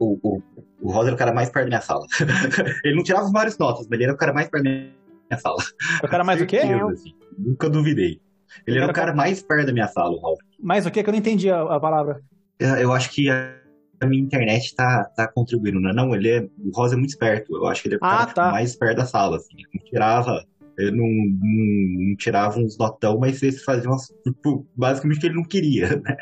o, 0.00 0.18
o, 0.22 0.42
o 0.80 0.90
Rosa 0.90 1.08
era 1.08 1.14
o 1.14 1.18
cara 1.18 1.32
mais 1.32 1.50
perto 1.50 1.64
da 1.64 1.68
minha 1.68 1.80
sala. 1.80 2.06
ele 2.84 2.96
não 2.96 3.02
tirava 3.02 3.26
as 3.26 3.32
maiores 3.32 3.58
notas, 3.58 3.86
mas 3.88 3.92
ele 3.92 4.04
era 4.04 4.14
o 4.14 4.16
cara 4.16 4.32
mais 4.32 4.48
perto 4.48 4.64
da 4.64 4.70
minha 4.70 5.38
sala. 5.38 5.56
O 6.02 6.08
cara 6.08 6.24
mais 6.24 6.40
o 6.40 6.46
quê? 6.46 6.58
Assim, 6.58 7.14
nunca 7.38 7.68
duvidei. 7.68 8.20
Ele 8.66 8.78
era 8.78 8.90
o 8.90 8.94
cara 8.94 9.14
mais 9.14 9.42
perto 9.42 9.66
da 9.66 9.72
minha 9.72 9.88
sala, 9.88 10.12
o 10.12 10.18
Rosa. 10.18 10.40
Mais 10.58 10.86
o 10.86 10.90
quê? 10.90 11.02
Que 11.02 11.10
eu 11.10 11.12
não 11.12 11.18
entendi 11.18 11.50
a, 11.50 11.62
a 11.62 11.80
palavra. 11.80 12.22
Eu 12.58 12.92
acho 12.92 13.10
que 13.10 13.28
a 13.28 14.06
minha 14.06 14.22
internet 14.22 14.74
tá, 14.74 15.04
tá 15.16 15.28
contribuindo, 15.28 15.80
né? 15.80 15.92
Não, 15.92 16.14
ele 16.14 16.28
é. 16.28 16.48
O 16.58 16.70
Rosa 16.74 16.94
é 16.94 16.98
muito 16.98 17.10
esperto. 17.10 17.54
Eu 17.54 17.66
acho 17.66 17.82
que 17.82 17.88
ele 17.88 17.94
é 17.94 17.98
o 17.98 18.00
cara 18.00 18.22
ah, 18.22 18.26
tá. 18.26 18.42
tipo, 18.44 18.54
mais 18.54 18.76
perto 18.76 18.96
da 18.96 19.06
sala, 19.06 19.36
assim. 19.36 19.54
Ele 19.54 19.68
não 19.74 19.84
tirava. 19.84 20.44
Ele 20.78 20.90
não, 20.90 21.06
não, 21.06 22.08
não 22.08 22.16
tirava 22.16 22.58
uns 22.58 22.76
notão, 22.76 23.18
mas 23.18 23.42
eles 23.42 23.64
faziam 23.64 23.92
umas, 23.92 24.08
tipo, 24.22 24.66
basicamente 24.76 25.20
que 25.20 25.26
ele 25.26 25.36
não 25.36 25.44
queria, 25.44 25.96
né? 25.96 26.16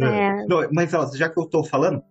É. 0.00 0.46
Não, 0.46 0.68
mas 0.72 0.92
ó, 0.94 1.08
já 1.14 1.28
que 1.28 1.38
eu 1.38 1.46
tô 1.46 1.62
falando. 1.62 2.02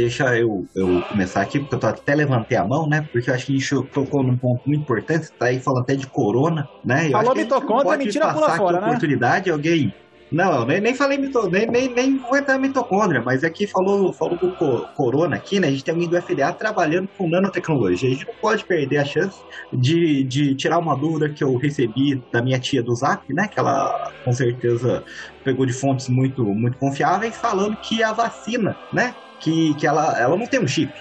Deixa 0.00 0.34
eu, 0.34 0.66
eu 0.74 1.02
começar 1.10 1.42
aqui, 1.42 1.60
porque 1.60 1.74
eu 1.74 1.90
até 1.90 2.14
levantei 2.14 2.56
a 2.56 2.66
mão, 2.66 2.88
né? 2.88 3.06
Porque 3.12 3.28
eu 3.28 3.34
acho 3.34 3.46
que 3.46 3.52
a 3.54 3.58
gente 3.58 3.90
tocou 3.90 4.22
num 4.22 4.38
ponto 4.38 4.62
muito 4.66 4.80
importante, 4.80 5.28
tá 5.38 5.46
aí 5.46 5.60
falando 5.60 5.82
até 5.82 5.94
de 5.94 6.06
corona, 6.08 6.66
né? 6.82 7.08
Eu 7.08 7.12
Falou 7.12 7.34
mitocôndria, 7.34 7.98
mentira 7.98 8.32
pula 8.32 8.56
fora, 8.56 8.80
né? 8.80 8.86
oportunidade, 8.86 9.50
alguém 9.50 9.92
não, 10.32 10.64
nem, 10.64 10.80
nem 10.80 10.94
falei 10.94 11.18
mito, 11.18 11.50
nem, 11.50 11.66
nem, 11.66 11.92
nem 11.92 12.16
vou 12.16 12.36
entrar 12.36 12.56
mitocôndria, 12.56 13.20
mas 13.20 13.42
aqui 13.42 13.66
falou, 13.66 14.12
falou 14.12 14.38
do 14.38 14.54
Corona 14.94 15.34
aqui, 15.36 15.58
né? 15.58 15.66
A 15.66 15.70
gente 15.72 15.82
tem 15.82 15.92
alguém 15.92 16.08
do 16.08 16.22
FDA 16.22 16.52
trabalhando 16.52 17.08
com 17.16 17.28
nanotecnologia. 17.28 18.08
A 18.08 18.12
gente 18.12 18.26
não 18.26 18.34
pode 18.40 18.64
perder 18.64 18.98
a 18.98 19.04
chance 19.04 19.44
de, 19.72 20.22
de 20.24 20.54
tirar 20.54 20.78
uma 20.78 20.96
dúvida 20.96 21.34
que 21.34 21.42
eu 21.42 21.56
recebi 21.56 22.22
da 22.32 22.40
minha 22.40 22.60
tia 22.60 22.80
do 22.80 22.94
Zap, 22.94 23.24
né? 23.34 23.48
Que 23.48 23.58
ela 23.58 23.92
com 24.22 24.32
certeza 24.32 25.02
pegou 25.42 25.66
de 25.66 25.72
fontes 25.72 26.06
muito, 26.08 26.44
muito 26.44 26.78
confiáveis, 26.78 27.36
falando 27.36 27.76
que 27.82 28.00
a 28.00 28.12
vacina, 28.12 28.78
né? 28.92 29.16
Que, 29.40 29.74
que 29.76 29.86
ela, 29.86 30.18
ela 30.20 30.36
não 30.36 30.46
tem 30.46 30.60
um 30.60 30.66
chip. 30.66 30.92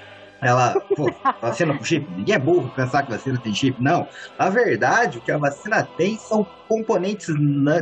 Ela, 0.42 0.74
pô, 0.96 1.10
vacina 1.42 1.78
com 1.78 1.84
chip? 1.84 2.10
Ninguém 2.10 2.36
é 2.36 2.40
burro 2.40 2.72
pensar 2.74 3.04
que 3.04 3.12
vacina 3.12 3.40
tem 3.42 3.54
chip. 3.54 3.76
Não. 3.82 4.08
Na 4.38 4.50
verdade, 4.50 5.18
o 5.18 5.22
que 5.22 5.32
a 5.32 5.38
vacina 5.38 5.88
tem 5.98 6.18
são 6.18 6.48
componentes 6.68 7.28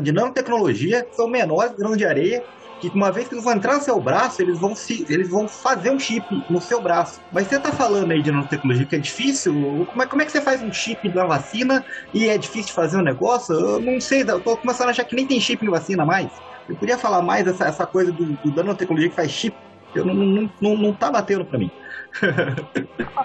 de 0.01 0.11
nanotecnologia 0.11 1.05
que 1.05 1.13
são 1.13 1.29
menores 1.29 1.75
grão 1.75 1.95
de 1.95 2.05
areia, 2.05 2.41
que 2.79 2.89
uma 2.89 3.11
vez 3.11 3.27
que 3.27 3.33
eles 3.35 3.43
vão 3.43 3.53
entrar 3.53 3.75
no 3.75 3.81
seu 3.81 3.99
braço, 4.01 4.41
eles 4.41 4.59
vão, 4.59 4.75
se, 4.75 5.05
eles 5.09 5.29
vão 5.29 5.47
fazer 5.47 5.91
um 5.91 5.99
chip 5.99 6.25
no 6.49 6.61
seu 6.61 6.81
braço. 6.81 7.21
Mas 7.31 7.47
você 7.47 7.59
tá 7.59 7.71
falando 7.71 8.11
aí 8.11 8.21
de 8.21 8.31
nanotecnologia 8.31 8.87
que 8.87 8.95
é 8.95 8.99
difícil? 8.99 9.53
Como 9.87 10.03
é, 10.03 10.07
como 10.07 10.21
é 10.21 10.25
que 10.25 10.31
você 10.31 10.41
faz 10.41 10.61
um 10.63 10.71
chip 10.71 11.11
na 11.13 11.25
vacina 11.25 11.83
e 12.13 12.27
é 12.27 12.37
difícil 12.37 12.67
de 12.67 12.73
fazer 12.73 12.97
um 12.97 13.03
negócio? 13.03 13.53
Eu 13.53 13.81
não 13.81 13.99
sei, 13.99 14.21
eu 14.23 14.41
tô 14.43 14.57
começando 14.57 14.87
a 14.89 14.91
achar 14.91 15.05
que 15.05 15.15
nem 15.15 15.27
tem 15.27 15.39
chip 15.39 15.65
em 15.65 15.69
vacina 15.69 16.05
mais. 16.05 16.31
Eu 16.67 16.77
podia 16.77 16.97
falar 16.97 17.21
mais 17.23 17.47
essa, 17.47 17.65
essa 17.65 17.85
coisa 17.87 18.11
do, 18.11 18.37
do 18.43 18.53
nanotecnologia 18.53 19.09
que 19.09 19.15
faz 19.15 19.31
chip. 19.31 19.57
Eu 19.97 20.05
não, 20.05 20.13
não, 20.13 20.49
não, 20.61 20.77
não 20.77 20.93
tá 20.93 21.11
batendo 21.11 21.45
pra 21.45 21.57
mim. 21.57 21.71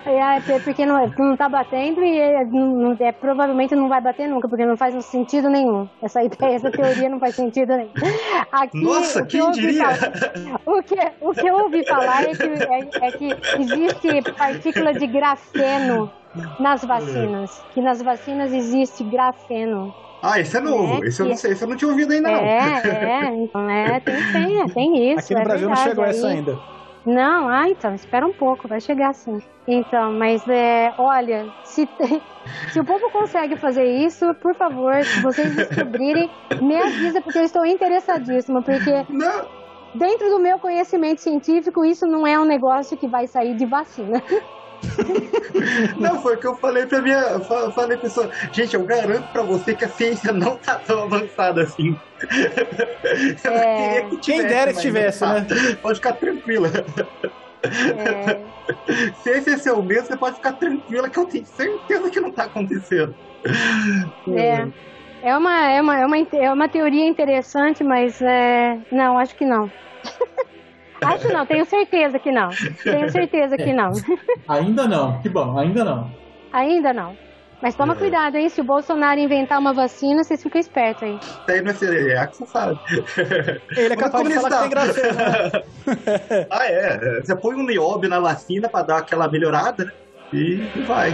É, 0.04 0.52
é, 0.52 0.58
porque 0.60 0.84
não, 0.86 1.06
não 1.18 1.36
tá 1.36 1.48
batendo 1.48 2.02
e 2.02 2.18
é, 2.18 2.44
não, 2.44 2.96
é, 2.98 3.12
provavelmente 3.12 3.74
não 3.74 3.88
vai 3.88 4.00
bater 4.00 4.28
nunca, 4.28 4.48
porque 4.48 4.66
não 4.66 4.76
faz 4.76 5.04
sentido 5.06 5.48
nenhum. 5.48 5.88
Essa 6.02 6.22
ideia, 6.22 6.56
essa 6.56 6.70
teoria 6.70 7.08
não 7.08 7.18
faz 7.18 7.34
sentido 7.34 7.76
nenhum. 7.76 7.92
Aqui, 8.50 8.82
Nossa, 8.82 9.24
quem 9.24 9.44
que 9.52 9.60
diria? 9.60 9.94
Falar, 9.94 10.60
o, 10.66 10.82
que, 10.82 10.96
o 11.20 11.32
que 11.32 11.46
eu 11.46 11.54
ouvi 11.56 11.86
falar 11.86 12.24
é 12.24 12.34
que, 12.34 12.42
é, 12.42 13.06
é 13.06 13.12
que 13.12 13.36
existe 13.60 14.32
partícula 14.32 14.92
de 14.92 15.06
grafeno 15.06 16.10
nas 16.58 16.84
vacinas. 16.84 17.62
Que 17.72 17.80
nas 17.80 18.02
vacinas 18.02 18.52
existe 18.52 19.04
grafeno. 19.04 19.94
Ah, 20.22 20.38
esse 20.38 20.56
é 20.56 20.60
novo. 20.60 21.04
É, 21.04 21.08
esse 21.08 21.20
eu 21.20 21.26
não 21.26 21.36
sei, 21.36 21.52
esse 21.52 21.64
eu 21.64 21.68
não 21.68 21.76
tinha 21.76 21.90
ouvido 21.90 22.12
ainda, 22.12 22.30
é, 22.30 22.32
não. 22.32 22.40
É, 22.40 23.34
então, 23.36 23.68
é, 23.68 24.00
tem, 24.00 24.32
tem, 24.32 24.68
tem 24.68 25.12
isso. 25.12 25.24
Aqui 25.24 25.34
no 25.34 25.40
é 25.40 25.44
Brasil 25.44 25.68
verdade. 25.68 25.80
não 25.80 25.90
chegou 25.90 26.04
essa 26.04 26.28
ainda. 26.28 26.58
Não, 27.04 27.48
ah, 27.48 27.68
então, 27.68 27.94
espera 27.94 28.24
um 28.24 28.32
pouco, 28.32 28.68
vai 28.68 28.80
chegar 28.80 29.12
sim. 29.12 29.42
Então, 29.66 30.12
mas 30.12 30.46
é, 30.48 30.94
olha, 30.96 31.52
se, 31.64 31.84
tem, 31.86 32.22
se 32.72 32.78
o 32.78 32.84
povo 32.84 33.10
consegue 33.10 33.56
fazer 33.56 33.84
isso, 33.84 34.32
por 34.34 34.54
favor, 34.54 35.02
se 35.04 35.20
vocês 35.20 35.54
descobrirem, 35.54 36.30
me 36.60 36.76
avisa, 36.76 37.20
porque 37.20 37.38
eu 37.38 37.44
estou 37.44 37.66
interessadíssima, 37.66 38.62
porque 38.62 39.04
não. 39.08 39.46
dentro 39.94 40.30
do 40.30 40.38
meu 40.38 40.60
conhecimento 40.60 41.20
científico, 41.20 41.84
isso 41.84 42.06
não 42.06 42.24
é 42.24 42.38
um 42.38 42.44
negócio 42.44 42.96
que 42.96 43.08
vai 43.08 43.26
sair 43.26 43.56
de 43.56 43.66
vacina. 43.66 44.22
Não, 45.98 46.20
foi 46.20 46.34
o 46.34 46.38
que 46.38 46.46
eu 46.46 46.56
falei 46.56 46.86
pra 46.86 47.00
minha. 47.00 47.40
Falei 47.40 47.96
pra 47.96 47.98
pessoa, 47.98 48.30
gente, 48.52 48.74
eu 48.74 48.84
garanto 48.84 49.30
pra 49.32 49.42
você 49.42 49.74
que 49.74 49.84
a 49.84 49.88
ciência 49.88 50.32
não 50.32 50.56
tá 50.56 50.76
tão 50.76 51.04
avançada 51.04 51.62
assim. 51.62 51.98
É... 53.44 54.02
Que 54.02 54.16
Quem 54.18 54.46
dera 54.46 54.70
estivesse, 54.70 55.20
tá. 55.20 55.34
né? 55.34 55.46
Pode 55.82 55.96
ficar 55.96 56.12
tranquila. 56.12 56.70
É... 57.64 58.40
Se 59.22 59.30
esse 59.30 59.50
é 59.50 59.56
seu 59.56 59.82
medo, 59.82 60.06
você 60.06 60.16
pode 60.16 60.36
ficar 60.36 60.52
tranquila 60.52 61.10
que 61.10 61.18
eu 61.18 61.26
tenho 61.26 61.44
certeza 61.44 62.10
que 62.10 62.20
não 62.20 62.30
tá 62.30 62.44
acontecendo. 62.44 63.14
É. 64.36 64.68
É 65.24 65.36
uma, 65.36 65.70
é 65.70 65.80
uma, 65.80 65.98
é 65.98 66.06
uma, 66.06 66.16
é 66.18 66.52
uma 66.52 66.68
teoria 66.68 67.06
interessante, 67.06 67.82
mas 67.82 68.22
é... 68.22 68.78
não, 68.90 69.18
acho 69.18 69.34
que 69.34 69.44
não. 69.44 69.70
Acho 71.04 71.32
não, 71.32 71.46
tenho 71.46 71.64
certeza 71.64 72.18
que 72.18 72.30
não. 72.30 72.50
Tenho 72.82 73.10
certeza 73.10 73.56
que 73.56 73.72
não. 73.72 73.90
Ainda 74.48 74.86
não, 74.86 75.20
que 75.20 75.28
bom, 75.28 75.58
ainda 75.58 75.84
não. 75.84 76.10
Ainda 76.52 76.92
não. 76.92 77.16
Mas 77.62 77.76
toma 77.76 77.92
É. 77.92 77.96
cuidado, 77.96 78.36
hein? 78.36 78.48
Se 78.48 78.60
o 78.60 78.64
Bolsonaro 78.64 79.20
inventar 79.20 79.60
uma 79.60 79.72
vacina, 79.72 80.24
vocês 80.24 80.42
ficam 80.42 80.60
espertos 80.60 81.04
aí. 81.04 81.16
Isso 81.22 81.42
aí 81.48 81.62
não 81.62 81.70
é 81.70 82.26
você 82.26 82.46
sabe. 82.46 82.78
Ele 83.76 83.94
é 83.94 83.96
capaz 83.96 84.28
de 84.28 84.34
falar 84.34 84.50
que 84.50 84.58
tem 84.58 84.70
graça. 84.70 85.12
né? 85.12 86.46
ah, 86.50 86.66
é. 86.66 87.20
Você 87.20 87.36
põe 87.36 87.54
um 87.54 87.64
nióbio 87.64 88.10
na 88.10 88.18
vacina 88.18 88.68
pra 88.68 88.82
dar 88.82 88.98
aquela 88.98 89.28
melhorada, 89.28 89.84
né? 89.84 89.92
E 90.32 90.56
vai. 90.86 91.12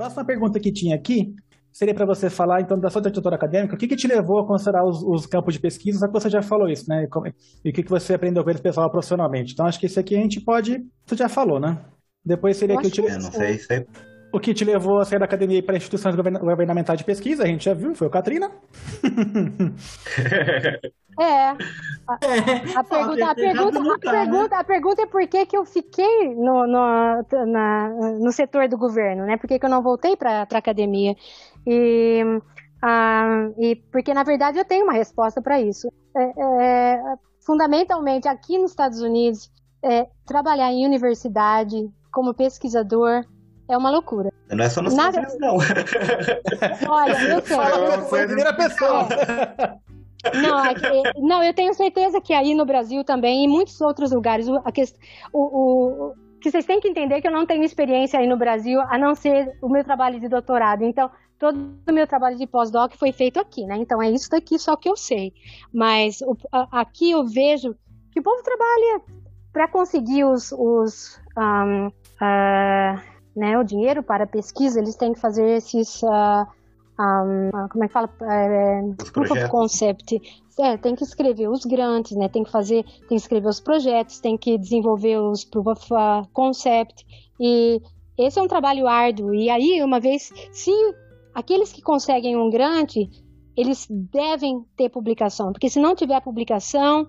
Próxima 0.00 0.24
pergunta 0.24 0.58
que 0.58 0.72
tinha 0.72 0.94
aqui 0.96 1.34
seria 1.72 1.94
para 1.94 2.04
você 2.04 2.28
falar, 2.28 2.60
então, 2.60 2.78
da 2.78 2.90
sua 2.90 3.00
trajetória 3.00 3.36
acadêmica. 3.36 3.74
O 3.74 3.78
que, 3.78 3.86
que 3.86 3.94
te 3.94 4.08
levou 4.08 4.40
a 4.40 4.46
considerar 4.46 4.84
os, 4.84 5.02
os 5.02 5.24
campos 5.24 5.54
de 5.54 5.60
pesquisa? 5.60 6.00
Só 6.00 6.06
que 6.08 6.12
você 6.12 6.28
já 6.28 6.42
falou 6.42 6.68
isso, 6.68 6.88
né? 6.88 7.04
E 7.04 7.06
como- 7.08 7.28
E 7.28 7.70
o 7.70 7.72
que, 7.72 7.82
que 7.82 7.90
você 7.90 8.14
aprendeu 8.14 8.42
com 8.42 8.50
eles 8.50 8.60
pessoal 8.60 8.90
profissionalmente. 8.90 9.52
Então, 9.52 9.66
acho 9.66 9.78
que 9.78 9.86
isso 9.86 10.00
aqui 10.00 10.16
a 10.16 10.20
gente 10.20 10.40
pode... 10.40 10.84
Você 11.06 11.16
já 11.16 11.28
falou, 11.28 11.60
né? 11.60 11.78
Depois 12.24 12.56
seria 12.56 12.74
Eu 12.74 12.80
que 12.80 12.86
acho 12.88 12.94
te... 12.96 13.00
Eu 13.02 13.20
não 13.20 13.32
sei, 13.32 13.60
aí. 13.70 13.86
O 14.32 14.40
que 14.40 14.54
te 14.54 14.64
levou 14.64 15.00
a 15.00 15.04
sair 15.04 15.18
da 15.18 15.24
academia 15.24 15.62
para 15.62 15.76
instituições 15.76 16.14
governa- 16.14 16.38
governamentais 16.38 16.98
de 16.98 17.04
pesquisa, 17.04 17.42
a 17.42 17.46
gente 17.46 17.64
já 17.64 17.74
viu, 17.74 17.94
foi 17.94 18.06
o 18.06 18.10
Katrina. 18.10 18.50
É. 21.18 21.50
A, 21.50 21.56
a 22.76 22.84
pergunta, 22.84 23.30
a, 23.30 23.34
pergunta, 23.34 23.78
a, 23.78 23.98
tá, 23.98 24.12
né? 24.12 24.24
pergunta, 24.24 24.56
a 24.58 24.64
pergunta 24.64 25.02
é 25.02 25.06
por 25.06 25.26
que, 25.28 25.44
que 25.44 25.56
eu 25.56 25.66
fiquei 25.66 26.34
no, 26.34 26.66
no, 26.66 27.46
na- 27.46 27.88
no 28.18 28.32
setor 28.32 28.68
do 28.68 28.78
governo, 28.78 29.26
né? 29.26 29.36
Por 29.36 29.46
que, 29.46 29.58
que 29.58 29.66
eu 29.66 29.70
não 29.70 29.82
voltei 29.82 30.16
para 30.16 30.46
a 30.50 30.56
academia? 30.56 31.14
E, 31.66 32.22
ah, 32.82 33.50
e 33.58 33.76
porque, 33.92 34.14
na 34.14 34.22
verdade, 34.22 34.58
eu 34.58 34.64
tenho 34.64 34.84
uma 34.84 34.94
resposta 34.94 35.42
para 35.42 35.60
isso. 35.60 35.92
É, 36.16 36.94
é, 36.94 37.02
fundamentalmente, 37.44 38.26
aqui 38.26 38.56
nos 38.56 38.70
Estados 38.70 39.02
Unidos, 39.02 39.50
é, 39.84 40.06
trabalhar 40.24 40.72
em 40.72 40.86
universidade 40.86 41.76
como 42.10 42.34
pesquisador 42.34 43.24
é 43.70 43.76
uma 43.76 43.90
loucura. 43.90 44.30
Não 44.50 44.64
é 44.64 44.68
só 44.68 44.82
nos 44.82 44.94
Nada- 44.94 45.20
Estados 45.20 45.34
Unidos, 45.34 46.80
não. 46.80 46.90
Olha, 46.92 47.12
eu 47.12 47.40
sei. 47.42 47.56
Fala 47.56 47.96
você 47.98 48.22
em 48.22 48.26
primeira 48.26 48.52
pessoa. 48.54 49.08
Não, 50.34 50.64
é 50.64 50.74
que- 50.74 51.20
não, 51.20 51.42
eu 51.42 51.54
tenho 51.54 51.72
certeza 51.74 52.20
que 52.20 52.32
aí 52.34 52.54
no 52.54 52.66
Brasil 52.66 53.02
também 53.04 53.42
e 53.42 53.44
em 53.46 53.48
muitos 53.48 53.80
outros 53.80 54.12
lugares, 54.12 54.48
o, 54.48 54.56
a 54.64 54.70
quest- 54.72 54.96
o- 55.32 55.38
o- 55.40 56.08
o- 56.10 56.14
que 56.40 56.50
vocês 56.50 56.64
têm 56.66 56.80
que 56.80 56.88
entender 56.88 57.20
que 57.20 57.28
eu 57.28 57.32
não 57.32 57.46
tenho 57.46 57.62
experiência 57.64 58.18
aí 58.18 58.26
no 58.26 58.36
Brasil, 58.36 58.80
a 58.80 58.98
não 58.98 59.14
ser 59.14 59.56
o 59.62 59.68
meu 59.68 59.84
trabalho 59.84 60.18
de 60.20 60.28
doutorado. 60.28 60.82
Então, 60.84 61.10
todo 61.38 61.58
o 61.88 61.92
meu 61.92 62.06
trabalho 62.06 62.36
de 62.36 62.46
pós-doc 62.46 62.92
foi 62.96 63.12
feito 63.12 63.38
aqui, 63.40 63.64
né? 63.64 63.76
Então, 63.76 64.00
é 64.02 64.10
isso 64.10 64.28
daqui 64.30 64.58
só 64.58 64.76
que 64.76 64.88
eu 64.88 64.96
sei. 64.96 65.32
Mas 65.72 66.20
o- 66.22 66.36
a- 66.52 66.80
aqui 66.80 67.10
eu 67.12 67.26
vejo 67.26 67.74
que 68.12 68.20
o 68.20 68.22
povo 68.22 68.42
trabalha 68.42 69.00
para 69.52 69.68
conseguir 69.68 70.24
os, 70.24 70.52
os 70.52 71.18
ahn, 71.36 71.90
ah, 72.20 73.02
né, 73.40 73.58
o 73.58 73.64
dinheiro 73.64 74.02
para 74.02 74.26
pesquisa, 74.26 74.78
eles 74.78 74.94
têm 74.94 75.14
que 75.14 75.18
fazer 75.18 75.56
esses. 75.56 76.04
ah, 76.04 76.46
ahn, 76.98 77.50
ah, 77.54 77.68
como 77.70 77.82
é 77.82 77.86
que 77.86 77.92
fala? 77.94 78.10
É, 78.20 78.82
Os 79.02 79.10
proof 79.10 79.30
of 79.30 79.48
concept. 79.48 80.20
É, 80.58 80.76
tem 80.76 80.94
que 80.94 81.02
escrever 81.02 81.48
os 81.48 81.64
grantes, 81.64 82.14
né? 82.18 82.28
Tem 82.28 82.44
que 82.44 82.50
fazer, 82.50 82.84
tem 82.84 83.08
que 83.08 83.14
escrever 83.14 83.48
os 83.48 83.58
projetos, 83.58 84.20
tem 84.20 84.36
que 84.36 84.58
desenvolver 84.58 85.16
os 85.16 85.42
proof 85.42 85.68
of 85.68 85.94
ah, 85.94 86.22
concept. 86.34 87.06
E 87.40 87.80
esse 88.18 88.38
é 88.38 88.42
um 88.42 88.46
trabalho 88.48 88.86
árduo. 88.86 89.34
E 89.34 89.48
aí, 89.48 89.82
uma 89.82 89.98
vez, 89.98 90.30
se 90.52 90.70
aqueles 91.34 91.72
que 91.72 91.80
conseguem 91.80 92.36
um 92.36 92.50
grante, 92.50 93.08
eles 93.56 93.86
devem 93.88 94.62
ter 94.76 94.90
publicação, 94.90 95.50
porque 95.50 95.70
se 95.70 95.80
não 95.80 95.94
tiver 95.94 96.20
publicação, 96.20 97.06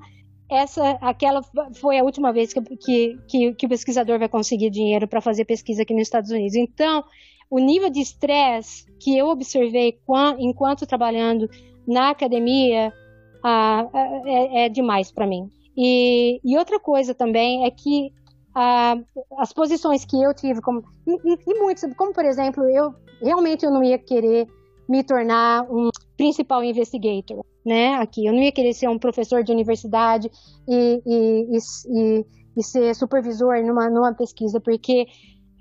essa, 0.51 0.91
aquela 1.01 1.41
foi 1.75 1.97
a 1.97 2.03
última 2.03 2.33
vez 2.33 2.51
que, 2.51 2.61
que, 2.61 3.17
que, 3.27 3.53
que 3.53 3.65
o 3.65 3.69
pesquisador 3.69 4.19
vai 4.19 4.27
conseguir 4.27 4.69
dinheiro 4.69 5.07
para 5.07 5.21
fazer 5.21 5.45
pesquisa 5.45 5.83
aqui 5.83 5.93
nos 5.93 6.03
Estados 6.03 6.29
Unidos. 6.29 6.55
Então, 6.55 7.03
o 7.49 7.57
nível 7.57 7.89
de 7.89 8.01
estresse 8.01 8.85
que 8.99 9.17
eu 9.17 9.27
observei 9.29 9.97
quan- 10.05 10.35
enquanto 10.39 10.85
trabalhando 10.85 11.49
na 11.87 12.09
academia 12.09 12.93
ah, 13.43 13.87
é, 14.25 14.65
é 14.65 14.69
demais 14.69 15.09
para 15.11 15.25
mim. 15.25 15.49
E, 15.75 16.41
e 16.43 16.57
outra 16.57 16.79
coisa 16.79 17.15
também 17.15 17.65
é 17.65 17.71
que 17.71 18.11
ah, 18.53 18.97
as 19.37 19.53
posições 19.53 20.03
que 20.03 20.21
eu 20.21 20.33
tive, 20.33 20.61
como, 20.61 20.83
e, 21.07 21.13
e- 21.33 21.39
e 21.47 21.59
muitos, 21.59 21.83
como 21.95 22.13
por 22.13 22.25
exemplo, 22.25 22.63
eu 22.69 22.93
realmente 23.21 23.65
eu 23.65 23.71
não 23.71 23.81
ia 23.81 23.97
querer 23.97 24.47
me 24.89 25.01
tornar 25.01 25.63
um 25.71 25.89
principal 26.17 26.63
investigator, 26.63 27.43
né? 27.65 27.95
Aqui, 27.95 28.25
eu 28.25 28.33
não 28.33 28.41
ia 28.41 28.51
querer 28.51 28.73
ser 28.73 28.87
um 28.89 28.99
professor 28.99 29.43
de 29.43 29.51
universidade 29.51 30.29
e, 30.67 31.01
e, 31.05 31.57
e, 31.57 32.25
e- 32.57 32.63
ser 32.63 32.93
supervisor 32.95 33.63
numa, 33.63 33.89
numa 33.89 34.13
pesquisa, 34.13 34.59
porque 34.59 35.05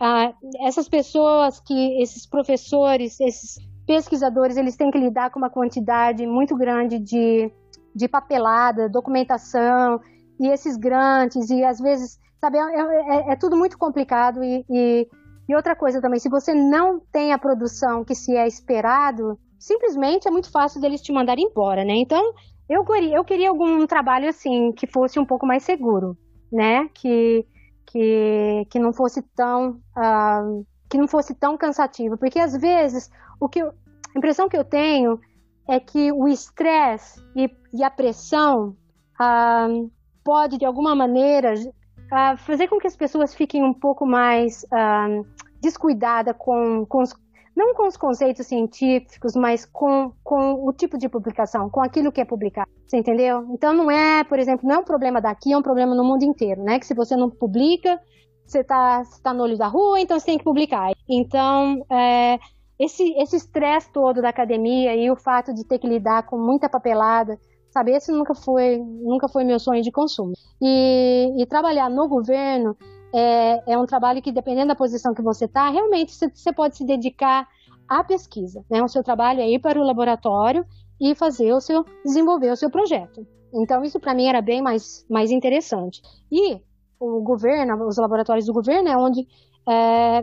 ah, 0.00 0.32
essas 0.66 0.88
pessoas 0.88 1.60
que, 1.60 2.02
esses 2.02 2.26
professores, 2.26 3.20
esses 3.20 3.56
pesquisadores, 3.86 4.56
eles 4.56 4.76
têm 4.76 4.90
que 4.90 4.98
lidar 4.98 5.30
com 5.30 5.38
uma 5.38 5.50
quantidade 5.50 6.26
muito 6.26 6.56
grande 6.56 6.98
de, 6.98 7.50
de 7.94 8.08
papelada, 8.08 8.88
documentação, 8.88 10.00
e 10.38 10.48
esses 10.48 10.76
grantes, 10.76 11.50
e 11.50 11.62
às 11.64 11.78
vezes, 11.78 12.18
sabe, 12.40 12.58
é, 12.58 12.62
é- 12.62 13.32
é 13.32 13.36
tudo 13.36 13.56
muito 13.56 13.76
complicado. 13.78 14.42
E, 14.42 14.64
e, 14.70 15.08
e 15.48 15.54
outra 15.54 15.76
coisa 15.76 16.00
também, 16.00 16.18
se 16.18 16.28
você 16.28 16.54
não 16.54 17.00
tem 17.12 17.32
a 17.32 17.38
produção 17.38 18.04
que 18.04 18.14
se 18.14 18.34
é 18.34 18.46
esperado, 18.46 19.38
simplesmente 19.60 20.26
é 20.26 20.30
muito 20.30 20.50
fácil 20.50 20.80
deles 20.80 21.00
te 21.02 21.12
mandarem 21.12 21.44
embora, 21.44 21.84
né? 21.84 21.94
Então, 21.94 22.32
eu 22.68 22.84
queria, 22.84 23.16
eu 23.16 23.24
queria 23.24 23.50
algum 23.50 23.86
trabalho 23.86 24.28
assim, 24.28 24.72
que 24.72 24.86
fosse 24.86 25.20
um 25.20 25.24
pouco 25.26 25.46
mais 25.46 25.62
seguro, 25.62 26.16
né? 26.50 26.88
Que, 26.94 27.46
que, 27.86 28.66
que 28.70 28.78
não 28.78 28.92
fosse 28.92 29.22
tão. 29.36 29.78
ah, 29.94 30.42
que 30.88 30.98
não 30.98 31.06
fosse 31.06 31.34
tão 31.34 31.56
cansativo. 31.56 32.16
Porque 32.16 32.38
às 32.40 32.56
vezes, 32.56 33.08
o 33.38 33.48
que 33.48 33.60
eu- 33.60 33.68
a 33.68 34.18
impressão 34.18 34.48
que 34.48 34.56
eu 34.56 34.64
tenho 34.64 35.20
é 35.68 35.78
que 35.78 36.10
o 36.10 36.26
estresse 36.26 37.20
e, 37.36 37.48
e 37.72 37.84
a 37.84 37.90
pressão 37.90 38.74
ah, 39.20 39.68
pode, 40.24 40.58
de 40.58 40.64
alguma 40.64 40.96
maneira, 40.96 41.54
ah, 42.10 42.36
fazer 42.36 42.66
com 42.66 42.78
que 42.78 42.88
as 42.88 42.96
pessoas 42.96 43.32
fiquem 43.34 43.62
um 43.62 43.72
pouco 43.74 44.04
mais 44.04 44.64
descuidadas 45.62 46.34
com, 46.38 46.84
com 46.86 47.02
os, 47.02 47.14
não 47.56 47.74
com 47.74 47.86
os 47.86 47.96
conceitos 47.96 48.46
científicos, 48.46 49.34
mas 49.34 49.66
com, 49.66 50.12
com 50.22 50.66
o 50.66 50.72
tipo 50.72 50.96
de 50.96 51.08
publicação, 51.08 51.68
com 51.68 51.82
aquilo 51.82 52.12
que 52.12 52.20
é 52.20 52.24
publicado. 52.24 52.70
Você 52.86 52.96
entendeu? 52.96 53.46
Então 53.52 53.72
não 53.72 53.90
é, 53.90 54.24
por 54.24 54.38
exemplo, 54.38 54.68
não 54.68 54.76
é 54.76 54.78
um 54.78 54.84
problema 54.84 55.20
daqui, 55.20 55.52
é 55.52 55.56
um 55.56 55.62
problema 55.62 55.94
no 55.94 56.04
mundo 56.04 56.24
inteiro, 56.24 56.62
né? 56.62 56.78
Que 56.78 56.86
se 56.86 56.94
você 56.94 57.16
não 57.16 57.30
publica, 57.30 58.00
você 58.46 58.60
está 58.60 59.02
tá 59.22 59.32
no 59.32 59.42
olho 59.42 59.58
da 59.58 59.68
rua, 59.68 60.00
então 60.00 60.18
você 60.18 60.26
tem 60.26 60.38
que 60.38 60.44
publicar. 60.44 60.90
Então, 61.08 61.84
é, 61.90 62.38
esse 62.78 63.12
esse 63.18 63.36
estresse 63.36 63.92
todo 63.92 64.22
da 64.22 64.30
academia 64.30 64.94
e 64.96 65.10
o 65.10 65.16
fato 65.16 65.52
de 65.52 65.64
ter 65.64 65.78
que 65.78 65.86
lidar 65.86 66.26
com 66.26 66.38
muita 66.38 66.68
papelada, 66.68 67.38
sabe? 67.70 67.92
Esse 67.92 68.10
nunca 68.12 68.34
foi, 68.34 68.78
nunca 68.78 69.28
foi 69.28 69.44
meu 69.44 69.58
sonho 69.58 69.82
de 69.82 69.92
consumo. 69.92 70.32
E, 70.60 71.42
e 71.42 71.46
trabalhar 71.46 71.88
no 71.88 72.08
governo 72.08 72.76
é, 73.12 73.72
é 73.72 73.78
um 73.78 73.86
trabalho 73.86 74.22
que, 74.22 74.32
dependendo 74.32 74.68
da 74.68 74.74
posição 74.74 75.14
que 75.14 75.22
você 75.22 75.44
está, 75.44 75.68
realmente 75.70 76.12
você, 76.12 76.52
pode 76.52 76.76
se 76.76 76.84
dedicar 76.84 77.46
à 77.88 78.04
pesquisa. 78.04 78.64
Né? 78.70 78.82
O 78.82 78.88
seu 78.88 79.02
trabalho 79.02 79.40
é 79.40 79.50
ir 79.50 79.58
para 79.58 79.80
o 79.80 79.84
laboratório 79.84 80.64
e 81.00 81.14
fazer 81.14 81.52
o 81.52 81.60
seu, 81.60 81.84
desenvolver 82.04 82.50
o 82.50 82.56
seu 82.56 82.70
projeto. 82.70 83.26
Então, 83.52 83.82
isso 83.82 83.98
para 83.98 84.14
mim 84.14 84.26
era 84.26 84.40
bem 84.40 84.62
mais, 84.62 85.04
mais 85.08 85.30
interessante. 85.30 86.00
E 86.30 86.60
o 87.00 87.20
governo, 87.22 87.86
os 87.86 87.96
laboratórios 87.96 88.46
do 88.46 88.52
governo 88.52 88.88
é 88.88 88.96
onde 88.96 89.26
é, 89.68 90.22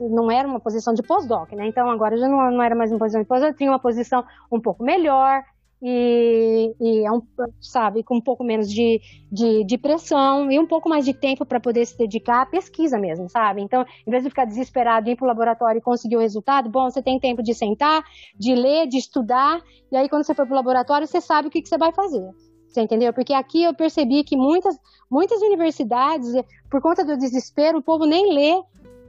não 0.00 0.30
era 0.30 0.46
uma 0.46 0.60
posição 0.60 0.94
de 0.94 1.02
pós-doc, 1.02 1.52
né? 1.52 1.66
Então 1.66 1.88
agora 1.90 2.16
já 2.16 2.28
não, 2.28 2.50
não 2.50 2.62
era 2.62 2.74
mais 2.74 2.90
uma 2.90 2.98
posição 2.98 3.20
de 3.20 3.26
pós-doc, 3.26 3.56
tinha 3.56 3.70
uma 3.70 3.78
posição 3.78 4.24
um 4.50 4.60
pouco 4.60 4.82
melhor 4.82 5.42
e, 5.82 6.74
e 6.80 7.06
é 7.06 7.10
um, 7.10 7.22
sabe, 7.60 8.02
com 8.02 8.16
um 8.16 8.20
pouco 8.20 8.44
menos 8.44 8.70
de, 8.70 9.00
de, 9.30 9.64
de 9.64 9.78
pressão 9.78 10.50
e 10.50 10.58
um 10.58 10.66
pouco 10.66 10.88
mais 10.88 11.04
de 11.04 11.14
tempo 11.14 11.46
para 11.46 11.58
poder 11.60 11.86
se 11.86 11.96
dedicar 11.96 12.42
à 12.42 12.46
pesquisa 12.46 12.98
mesmo, 12.98 13.28
sabe? 13.28 13.62
Então, 13.62 13.84
em 14.06 14.10
vez 14.10 14.22
de 14.22 14.28
ficar 14.28 14.44
desesperado, 14.44 15.08
ir 15.08 15.16
para 15.16 15.24
o 15.24 15.28
laboratório 15.28 15.78
e 15.78 15.82
conseguir 15.82 16.16
o 16.16 16.20
resultado, 16.20 16.68
bom, 16.68 16.90
você 16.90 17.02
tem 17.02 17.18
tempo 17.18 17.42
de 17.42 17.54
sentar, 17.54 18.02
de 18.38 18.54
ler, 18.54 18.86
de 18.86 18.98
estudar, 18.98 19.60
e 19.90 19.96
aí 19.96 20.08
quando 20.08 20.24
você 20.24 20.34
for 20.34 20.46
para 20.46 20.52
o 20.52 20.56
laboratório, 20.56 21.06
você 21.06 21.20
sabe 21.20 21.48
o 21.48 21.50
que, 21.50 21.62
que 21.62 21.68
você 21.68 21.78
vai 21.78 21.92
fazer. 21.92 22.28
Você 22.68 22.82
entendeu? 22.82 23.12
Porque 23.12 23.32
aqui 23.32 23.64
eu 23.64 23.74
percebi 23.74 24.22
que 24.22 24.36
muitas, 24.36 24.76
muitas 25.10 25.40
universidades, 25.42 26.30
por 26.70 26.80
conta 26.80 27.04
do 27.04 27.16
desespero, 27.16 27.78
o 27.78 27.82
povo 27.82 28.04
nem 28.06 28.32
lê, 28.32 28.62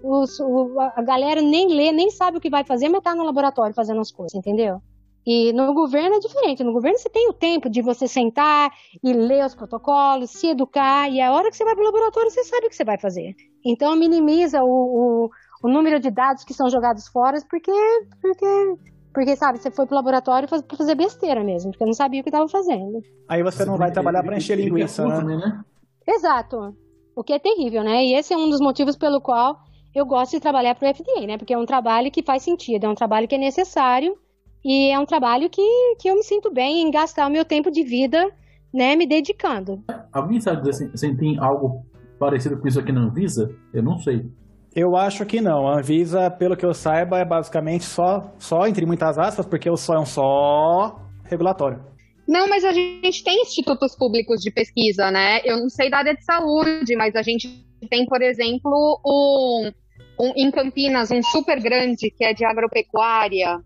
os, 0.03 0.39
o- 0.39 0.79
a 0.79 1.01
galera 1.03 1.41
nem 1.41 1.67
lê, 1.67 1.91
nem 1.91 2.09
sabe 2.09 2.37
o 2.37 2.41
que 2.41 2.49
vai 2.49 2.63
fazer, 2.63 2.89
mas 2.89 3.03
tá 3.03 3.13
no 3.13 3.23
laboratório 3.23 3.75
fazendo 3.75 4.01
as 4.01 4.11
coisas, 4.11 4.33
entendeu? 4.33 4.81
E 5.25 5.53
no 5.53 5.73
governo 5.73 6.15
é 6.15 6.19
diferente. 6.19 6.63
No 6.63 6.73
governo 6.73 6.97
você 6.97 7.09
tem 7.09 7.29
o 7.29 7.33
tempo 7.33 7.69
de 7.69 7.81
você 7.81 8.07
sentar 8.07 8.71
e 9.03 9.13
ler 9.13 9.45
os 9.45 9.53
protocolos, 9.53 10.31
se 10.31 10.47
educar, 10.47 11.09
e 11.09 11.21
a 11.21 11.31
hora 11.31 11.49
que 11.49 11.57
você 11.57 11.63
vai 11.63 11.75
para 11.75 11.83
o 11.83 11.85
laboratório 11.85 12.31
você 12.31 12.43
sabe 12.43 12.65
o 12.65 12.69
que 12.69 12.75
você 12.75 12.83
vai 12.83 12.97
fazer. 12.97 13.35
Então 13.63 13.95
minimiza 13.95 14.63
o, 14.63 14.65
o, 14.65 15.29
o 15.63 15.71
número 15.71 15.99
de 15.99 16.09
dados 16.09 16.43
que 16.43 16.53
são 16.53 16.69
jogados 16.69 17.07
fora 17.07 17.37
porque, 17.49 17.71
porque, 18.19 18.75
porque 19.13 19.35
sabe, 19.35 19.59
você 19.59 19.69
foi 19.69 19.85
pro 19.85 19.95
laboratório 19.95 20.49
para 20.49 20.59
fazer 20.75 20.95
besteira 20.95 21.43
mesmo, 21.43 21.71
porque 21.71 21.83
eu 21.83 21.87
não 21.87 21.93
sabia 21.93 22.21
o 22.21 22.23
que 22.23 22.29
estava 22.29 22.47
fazendo. 22.49 23.01
Aí 23.29 23.43
você 23.43 23.63
não 23.63 23.77
vai 23.77 23.91
trabalhar 23.91 24.23
para 24.23 24.37
encher 24.37 24.57
linguiça, 24.57 25.05
né? 25.23 25.35
né? 25.37 25.61
Exato. 26.07 26.75
O 27.15 27.23
que 27.23 27.33
é 27.33 27.39
terrível, 27.39 27.83
né? 27.83 28.03
E 28.05 28.15
esse 28.15 28.33
é 28.33 28.37
um 28.37 28.49
dos 28.49 28.59
motivos 28.59 28.97
pelo 28.97 29.21
qual 29.21 29.59
eu 29.93 30.05
gosto 30.05 30.31
de 30.31 30.39
trabalhar 30.39 30.73
para 30.73 30.89
o 30.89 30.95
FDA, 30.95 31.27
né? 31.27 31.37
Porque 31.37 31.53
é 31.53 31.57
um 31.57 31.65
trabalho 31.65 32.09
que 32.09 32.23
faz 32.23 32.41
sentido, 32.41 32.85
é 32.85 32.89
um 32.89 32.95
trabalho 32.95 33.27
que 33.27 33.35
é 33.35 33.37
necessário 33.37 34.17
e 34.63 34.91
é 34.91 34.99
um 34.99 35.05
trabalho 35.05 35.49
que, 35.49 35.61
que 35.99 36.09
eu 36.09 36.15
me 36.15 36.23
sinto 36.23 36.51
bem 36.51 36.81
em 36.81 36.91
gastar 36.91 37.27
o 37.27 37.31
meu 37.31 37.43
tempo 37.43 37.71
de 37.71 37.83
vida, 37.83 38.31
né, 38.73 38.95
me 38.95 39.07
dedicando. 39.07 39.83
Alguém 40.13 40.39
sabe 40.39 40.61
dizer 40.61 40.91
se 40.95 41.15
tem 41.15 41.37
algo 41.39 41.85
parecido 42.19 42.57
com 42.57 42.67
isso 42.67 42.79
aqui 42.79 42.91
na 42.91 43.01
Anvisa? 43.01 43.53
Eu 43.73 43.83
não 43.83 43.97
sei. 43.97 44.29
Eu 44.73 44.95
acho 44.95 45.25
que 45.25 45.41
não. 45.41 45.67
A 45.67 45.79
Anvisa, 45.79 46.29
pelo 46.29 46.55
que 46.55 46.65
eu 46.65 46.73
saiba, 46.73 47.19
é 47.19 47.25
basicamente 47.25 47.83
só, 47.83 48.33
só 48.39 48.67
entre 48.67 48.85
muitas 48.85 49.17
aspas, 49.17 49.45
porque 49.45 49.69
o 49.69 49.75
só 49.75 49.95
é 49.95 49.99
um 49.99 50.05
só 50.05 51.01
regulatório. 51.25 51.83
Não, 52.27 52.47
mas 52.47 52.63
a 52.63 52.71
gente 52.71 53.23
tem 53.23 53.41
institutos 53.41 53.95
públicos 53.95 54.39
de 54.39 54.51
pesquisa, 54.51 55.11
né? 55.11 55.41
Eu 55.43 55.57
não 55.57 55.69
sei 55.69 55.89
da 55.89 55.97
área 55.97 56.15
de 56.15 56.23
saúde, 56.23 56.95
mas 56.95 57.15
a 57.15 57.21
gente 57.21 57.65
tem, 57.89 58.05
por 58.05 58.21
exemplo, 58.21 59.01
um, 59.05 59.71
um 60.17 60.33
em 60.37 60.49
Campinas, 60.51 61.11
um 61.11 61.21
super 61.21 61.59
grande 61.59 62.09
que 62.09 62.23
é 62.23 62.33
de 62.33 62.45
agropecuária. 62.45 63.59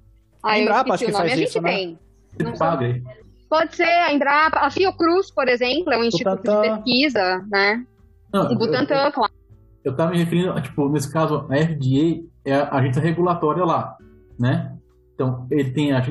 Ah, 0.46 0.60
Embrapa, 0.60 0.94
acho 0.94 1.06
que 1.06 1.12
faz 1.12 1.32
a 1.32 1.36
gente 1.36 1.60
né? 1.60 1.72
tem. 1.72 2.00
Paga 2.60 3.02
Pode 3.50 3.76
ser 3.76 3.84
a 3.84 4.14
Embrapa, 4.14 4.60
a 4.60 4.70
Fiocruz, 4.70 5.32
por 5.32 5.48
exemplo, 5.48 5.92
é 5.92 5.98
um 5.98 6.04
instituto 6.04 6.44
de 6.44 6.62
pesquisa, 6.62 7.44
né? 7.50 7.84
Não, 8.32 8.52
o 8.52 8.56
Butantan, 8.56 9.12
claro. 9.12 9.34
Eu 9.84 9.92
estava 9.92 10.12
me 10.12 10.18
referindo, 10.18 10.60
tipo, 10.62 10.90
nesse 10.90 11.12
caso, 11.12 11.48
a 11.50 11.56
FDA 11.56 12.24
é 12.44 12.54
a 12.56 12.78
agência 12.78 13.02
regulatória 13.02 13.64
lá, 13.64 13.98
né? 14.38 14.76
Então, 15.14 15.48
ele 15.50 15.72
tem 15.72 15.94
a, 15.94 16.02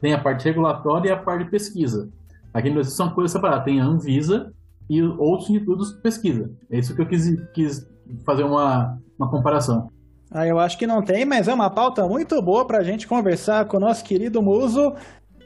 tem 0.00 0.14
a 0.14 0.18
parte 0.18 0.44
regulatória 0.44 1.08
e 1.08 1.12
a 1.12 1.16
parte 1.16 1.44
de 1.44 1.50
pesquisa. 1.50 2.08
Aqui 2.54 2.68
no 2.68 2.76
Brasil 2.76 2.92
são 2.92 3.10
coisas 3.10 3.32
separadas. 3.32 3.64
Tem 3.64 3.80
a 3.80 3.84
Anvisa 3.84 4.52
e 4.88 5.02
outros 5.02 5.50
institutos 5.50 5.94
de 5.94 6.00
pesquisa. 6.00 6.50
É 6.70 6.78
isso 6.78 6.94
que 6.94 7.02
eu 7.02 7.06
quis, 7.06 7.40
quis 7.52 7.86
fazer 8.24 8.44
uma, 8.44 8.98
uma 9.18 9.30
comparação. 9.30 9.90
Ah, 10.30 10.46
eu 10.46 10.58
acho 10.58 10.76
que 10.76 10.86
não 10.86 11.02
tem, 11.02 11.24
mas 11.24 11.48
é 11.48 11.54
uma 11.54 11.70
pauta 11.70 12.06
muito 12.06 12.40
boa 12.42 12.66
para 12.66 12.78
a 12.78 12.82
gente 12.82 13.06
conversar 13.06 13.66
com 13.66 13.76
o 13.76 13.80
nosso 13.80 14.04
querido 14.04 14.42
muso 14.42 14.94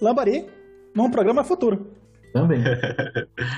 Lambari 0.01 0.47
num 0.95 1.11
programa 1.11 1.45
futuro. 1.45 1.93
Também. 2.33 2.61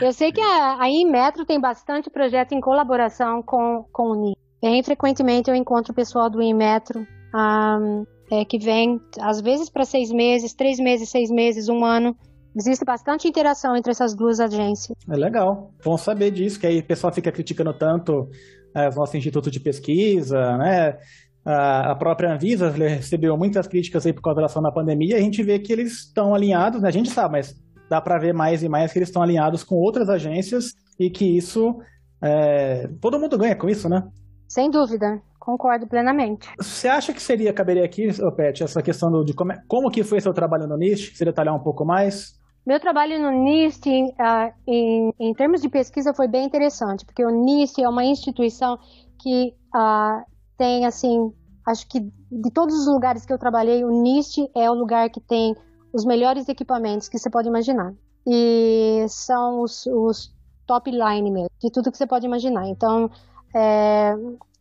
eu 0.01 0.13
sei 0.13 0.33
que 0.33 0.41
a, 0.41 0.81
a 0.81 0.89
Inmetro 0.89 1.45
tem 1.45 1.61
bastante 1.61 2.09
projeto 2.11 2.53
em 2.53 2.61
colaboração 2.61 3.43
com, 3.43 3.85
com 3.93 4.11
o 4.11 4.15
NI. 4.15 4.37
Bem 4.63 4.83
frequentemente 4.83 5.51
eu 5.51 5.57
encontro 5.57 5.93
o 5.93 5.95
pessoal 5.95 6.31
do 6.31 6.41
Inmetro 6.41 7.07
um, 7.35 8.05
é, 8.31 8.45
que 8.45 8.59
vem, 8.59 9.01
às 9.21 9.41
vezes, 9.41 9.69
para 9.69 9.85
seis 9.85 10.11
meses, 10.11 10.55
três 10.55 10.79
meses, 10.79 11.11
seis 11.11 11.31
meses, 11.31 11.69
um 11.69 11.85
ano. 11.85 12.17
Existe 12.55 12.85
bastante 12.85 13.27
interação 13.27 13.75
entre 13.75 13.91
essas 13.91 14.15
duas 14.15 14.39
agências. 14.39 14.97
É 15.09 15.17
legal. 15.17 15.71
Bom 15.85 15.97
saber 15.97 16.31
disso, 16.31 16.61
que 16.61 16.67
aí 16.67 16.81
o 16.81 16.87
pessoal 16.87 17.13
fica 17.13 17.33
criticando 17.33 17.73
tanto 17.73 18.29
é, 18.75 18.89
os 18.89 18.97
nossos 18.97 19.15
institutos 19.15 19.51
de 19.51 19.61
pesquisa, 19.61 20.57
né? 20.57 20.99
A 21.45 21.97
própria 21.97 22.33
Anvisa 22.33 22.71
recebeu 22.71 23.37
muitas 23.37 23.67
críticas 23.67 24.07
aí 24.07 24.13
por 24.13 24.23
causa 24.23 24.41
da 24.41 24.47
ação 24.47 24.63
da 24.63 24.71
pandemia. 24.71 25.17
E 25.17 25.19
a 25.19 25.23
gente 25.23 25.43
vê 25.43 25.59
que 25.59 25.73
eles 25.73 26.05
estão 26.05 26.35
alinhados, 26.35 26.81
né? 26.81 26.89
A 26.89 26.93
gente 26.93 27.11
sabe, 27.11 27.33
mas 27.33 27.61
dá 27.91 28.01
para 28.01 28.19
ver 28.19 28.33
mais 28.33 28.63
e 28.63 28.69
mais 28.69 28.93
que 28.93 28.99
eles 29.01 29.09
estão 29.09 29.23
alinhados 29.23 29.65
com 29.65 29.75
outras 29.75 30.09
agências 30.09 30.73
e 30.99 31.11
que 31.11 31.37
isso 31.37 31.77
é, 32.23 32.89
todo 33.01 33.19
mundo 33.19 33.37
ganha 33.37 33.57
com 33.57 33.69
isso, 33.69 33.89
né? 33.89 34.05
Sem 34.49 34.71
dúvida. 34.71 35.21
Concordo 35.41 35.89
plenamente. 35.89 36.49
Você 36.57 36.87
acha 36.87 37.13
que 37.13 37.21
seria, 37.21 37.53
caberia 37.53 37.85
aqui, 37.85 38.09
Pet, 38.37 38.63
essa 38.63 38.81
questão 38.81 39.25
de 39.25 39.35
como, 39.35 39.51
é, 39.51 39.61
como 39.67 39.91
que 39.91 40.05
foi 40.05 40.21
seu 40.21 40.33
trabalho 40.33 40.69
no 40.69 40.77
NIST? 40.77 41.17
Você 41.17 41.25
detalhar 41.25 41.53
um 41.53 41.59
pouco 41.59 41.85
mais? 41.85 42.41
Meu 42.65 42.79
trabalho 42.79 43.21
no 43.21 43.31
NIST, 43.31 43.87
uh, 43.89 44.53
em, 44.67 45.13
em, 45.19 45.35
termos 45.35 45.61
de 45.61 45.69
pesquisa, 45.69 46.15
foi 46.15 46.29
bem 46.29 46.45
interessante, 46.45 47.05
porque 47.05 47.25
o 47.25 47.31
NIST 47.31 47.83
é 47.83 47.89
uma 47.89 48.05
instituição 48.05 48.79
que 49.19 49.53
uh, 49.75 50.25
tem, 50.57 50.87
assim, 50.87 51.33
acho 51.67 51.89
que 51.89 52.01
de 52.01 52.51
todos 52.53 52.75
os 52.75 52.87
lugares 52.87 53.27
que 53.27 53.33
eu 53.33 53.39
trabalhei, 53.39 53.85
o 53.85 53.91
NIST 53.91 54.49
é 54.55 54.71
o 54.71 54.75
lugar 54.75 55.11
que 55.11 55.21
tem 55.21 55.57
os 55.93 56.05
melhores 56.05 56.49
equipamentos 56.49 57.09
que 57.09 57.19
você 57.19 57.29
pode 57.29 57.49
imaginar. 57.49 57.93
E 58.25 59.05
são 59.09 59.63
os, 59.63 59.85
os 59.87 60.33
top 60.65 60.91
line 60.91 61.31
mesmo, 61.31 61.51
de 61.61 61.71
tudo 61.71 61.91
que 61.91 61.99
você 61.99 62.07
pode 62.07 62.25
imaginar. 62.25 62.69
Então, 62.69 63.11
é, 63.55 64.15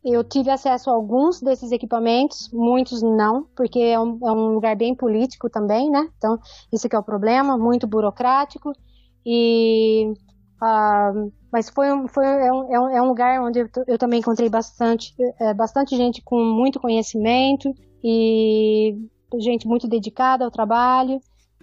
eu 0.04 0.24
tive 0.24 0.50
acesso 0.50 0.90
a 0.90 0.94
alguns 0.94 1.40
desses 1.40 1.70
equipamentos, 1.70 2.50
muitos 2.52 3.02
não, 3.02 3.46
porque 3.56 3.78
é 3.78 4.00
um, 4.00 4.18
é 4.22 4.32
um 4.32 4.54
lugar 4.54 4.76
bem 4.76 4.94
político 4.94 5.48
também, 5.48 5.90
né? 5.90 6.08
Então, 6.18 6.38
esse 6.72 6.88
é 6.92 6.98
o 6.98 7.02
problema, 7.02 7.56
muito 7.56 7.86
burocrático. 7.86 8.72
E, 9.24 10.12
uh, 10.60 11.32
mas 11.52 11.70
foi, 11.70 11.86
foi 12.08 12.24
é, 12.26 12.52
um, 12.52 12.90
é 12.90 13.00
um 13.00 13.06
lugar 13.06 13.40
onde 13.40 13.60
eu, 13.60 13.68
eu 13.86 13.96
também 13.96 14.18
encontrei 14.18 14.48
bastante, 14.48 15.14
é, 15.38 15.54
bastante 15.54 15.96
gente 15.96 16.20
com 16.22 16.42
muito 16.42 16.80
conhecimento 16.80 17.72
e 18.02 18.96
gente 19.38 19.68
muito 19.68 19.86
dedicada 19.86 20.44
ao 20.44 20.50
trabalho. 20.50 21.20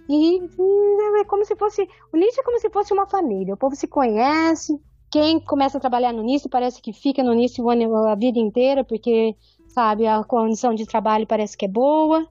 E, 0.08 0.38
e 0.38 1.20
é 1.20 1.24
como 1.24 1.44
se 1.44 1.54
fosse. 1.56 1.86
O 2.12 2.16
Nietzsche 2.16 2.40
é 2.40 2.44
como 2.44 2.58
se 2.58 2.70
fosse 2.70 2.92
uma 2.92 3.06
família. 3.06 3.54
O 3.54 3.58
povo 3.58 3.76
se 3.76 3.86
conhece, 3.86 4.80
quem 5.10 5.40
começa 5.40 5.78
a 5.78 5.80
trabalhar 5.80 6.12
no 6.12 6.22
NIST 6.22 6.48
parece 6.48 6.80
que 6.80 6.92
fica 6.92 7.22
no 7.22 7.34
NIST 7.34 7.60
a 8.08 8.14
vida 8.14 8.38
inteira, 8.38 8.84
porque, 8.84 9.34
sabe, 9.68 10.06
a 10.06 10.22
condição 10.22 10.74
de 10.74 10.86
trabalho 10.86 11.26
parece 11.26 11.56
que 11.56 11.64
é 11.64 11.68
boa. 11.68 12.26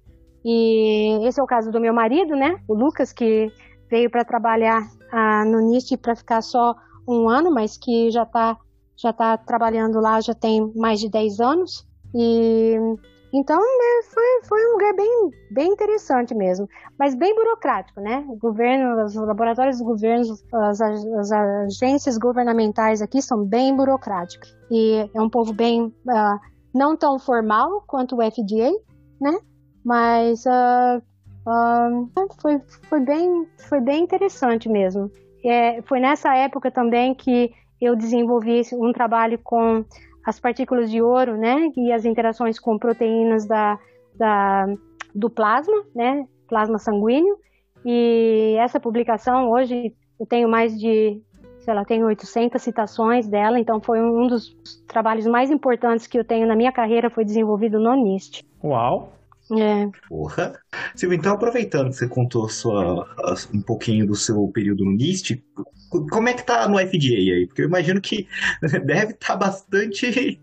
E 0.46 1.20
esse 1.28 1.40
é 1.40 1.44
o 1.44 1.48
caso 1.48 1.72
do 1.72 1.82
meu 1.82 1.94
marido, 1.94 2.36
né? 2.36 2.62
O 2.68 2.74
Lucas, 2.74 3.12
que 3.12 3.52
veio 3.90 4.10
para 4.10 4.24
trabalhar 4.24 4.88
ah, 5.12 5.44
no 5.46 5.60
NIST 5.60 5.98
para 5.98 6.16
ficar 6.16 6.42
só 6.42 6.74
um 7.08 7.28
ano, 7.28 7.52
mas 7.52 7.78
que 7.78 8.10
já 8.12 8.24
está 8.24 8.58
já 8.96 9.14
tá 9.14 9.38
trabalhando 9.38 10.00
lá 10.02 10.20
já 10.20 10.34
tem 10.34 10.74
mais 10.76 11.00
de 11.00 11.10
10 11.10 11.40
anos. 11.40 11.88
E 12.14 12.76
então, 13.32 13.60
né, 13.60 14.02
foi, 14.12 14.44
foi 14.48 14.68
um 14.68 14.72
lugar 14.74 14.94
bem, 14.96 15.30
bem 15.52 15.68
interessante 15.72 16.34
mesmo, 16.34 16.68
mas 16.98 17.14
bem 17.14 17.36
burocrático, 17.36 18.02
né? 18.02 18.26
O 18.28 18.36
governo, 18.36 19.04
os 19.04 19.14
laboratórios 19.14 19.78
do 19.78 19.86
governo, 19.86 20.26
as, 20.52 20.82
as 20.82 21.32
agências 21.32 22.18
governamentais 22.18 23.02
aqui 23.02 23.22
são 23.22 23.46
bem 23.46 23.76
burocráticos. 23.76 24.56
E 24.72 25.10
é 25.14 25.22
um 25.22 25.30
povo 25.30 25.54
bem, 25.54 25.84
uh, 25.84 26.40
não 26.74 26.98
tão 26.98 27.20
formal 27.20 27.84
quanto 27.86 28.16
o 28.16 28.24
FDA, 28.24 28.72
né? 29.22 29.38
Mas 29.86 30.46
uh, 30.46 30.98
uh, 31.48 32.10
foi, 32.42 32.60
foi, 32.90 33.00
bem, 33.00 33.48
foi 33.70 33.80
bem 33.80 34.04
interessante 34.04 34.68
mesmo. 34.68 35.12
É, 35.46 35.82
foi 35.84 36.00
nessa 36.00 36.36
época 36.36 36.72
também 36.72 37.14
que 37.14 37.52
eu 37.80 37.96
desenvolvi 37.96 38.62
um 38.74 38.92
trabalho 38.92 39.40
com 39.42 39.86
as 40.30 40.40
partículas 40.40 40.92
de 40.92 41.02
ouro, 41.02 41.36
né, 41.36 41.72
e 41.76 41.92
as 41.92 42.06
interações 42.06 42.60
com 42.60 42.78
proteínas 42.78 43.48
da, 43.48 43.80
da, 44.16 44.68
do 45.14 45.28
plasma, 45.28 45.84
né, 45.96 46.24
plasma 46.48 46.78
sanguíneo. 46.78 47.36
E 47.84 48.56
essa 48.60 48.80
publicação 48.80 49.50
hoje 49.50 49.92
eu 50.20 50.28
tenho 50.28 50.48
mais 50.48 50.80
de, 50.80 51.20
sei 51.62 51.74
lá, 51.74 51.84
tenho 51.84 52.06
800 52.06 52.62
citações 52.62 53.28
dela, 53.28 53.60
então 53.60 53.82
foi 53.82 54.00
um 54.00 54.28
dos 54.28 54.56
trabalhos 54.88 55.26
mais 55.26 55.50
importantes 55.50 56.06
que 56.06 56.20
eu 56.20 56.24
tenho 56.24 56.48
na 56.48 56.56
minha 56.56 56.72
carreira, 56.72 57.10
foi 57.10 57.26
desenvolvido 57.26 57.80
no 57.80 57.96
NIST. 57.96 58.46
Uau! 58.64 59.14
É. 59.52 59.90
Porra. 60.08 60.60
Silvia, 60.96 61.18
então 61.18 61.34
aproveitando 61.34 61.90
que 61.90 61.96
você 61.96 62.08
contou 62.08 62.48
sua, 62.50 63.08
um 63.54 63.62
pouquinho 63.62 64.06
do 64.06 64.16
seu 64.16 64.48
período 64.50 64.86
no 64.86 64.92
NIST, 64.92 65.44
como 65.90 66.30
é 66.30 66.34
que 66.34 66.46
tá 66.46 66.68
no 66.68 66.78
FDA 66.78 67.16
aí? 67.16 67.48
Porque 67.48 67.64
eu 67.64 67.68
imagino 67.68 68.00
que 68.00 68.28
deve 68.86 69.14
estar 69.14 69.28
tá 69.28 69.36
bastante 69.36 70.40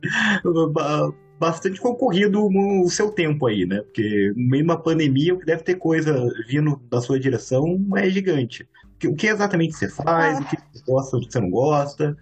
bastante 1.38 1.80
concorrido 1.80 2.48
o 2.48 2.88
seu 2.88 3.10
tempo 3.10 3.46
aí, 3.46 3.66
né? 3.66 3.82
Porque 3.82 4.32
no 4.34 4.48
meio 4.48 4.64
de 4.64 4.70
uma 4.70 4.82
pandemia, 4.82 5.34
o 5.34 5.38
que 5.38 5.44
deve 5.44 5.62
ter 5.62 5.74
coisa 5.74 6.28
vindo 6.48 6.80
da 6.90 7.00
sua 7.00 7.20
direção 7.20 7.78
é 7.96 8.08
gigante. 8.08 8.66
O 9.04 9.14
que 9.14 9.26
exatamente 9.26 9.74
você 9.74 9.88
faz? 9.88 10.38
Ah. 10.38 10.40
O 10.40 10.44
que 10.46 10.56
você 10.56 10.84
gosta, 10.90 11.16
o 11.16 11.20
que 11.20 11.32
você 11.32 11.40
não 11.40 11.50
gosta? 11.50 12.16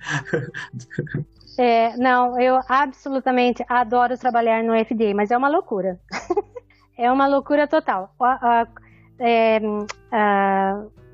É, 1.57 1.97
não, 1.97 2.41
eu 2.41 2.59
absolutamente 2.69 3.65
adoro 3.69 4.19
trabalhar 4.19 4.65
no 4.65 4.75
FDA, 4.85 5.15
mas 5.15 5.31
é 5.31 5.37
uma 5.37 5.49
loucura. 5.49 6.01
é 6.97 7.11
uma 7.11 7.27
loucura 7.27 7.67
total. 7.67 8.15
É, 9.19 9.61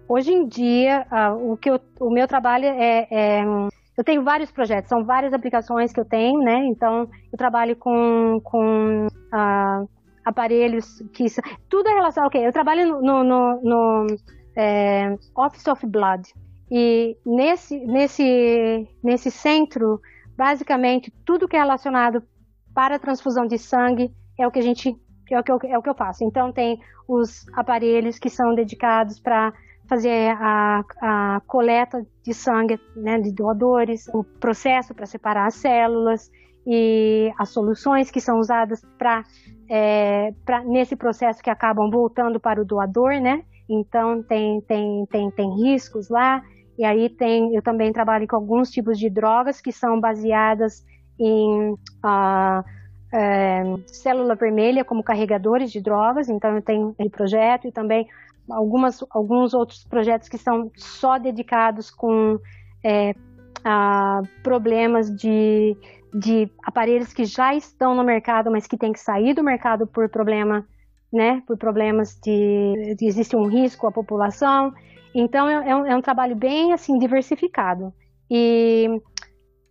hoje 0.09 0.33
em 0.33 0.47
dia, 0.47 1.07
o, 1.41 1.57
que 1.57 1.71
eu, 1.71 1.81
o 1.99 2.11
meu 2.11 2.27
trabalho 2.27 2.67
é, 2.67 3.07
é, 3.11 3.45
Eu 3.97 4.05
tenho 4.05 4.23
vários 4.23 4.51
projetos, 4.51 4.89
são 4.89 5.05
várias 5.05 5.33
aplicações 5.33 5.93
que 5.93 6.01
eu 6.01 6.05
tenho, 6.05 6.41
né? 6.41 6.65
Então, 6.67 7.09
eu 7.33 7.39
trabalho 7.39 7.77
com, 7.77 8.41
com 8.43 9.07
aparelhos 10.25 11.03
que. 11.13 11.27
Tudo 11.69 11.89
é 11.89 11.95
relacionado. 11.95 12.29
Ok, 12.29 12.47
eu 12.47 12.53
trabalho 12.53 13.01
no, 13.01 13.25
no, 13.25 13.61
no 13.63 14.07
é, 14.57 15.17
Office 15.37 15.67
of 15.67 15.87
Blood. 15.87 16.33
E 16.71 17.17
nesse, 17.27 17.79
nesse, 17.85 18.89
nesse 19.03 19.31
centro, 19.31 20.01
basicamente, 20.37 21.13
tudo 21.25 21.49
que 21.49 21.57
é 21.57 21.59
relacionado 21.59 22.23
para 22.73 22.99
transfusão 22.99 23.47
de 23.47 23.59
sangue 23.59 24.13
é 24.39 24.47
o 24.47 24.51
que 24.51 24.61
a 24.61 24.63
gente 24.63 24.97
é 25.35 25.41
o 25.41 25.43
que 25.43 25.53
eu, 25.53 25.59
é 25.65 25.79
o 25.79 25.83
que 25.83 25.89
eu 25.89 25.95
faço. 25.95 26.25
Então 26.25 26.53
tem 26.53 26.81
os 27.09 27.47
aparelhos 27.55 28.19
que 28.19 28.29
são 28.29 28.55
dedicados 28.55 29.21
para 29.21 29.53
fazer 29.89 30.31
a, 30.39 30.85
a, 31.03 31.43
coleta 31.47 32.07
de 32.23 32.33
sangue 32.33 32.79
né, 32.95 33.19
de 33.19 33.33
doadores, 33.33 34.07
o 34.15 34.23
processo 34.23 34.95
para 34.95 35.05
separar 35.05 35.47
as 35.47 35.55
células 35.55 36.31
e 36.65 37.33
as 37.37 37.49
soluções 37.49 38.11
que 38.11 38.21
são 38.21 38.39
usadas 38.39 38.85
para 38.97 39.25
é, 39.69 40.33
nesse 40.67 40.95
processo 40.95 41.43
que 41.43 41.51
acabam 41.51 41.91
voltando 41.91 42.39
para 42.39 42.61
o 42.61 42.65
doador, 42.65 43.21
né? 43.21 43.43
Então 43.69 44.23
tem, 44.23 44.61
tem, 44.63 45.07
tem, 45.07 45.31
tem 45.31 45.55
riscos 45.63 46.09
lá. 46.09 46.43
E 46.79 46.85
aí 46.85 47.09
tem, 47.09 47.55
eu 47.55 47.63
também 47.63 47.93
trabalho 47.93 48.27
com 48.27 48.37
alguns 48.37 48.71
tipos 48.71 48.99
de 48.99 49.11
drogas 49.11 49.61
que 49.61 49.71
são 49.71 50.01
baseadas 50.01 50.85
em 51.19 51.73
uh, 51.73 52.65
é, 53.13 53.63
célula 53.87 54.35
vermelha 54.35 54.85
como 54.85 55.03
carregadores 55.03 55.73
de 55.73 55.81
drogas, 55.81 56.29
então 56.29 56.55
eu 56.55 56.63
tenho 56.63 56.95
esse 56.99 57.11
projeto 57.11 57.67
e 57.67 57.73
também 57.73 58.07
algumas, 58.49 59.05
alguns 59.11 59.55
outros 59.55 59.85
projetos 59.85 60.29
que 60.29 60.39
são 60.39 60.71
só 60.77 61.19
dedicados 61.19 61.91
com 61.91 62.39
é, 62.85 63.15
a 63.65 64.23
problemas 64.43 65.15
de, 65.15 65.77
de 66.15 66.49
aparelhos 66.65 67.13
que 67.13 67.25
já 67.25 67.55
estão 67.55 67.95
no 67.95 68.05
mercado, 68.05 68.51
mas 68.51 68.67
que 68.67 68.77
têm 68.77 68.93
que 68.93 69.01
sair 69.01 69.35
do 69.35 69.43
mercado 69.43 69.87
por 69.87 70.09
problema, 70.09 70.67
né, 71.13 71.43
por 71.47 71.57
problemas 71.57 72.19
de, 72.23 72.95
de 72.97 73.07
existe 73.07 73.35
um 73.37 73.47
risco 73.47 73.87
à 73.87 73.93
população. 73.93 74.73
Então 75.15 75.49
é, 75.49 75.71
é, 75.71 75.77
um, 75.77 75.87
é 75.87 75.97
um 75.97 76.03
trabalho 76.03 76.37
bem 76.37 76.73
assim 76.73 76.97
diversificado 76.97 77.93
e, 78.31 78.89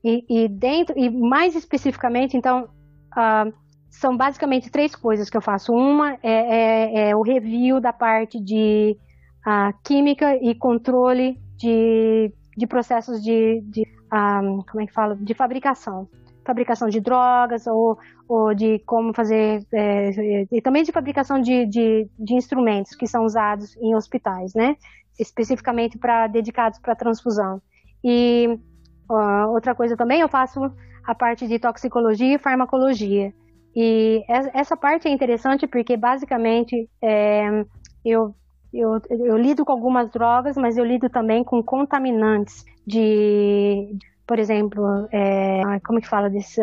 e, 0.04 0.44
e 0.44 0.48
dentro 0.50 0.94
e 0.98 1.10
mais 1.10 1.56
especificamente, 1.56 2.36
então 2.36 2.68
uh, 3.16 3.54
são 3.90 4.16
basicamente 4.16 4.70
três 4.70 4.96
coisas 4.96 5.30
que 5.30 5.38
eu 5.38 5.42
faço. 5.42 5.74
Uma 5.74 6.14
é, 6.24 6.30
é, 6.32 7.10
é 7.10 7.16
o 7.16 7.22
review 7.22 7.80
da 7.80 7.92
parte 7.92 8.40
de 8.40 8.98
uh, 9.46 9.74
química 9.84 10.36
e 10.36 10.56
controle 10.56 11.38
de, 11.58 12.32
de 12.56 12.68
processos 12.68 13.22
de, 13.22 13.62
de 13.62 13.82
um, 13.82 13.86
ah, 14.12 14.42
como 14.70 14.82
é 14.82 14.88
que 14.88 14.94
fala, 14.94 15.16
de 15.16 15.34
fabricação. 15.34 16.08
Fabricação 16.46 16.90
de 16.90 17.00
drogas 17.00 17.68
ou, 17.68 17.98
ou 18.28 18.56
de 18.56 18.80
como 18.80 19.14
fazer, 19.14 19.64
é, 19.72 20.48
e 20.52 20.62
também 20.62 20.84
de 20.84 20.92
fabricação 20.92 21.40
de, 21.40 21.66
de, 21.66 22.10
de 22.18 22.34
instrumentos 22.34 22.96
que 22.96 23.06
são 23.06 23.24
usados 23.24 23.76
em 23.78 23.94
hospitais, 23.96 24.54
né? 24.56 24.76
Especificamente 25.20 25.98
para 25.98 26.26
dedicados 26.28 26.80
para 26.80 26.96
transfusão. 26.96 27.62
E 28.04 28.48
uh, 29.10 29.50
outra 29.50 29.76
coisa 29.76 29.96
também, 29.96 30.22
eu 30.22 30.30
faço 30.30 30.60
a 31.06 31.16
parte 31.16 31.48
de 31.48 31.60
toxicologia 31.60 32.36
e 32.36 32.40
farmacologia. 32.40 33.34
E 33.76 34.24
essa 34.54 34.76
parte 34.76 35.08
é 35.08 35.12
interessante 35.12 35.68
porque, 35.68 35.96
basicamente, 35.96 36.90
é, 37.02 37.66
eu, 38.04 38.34
eu, 38.74 39.00
eu 39.10 39.38
lido 39.38 39.64
com 39.64 39.72
algumas 39.72 40.10
drogas, 40.10 40.58
mas 40.58 40.78
eu 40.78 40.84
lido 40.84 41.10
também 41.10 41.44
com 41.44 41.64
contaminantes 41.64 42.66
de, 42.86 43.96
por 44.26 44.40
exemplo, 44.40 45.08
é, 45.12 45.62
como 45.86 46.02
que 46.02 46.08
fala 46.08 46.30
desse, 46.30 46.62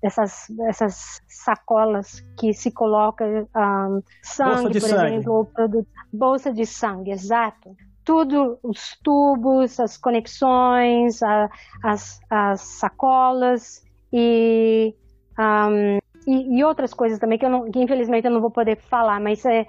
dessas, 0.00 0.46
dessas 0.50 1.20
sacolas 1.26 2.24
que 2.38 2.54
se 2.54 2.70
coloca 2.70 3.24
um, 3.24 4.02
sangue, 4.22 4.80
por 4.80 4.88
sangue. 4.88 5.14
exemplo, 5.14 5.32
ou 5.32 5.44
produto, 5.44 5.88
bolsa 6.12 6.52
de 6.52 6.64
sangue, 6.64 7.10
exato 7.10 7.76
tudo, 8.06 8.56
os 8.62 8.96
tubos, 9.02 9.80
as 9.80 9.98
conexões, 9.98 11.20
a, 11.24 11.50
as, 11.82 12.20
as 12.30 12.60
sacolas 12.60 13.84
e, 14.12 14.94
um, 15.36 15.98
e, 16.26 16.58
e, 16.58 16.64
outras 16.64 16.94
coisas 16.94 17.18
também 17.18 17.36
que, 17.36 17.44
eu 17.44 17.50
não, 17.50 17.70
que 17.70 17.80
infelizmente 17.80 18.24
eu 18.24 18.30
não 18.30 18.40
vou 18.40 18.50
poder 18.50 18.76
falar, 18.76 19.20
mas 19.20 19.44
é, 19.44 19.66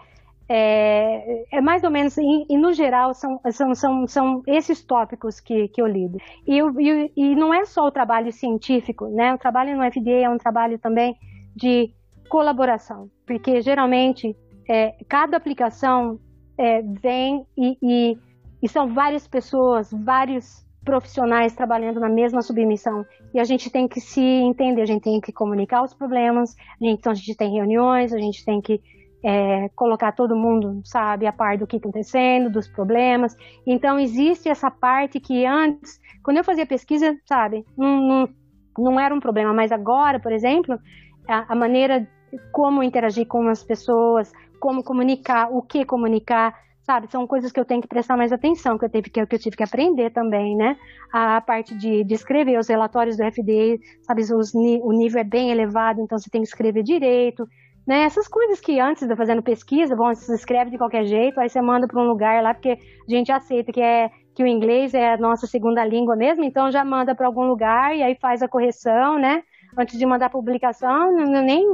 é, 0.48 1.58
é 1.58 1.62
mais 1.62 1.84
ou 1.84 1.90
menos, 1.90 2.16
e, 2.16 2.46
e, 2.48 2.58
no 2.58 2.72
geral 2.74 3.12
são, 3.16 3.42
são, 3.52 3.74
são, 3.74 4.08
são 4.08 4.44
esses 4.46 4.84
tópicos 4.84 5.40
que, 5.40 5.68
que 5.70 5.82
eu 5.82 5.88
lido. 5.88 6.20
E, 6.46 6.60
e, 6.60 7.12
e 7.18 7.36
não 7.36 7.52
é 7.52 7.66
só 7.66 7.88
o 7.88 7.92
trabalho 7.92 8.32
científico, 8.32 9.08
né? 9.08 9.34
O 9.34 9.40
trabalho 9.40 9.76
no 9.76 9.92
FDA 9.92 10.22
é 10.26 10.30
um 10.30 10.38
trabalho 10.38 10.78
também 10.78 11.18
de 11.56 11.92
colaboração, 12.30 13.10
porque 13.26 13.62
geralmente 13.62 14.38
é, 14.70 14.96
cada 15.10 15.38
aplicação 15.38 16.20
é, 16.58 16.82
vem 16.82 17.46
e, 17.58 17.78
e, 17.82 18.18
e 18.62 18.68
são 18.68 18.94
várias 18.94 19.28
pessoas, 19.28 19.92
vários 19.92 20.66
profissionais 20.84 21.54
trabalhando 21.54 22.00
na 22.00 22.08
mesma 22.08 22.42
submissão. 22.42 23.06
E 23.34 23.40
a 23.40 23.44
gente 23.44 23.70
tem 23.70 23.88
que 23.88 24.00
se 24.00 24.22
entender, 24.22 24.82
a 24.82 24.86
gente 24.86 25.04
tem 25.04 25.20
que 25.20 25.34
comunicar 25.34 25.84
os 25.84 25.94
problemas, 25.94 26.56
a 26.80 26.86
gente, 26.86 27.00
então 27.00 27.12
a 27.12 27.16
gente 27.16 27.36
tem 27.36 27.54
reuniões, 27.54 28.14
a 28.14 28.18
gente 28.18 28.46
tem 28.46 28.62
que 28.62 28.82
é, 29.24 29.68
colocar 29.76 30.14
todo 30.14 30.36
mundo, 30.36 30.82
sabe, 30.86 31.28
a 31.28 31.34
par 31.34 31.58
do 31.58 31.68
que 31.68 31.76
está 31.76 31.90
acontecendo, 31.90 32.50
dos 32.50 32.68
problemas. 32.68 33.36
Então 33.66 34.00
existe 34.00 34.48
essa 34.48 34.72
parte 34.72 35.20
que 35.20 35.46
antes, 35.46 36.00
quando 36.24 36.38
eu 36.38 36.44
fazia 36.44 36.66
pesquisa, 36.66 37.18
sabe, 37.26 37.66
não, 37.78 38.02
não, 38.02 38.30
não 38.78 39.00
era 39.00 39.14
um 39.14 39.20
problema, 39.20 39.54
mas 39.54 39.72
agora, 39.72 40.20
por 40.20 40.32
exemplo, 40.32 40.80
a, 41.28 41.52
a 41.52 41.56
maneira 41.56 42.08
como 42.52 42.84
interagir 42.84 43.28
com 43.28 43.48
as 43.50 43.64
pessoas, 43.64 44.32
como 44.60 44.84
comunicar, 44.84 45.52
o 45.52 45.62
que 45.62 45.86
comunicar, 45.86 46.56
sabe? 46.88 47.12
São 47.12 47.28
coisas 47.28 47.52
que 47.52 47.60
eu 47.60 47.66
tenho 47.66 47.82
que 47.82 47.88
prestar 47.88 48.16
mais 48.16 48.32
atenção, 48.32 48.78
que 48.78 48.86
eu 48.86 48.90
tive 48.90 49.10
que, 49.10 49.26
que, 49.26 49.36
eu 49.36 49.40
tive 49.40 49.58
que 49.58 49.64
aprender 49.64 50.10
também, 50.10 50.56
né? 50.56 50.78
A 51.12 51.42
parte 51.42 51.78
de, 51.78 52.06
de 52.06 52.14
escrever 52.14 52.58
os 52.58 52.70
relatórios 52.70 53.18
do 53.18 53.24
FDA, 53.26 53.78
sabe? 54.04 54.22
Os, 54.22 54.54
o 54.56 54.94
nível 54.94 55.20
é 55.20 55.24
bem 55.26 55.52
elevado, 55.52 56.00
então 56.00 56.18
você 56.18 56.30
tem 56.30 56.42
que 56.42 56.48
escrever 56.48 56.84
direito, 56.84 57.46
né? 57.86 58.04
Essas 58.04 58.26
coisas 58.30 58.62
que 58.62 58.80
antes 58.80 59.06
de 59.06 59.14
fazendo 59.18 59.44
pesquisa, 59.44 59.98
bom, 59.98 60.16
você 60.16 60.34
escreve 60.34 60.72
de 60.72 60.78
qualquer 60.78 61.04
jeito, 61.04 61.38
aí 61.42 61.50
você 61.50 61.62
manda 61.62 61.88
para 61.88 62.02
um 62.02 62.08
lugar 62.08 62.42
lá, 62.42 62.54
porque 62.54 62.72
a 62.72 63.12
gente 63.12 63.34
aceita 63.34 63.74
que 63.74 63.82
é 63.82 64.10
que 64.34 64.44
o 64.44 64.48
inglês 64.48 64.94
é 64.94 65.14
a 65.14 65.18
nossa 65.18 65.46
segunda 65.46 65.84
língua 65.84 66.16
mesmo, 66.16 66.44
então 66.44 66.72
já 66.72 66.86
manda 66.86 67.14
para 67.14 67.28
algum 67.28 67.48
lugar 67.48 67.96
e 67.98 68.02
aí 68.02 68.16
faz 68.16 68.42
a 68.42 68.48
correção, 68.48 69.20
né? 69.20 69.44
Antes 69.78 70.00
de 70.00 70.06
mandar 70.06 70.28
a 70.28 70.30
publicação, 70.30 71.12
nem 71.12 71.66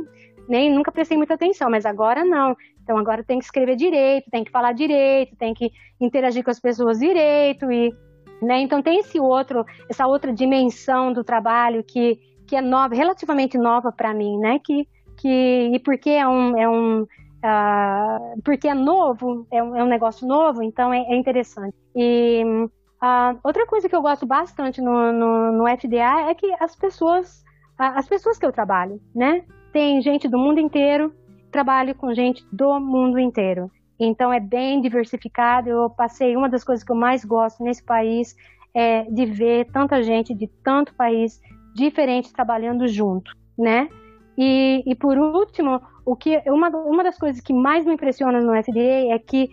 nem 0.48 0.74
nunca 0.74 0.92
prestei 0.92 1.18
muita 1.18 1.36
atenção, 1.36 1.70
mas 1.70 1.86
agora 1.86 2.24
não. 2.24 2.56
Então 2.84 2.98
agora 2.98 3.24
tem 3.24 3.40
que 3.40 3.46
escrever 3.46 3.76
direito, 3.76 4.30
tem 4.30 4.44
que 4.44 4.52
falar 4.52 4.74
direito, 4.74 5.36
tem 5.38 5.54
que 5.54 5.72
interagir 6.00 6.44
com 6.44 6.52
as 6.52 6.60
pessoas 6.60 7.00
direito 7.00 7.72
e, 7.72 7.94
né? 8.42 8.60
Então 8.60 8.82
tem 8.82 9.00
esse 9.00 9.20
outro, 9.20 9.66
essa 9.90 10.06
outra 10.06 10.34
dimensão 10.34 11.12
do 11.12 11.24
trabalho 11.24 11.84
que 11.84 12.20
que 12.46 12.58
é 12.58 12.62
nova, 12.62 12.94
relativamente 12.94 13.58
nova 13.58 13.92
para 13.92 14.14
mim, 14.14 14.38
né? 14.38 14.60
Que 14.60 14.88
que 15.18 15.72
e 15.74 15.80
porque 15.80 16.10
é 16.10 16.28
um 16.28 16.58
é 16.58 16.70
um 16.70 17.08
uh, 17.44 18.42
porque 18.44 18.68
é 18.68 18.74
novo, 18.74 19.46
é 19.52 19.62
um, 19.62 19.76
é 19.76 19.84
um 19.84 19.88
negócio 19.88 20.28
novo, 20.28 20.64
então 20.64 20.94
é, 20.94 21.00
é 21.00 21.16
interessante. 21.16 21.76
E 21.96 22.44
uh, 22.46 23.40
outra 23.44 23.68
coisa 23.68 23.90
que 23.90 23.96
eu 23.96 24.02
gosto 24.02 24.26
bastante 24.26 24.82
no, 24.82 25.12
no, 25.12 25.52
no 25.52 25.78
FDA 25.78 26.30
é 26.30 26.34
que 26.34 26.54
as 26.60 26.76
pessoas, 26.76 27.44
as 27.78 28.08
pessoas 28.08 28.38
que 28.38 28.46
eu 28.46 28.52
trabalho, 28.52 29.00
né? 29.14 29.44
Tem 29.72 30.02
gente 30.02 30.28
do 30.28 30.38
mundo 30.38 30.60
inteiro, 30.60 31.14
trabalho 31.54 31.96
com 31.96 32.14
gente 32.14 32.46
do 32.52 32.80
mundo 32.80 33.20
inteiro. 33.20 33.72
Então 33.98 34.34
é 34.34 34.40
bem 34.40 34.82
diversificado. 34.82 35.70
Eu 35.70 35.90
passei 35.90 36.36
uma 36.36 36.50
das 36.50 36.64
coisas 36.64 36.84
que 36.84 36.92
eu 36.92 36.96
mais 36.96 37.24
gosto 37.24 37.64
nesse 37.64 37.84
país 37.84 38.36
é 38.74 39.04
de 39.04 39.26
ver 39.26 39.72
tanta 39.72 40.02
gente 40.02 40.34
de 40.34 40.48
tanto 40.48 40.94
país 40.96 41.40
diferente 41.76 42.34
trabalhando 42.34 42.88
junto, 42.88 43.32
né? 43.58 43.88
E, 44.36 44.84
e 44.86 44.96
por 44.96 45.16
último, 45.18 45.80
o 46.04 46.16
que 46.16 46.42
uma, 46.48 46.70
uma 46.70 47.04
das 47.04 47.18
coisas 47.20 47.40
que 47.40 47.54
mais 47.54 47.86
me 47.86 47.94
impressiona 47.94 48.42
no 48.42 48.52
FDA 48.62 49.14
é 49.14 49.20
que 49.20 49.48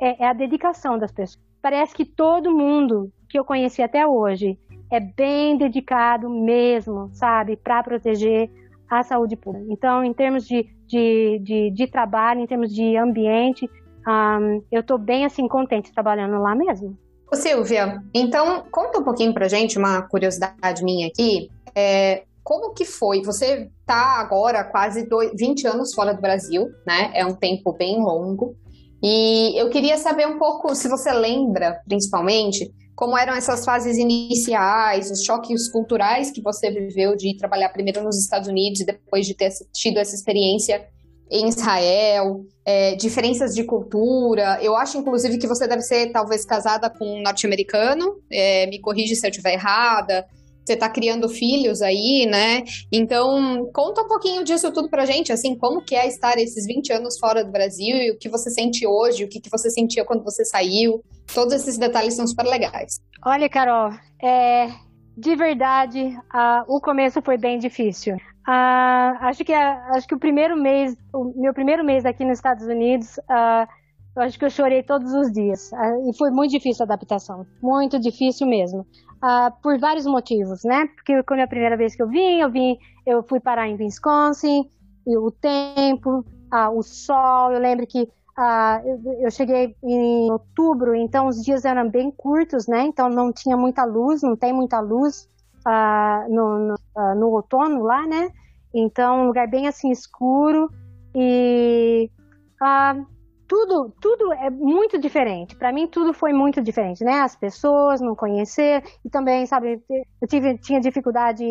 é, 0.00 0.24
é 0.24 0.26
a 0.26 0.32
dedicação 0.32 0.98
das 0.98 1.12
pessoas. 1.12 1.42
Parece 1.60 1.94
que 1.94 2.06
todo 2.06 2.50
mundo 2.50 3.12
que 3.28 3.38
eu 3.38 3.44
conheci 3.44 3.82
até 3.82 4.06
hoje 4.06 4.58
é 4.90 4.98
bem 4.98 5.56
dedicado 5.56 6.28
mesmo, 6.28 7.10
sabe, 7.12 7.56
para 7.56 7.82
proteger 7.82 8.50
a 9.00 9.02
saúde 9.02 9.36
pública. 9.36 9.66
Então, 9.70 10.04
em 10.04 10.12
termos 10.12 10.46
de, 10.46 10.66
de, 10.86 11.38
de, 11.42 11.70
de 11.70 11.86
trabalho, 11.86 12.40
em 12.40 12.46
termos 12.46 12.72
de 12.72 12.96
ambiente, 12.96 13.68
um, 14.06 14.62
eu 14.70 14.80
estou 14.80 14.98
bem 14.98 15.24
assim 15.24 15.48
contente 15.48 15.92
trabalhando 15.92 16.40
lá 16.40 16.54
mesmo. 16.54 16.96
Ô, 17.32 17.36
Silvia, 17.36 18.02
então 18.12 18.64
conta 18.70 18.98
um 18.98 19.04
pouquinho 19.04 19.32
pra 19.32 19.48
gente, 19.48 19.78
uma 19.78 20.02
curiosidade 20.02 20.84
minha 20.84 21.06
aqui. 21.06 21.50
É, 21.74 22.24
como 22.44 22.74
que 22.74 22.84
foi? 22.84 23.22
Você 23.22 23.70
está 23.80 24.20
agora 24.20 24.64
quase 24.64 25.08
dois, 25.08 25.30
20 25.38 25.66
anos 25.66 25.94
fora 25.94 26.12
do 26.12 26.20
Brasil, 26.20 26.68
né? 26.86 27.10
É 27.14 27.24
um 27.24 27.34
tempo 27.34 27.72
bem 27.72 27.98
longo. 27.98 28.54
E 29.02 29.58
eu 29.60 29.70
queria 29.70 29.96
saber 29.96 30.26
um 30.26 30.38
pouco, 30.38 30.74
se 30.74 30.88
você 30.88 31.12
lembra, 31.12 31.80
principalmente, 31.88 32.70
como 32.94 33.16
eram 33.16 33.34
essas 33.34 33.64
fases 33.64 33.96
iniciais, 33.96 35.10
os 35.10 35.24
choques 35.24 35.70
culturais 35.70 36.30
que 36.30 36.42
você 36.42 36.70
viveu 36.70 37.16
de 37.16 37.36
trabalhar 37.36 37.70
primeiro 37.70 38.02
nos 38.02 38.18
Estados 38.18 38.48
Unidos 38.48 38.80
e 38.80 38.86
depois 38.86 39.26
de 39.26 39.34
ter 39.34 39.50
tido 39.72 39.98
essa 39.98 40.14
experiência 40.14 40.86
em 41.30 41.48
Israel, 41.48 42.44
é, 42.64 42.94
diferenças 42.94 43.54
de 43.54 43.64
cultura. 43.64 44.58
Eu 44.60 44.76
acho, 44.76 44.98
inclusive, 44.98 45.38
que 45.38 45.46
você 45.46 45.66
deve 45.66 45.80
ser 45.80 46.12
talvez 46.12 46.44
casada 46.44 46.90
com 46.90 47.04
um 47.06 47.22
norte-americano, 47.22 48.16
é, 48.30 48.66
me 48.66 48.78
corrige 48.78 49.16
se 49.16 49.26
eu 49.26 49.30
estiver 49.30 49.54
errada. 49.54 50.26
Você 50.64 50.74
está 50.74 50.88
criando 50.88 51.28
filhos 51.28 51.82
aí, 51.82 52.26
né? 52.30 52.62
Então, 52.90 53.68
conta 53.72 54.02
um 54.02 54.08
pouquinho 54.08 54.44
disso 54.44 54.72
tudo 54.72 54.88
pra 54.88 55.04
gente, 55.04 55.32
assim, 55.32 55.56
como 55.56 55.84
que 55.84 55.94
é 55.94 56.06
estar 56.06 56.38
esses 56.38 56.66
20 56.66 56.92
anos 56.92 57.18
fora 57.18 57.44
do 57.44 57.50
Brasil 57.50 57.96
e 57.96 58.10
o 58.12 58.18
que 58.18 58.28
você 58.28 58.50
sente 58.50 58.86
hoje, 58.86 59.24
o 59.24 59.28
que, 59.28 59.40
que 59.40 59.50
você 59.50 59.70
sentia 59.70 60.04
quando 60.04 60.22
você 60.22 60.44
saiu. 60.44 61.02
Todos 61.34 61.54
esses 61.54 61.78
detalhes 61.78 62.14
são 62.14 62.26
super 62.26 62.44
legais. 62.44 63.00
Olha, 63.24 63.48
Carol, 63.48 63.92
é, 64.22 64.68
de 65.16 65.36
verdade, 65.36 66.00
uh, 66.34 66.64
o 66.74 66.80
começo 66.80 67.20
foi 67.22 67.36
bem 67.36 67.58
difícil. 67.58 68.16
Uh, 68.16 69.14
acho 69.20 69.44
que 69.44 69.52
acho 69.52 70.06
que 70.06 70.14
o 70.14 70.18
primeiro 70.18 70.56
mês, 70.56 70.96
o 71.12 71.32
meu 71.40 71.54
primeiro 71.54 71.84
mês 71.84 72.04
aqui 72.04 72.24
nos 72.24 72.38
Estados 72.38 72.66
Unidos, 72.66 73.18
eu 74.16 74.22
acho 74.22 74.38
que 74.38 74.44
eu 74.44 74.50
chorei 74.50 74.82
todos 74.82 75.12
os 75.12 75.30
dias 75.32 75.70
e 76.08 76.16
foi 76.18 76.30
muito 76.30 76.50
difícil 76.50 76.82
a 76.82 76.86
adaptação, 76.86 77.46
muito 77.62 78.00
difícil 78.00 78.46
mesmo, 78.46 78.84
por 79.62 79.78
vários 79.78 80.06
motivos, 80.06 80.64
né? 80.64 80.88
Porque 80.94 81.22
quando 81.22 81.40
é 81.40 81.42
a 81.44 81.48
primeira 81.48 81.76
vez 81.76 81.94
que 81.94 82.02
eu 82.02 82.08
vim, 82.08 82.40
eu 82.40 82.50
vim, 82.50 82.76
eu 83.06 83.22
fui 83.22 83.38
parar 83.38 83.68
em 83.68 83.76
Wisconsin, 83.76 84.68
o 85.06 85.30
tempo, 85.30 86.24
o 86.74 86.82
sol. 86.82 87.52
Eu 87.52 87.60
lembro 87.60 87.86
que 87.86 88.08
eu, 88.84 89.20
eu 89.20 89.30
cheguei 89.30 89.76
em 89.82 90.30
outubro, 90.30 90.94
então 90.94 91.28
os 91.28 91.42
dias 91.44 91.64
eram 91.64 91.88
bem 91.88 92.10
curtos, 92.10 92.66
né? 92.66 92.82
Então 92.82 93.08
não 93.08 93.32
tinha 93.32 93.56
muita 93.56 93.84
luz, 93.84 94.22
não 94.22 94.34
tem 94.36 94.52
muita 94.52 94.80
luz 94.80 95.28
uh, 95.66 96.32
no, 96.32 96.58
no, 96.58 96.74
uh, 96.74 97.14
no, 97.14 97.28
outono 97.30 97.82
lá, 97.82 98.06
né? 98.06 98.30
Então, 98.74 99.22
um 99.22 99.26
lugar 99.26 99.48
bem 99.48 99.66
assim 99.68 99.90
escuro 99.90 100.70
e 101.14 102.10
uh, 102.60 103.06
tudo, 103.52 103.92
tudo 104.00 104.32
é 104.32 104.48
muito 104.48 104.98
diferente. 104.98 105.54
Para 105.54 105.70
mim, 105.70 105.86
tudo 105.86 106.14
foi 106.14 106.32
muito 106.32 106.62
diferente, 106.62 107.04
né? 107.04 107.20
As 107.20 107.36
pessoas, 107.36 108.00
não 108.00 108.16
conhecer 108.16 108.82
e 109.04 109.10
também, 109.10 109.44
sabe, 109.44 109.78
eu 110.22 110.26
tive, 110.26 110.56
tinha 110.56 110.80
dificuldade 110.80 111.44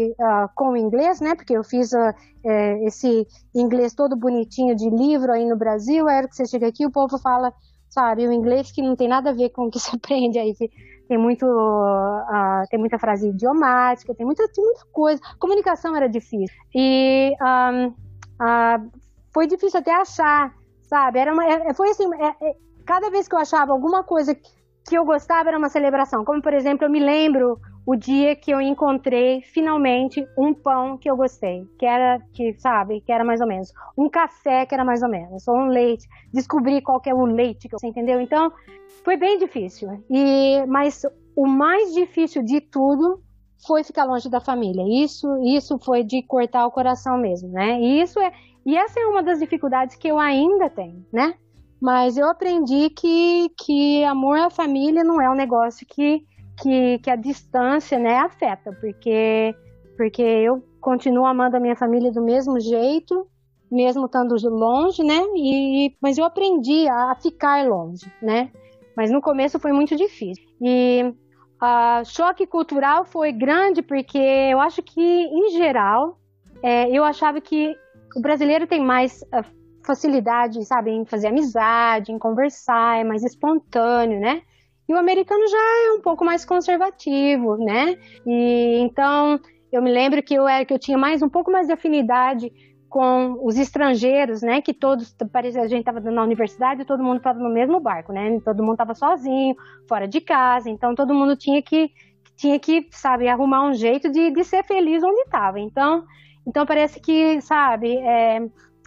com 0.55 0.69
o 0.69 0.77
inglês, 0.77 1.21
né? 1.21 1.35
Porque 1.35 1.55
eu 1.55 1.63
fiz 1.63 1.93
é, 1.93 2.83
esse 2.85 3.27
inglês 3.53 3.93
todo 3.93 4.15
bonitinho 4.15 4.75
de 4.75 4.89
livro 4.89 5.31
aí 5.31 5.47
no 5.47 5.55
Brasil. 5.55 6.07
Aí 6.07 6.27
que 6.27 6.35
você 6.35 6.47
chega 6.47 6.69
aqui, 6.69 6.87
o 6.87 6.91
povo 6.91 7.19
fala, 7.19 7.53
sabe, 7.87 8.27
o 8.27 8.33
inglês 8.33 8.71
que 8.71 8.81
não 8.81 8.95
tem 8.95 9.07
nada 9.07 9.29
a 9.29 9.33
ver 9.33 9.49
com 9.49 9.67
o 9.67 9.69
que 9.69 9.77
você 9.79 9.95
aprende 9.95 10.39
aí, 10.39 10.55
tem 11.07 11.19
muito 11.19 11.45
uh, 11.45 12.67
tem 12.71 12.79
muita 12.79 12.97
frase 12.97 13.29
idiomática, 13.29 14.15
tem 14.15 14.25
muita, 14.25 14.47
tem 14.47 14.65
muita 14.65 14.85
coisa. 14.91 15.21
Comunicação 15.37 15.95
era 15.95 16.09
difícil. 16.09 16.57
E 16.73 17.31
um, 17.39 17.87
uh, 17.89 18.91
foi 19.31 19.45
difícil 19.45 19.79
até 19.79 19.93
achar, 19.93 20.51
sabe? 20.91 21.19
Era 21.19 21.33
uma, 21.33 21.45
é, 21.45 21.73
foi 21.73 21.89
assim, 21.89 22.03
é, 22.15 22.49
é, 22.49 22.55
cada 22.85 23.09
vez 23.09 23.25
que 23.25 23.33
eu 23.33 23.39
achava 23.39 23.71
alguma 23.71 24.03
coisa 24.03 24.35
que 24.35 24.97
eu 24.97 25.05
gostava 25.05 25.47
era 25.47 25.57
uma 25.57 25.69
celebração. 25.69 26.25
Como, 26.25 26.41
por 26.41 26.53
exemplo, 26.53 26.85
eu 26.85 26.89
me 26.91 26.99
lembro 26.99 27.57
o 27.85 27.95
dia 27.95 28.35
que 28.35 28.51
eu 28.51 28.59
encontrei 28.59 29.41
finalmente 29.41 30.27
um 30.37 30.53
pão 30.53 30.97
que 30.97 31.09
eu 31.09 31.15
gostei, 31.15 31.65
que 31.79 31.85
era, 31.85 32.19
que 32.33 32.53
sabe, 32.59 32.99
que 32.99 33.11
era 33.11 33.23
mais 33.23 33.39
ou 33.39 33.47
menos 33.47 33.71
um 33.97 34.09
café 34.09 34.65
que 34.65 34.75
era 34.75 34.83
mais 34.83 35.01
ou 35.01 35.09
menos, 35.09 35.47
ou 35.47 35.55
um 35.55 35.67
leite, 35.67 36.05
descobri 36.33 36.81
qual 36.81 36.99
que 36.99 37.09
é 37.09 37.13
o 37.13 37.25
leite 37.25 37.69
que 37.69 37.79
você 37.79 37.87
entendeu. 37.87 38.19
Então, 38.19 38.51
foi 39.05 39.15
bem 39.15 39.37
difícil. 39.37 40.03
E 40.09 40.65
mas 40.67 41.05
o 41.35 41.47
mais 41.47 41.93
difícil 41.93 42.43
de 42.43 42.59
tudo 42.59 43.21
foi 43.65 43.83
ficar 43.83 44.05
longe 44.05 44.29
da 44.29 44.41
família. 44.41 44.83
Isso, 45.03 45.27
isso 45.43 45.77
foi 45.79 46.03
de 46.03 46.21
cortar 46.23 46.65
o 46.65 46.71
coração 46.71 47.17
mesmo, 47.17 47.49
né? 47.49 47.79
E 47.79 48.01
isso 48.01 48.19
é, 48.19 48.31
e 48.65 48.75
essa 48.75 48.99
é 48.99 49.05
uma 49.05 49.23
das 49.23 49.39
dificuldades 49.39 49.95
que 49.95 50.07
eu 50.07 50.19
ainda 50.19 50.69
tenho, 50.69 51.05
né? 51.11 51.35
Mas 51.81 52.17
eu 52.17 52.29
aprendi 52.29 52.89
que 52.91 53.49
que 53.57 54.03
amor 54.03 54.37
à 54.37 54.49
família 54.49 55.03
não 55.03 55.19
é 55.21 55.29
um 55.29 55.35
negócio 55.35 55.85
que 55.87 56.23
que, 56.61 56.99
que 56.99 57.09
a 57.09 57.15
distância, 57.15 57.97
né, 57.97 58.17
afeta, 58.17 58.71
porque 58.79 59.55
porque 59.97 60.21
eu 60.21 60.63
continuo 60.79 61.25
amando 61.25 61.57
a 61.57 61.59
minha 61.59 61.75
família 61.75 62.11
do 62.11 62.21
mesmo 62.21 62.59
jeito, 62.59 63.27
mesmo 63.71 64.05
estando 64.05 64.35
longe, 64.47 65.03
né? 65.03 65.19
E 65.35 65.95
mas 66.01 66.17
eu 66.17 66.25
aprendi 66.25 66.87
a 66.87 67.15
ficar 67.15 67.67
longe, 67.67 68.11
né? 68.21 68.51
Mas 68.95 69.09
no 69.11 69.21
começo 69.21 69.59
foi 69.59 69.71
muito 69.71 69.95
difícil. 69.95 70.43
E 70.61 71.13
o 71.61 72.03
choque 72.05 72.45
cultural 72.45 73.05
foi 73.05 73.31
grande 73.31 73.81
porque 73.81 74.17
eu 74.17 74.59
acho 74.59 74.81
que, 74.81 75.01
em 75.01 75.51
geral, 75.51 76.17
é, 76.61 76.89
eu 76.89 77.03
achava 77.03 77.39
que 77.39 77.75
o 78.15 78.21
brasileiro 78.21 78.67
tem 78.67 78.83
mais 78.83 79.21
uh, 79.23 79.45
facilidade, 79.85 80.63
sabe, 80.65 80.91
em 80.91 81.05
fazer 81.05 81.27
amizade, 81.27 82.11
em 82.11 82.19
conversar, 82.19 82.99
é 82.99 83.03
mais 83.03 83.23
espontâneo, 83.23 84.19
né? 84.19 84.41
E 84.87 84.93
o 84.93 84.97
americano 84.97 85.47
já 85.47 85.57
é 85.87 85.91
um 85.93 86.01
pouco 86.01 86.25
mais 86.25 86.43
conservativo, 86.43 87.57
né? 87.57 87.97
E 88.25 88.79
então 88.79 89.39
eu 89.71 89.81
me 89.81 89.91
lembro 89.91 90.21
que 90.21 90.33
eu 90.33 90.47
era 90.47 90.65
que 90.65 90.73
eu 90.73 90.79
tinha 90.79 90.97
mais 90.97 91.21
um 91.21 91.29
pouco 91.29 91.51
mais 91.51 91.67
de 91.67 91.73
afinidade 91.73 92.51
com 92.89 93.39
os 93.41 93.57
estrangeiros, 93.57 94.41
né? 94.41 94.61
Que 94.61 94.73
todos, 94.73 95.15
parecia 95.31 95.61
a 95.61 95.67
gente 95.67 95.79
estava 95.79 96.01
na 96.01 96.23
universidade, 96.23 96.83
todo 96.83 97.03
mundo 97.03 97.17
estava 97.17 97.39
no 97.39 97.49
mesmo 97.49 97.79
barco, 97.79 98.11
né? 98.11 98.39
Todo 98.43 98.61
mundo 98.61 98.73
estava 98.73 98.93
sozinho, 98.93 99.55
fora 99.87 100.07
de 100.07 100.19
casa, 100.19 100.69
então 100.69 100.93
todo 100.93 101.13
mundo 101.13 101.35
tinha 101.37 101.61
que 101.61 101.89
tinha 102.35 102.59
que, 102.59 102.87
sabe, 102.89 103.27
arrumar 103.27 103.67
um 103.67 103.73
jeito 103.73 104.11
de, 104.11 104.31
de 104.31 104.43
ser 104.43 104.63
feliz 104.63 105.03
onde 105.03 105.21
estava. 105.21 105.59
Então, 105.59 106.03
então 106.45 106.65
parece 106.65 106.99
que, 106.99 107.41
sabe, 107.41 107.97
é, 107.97 108.39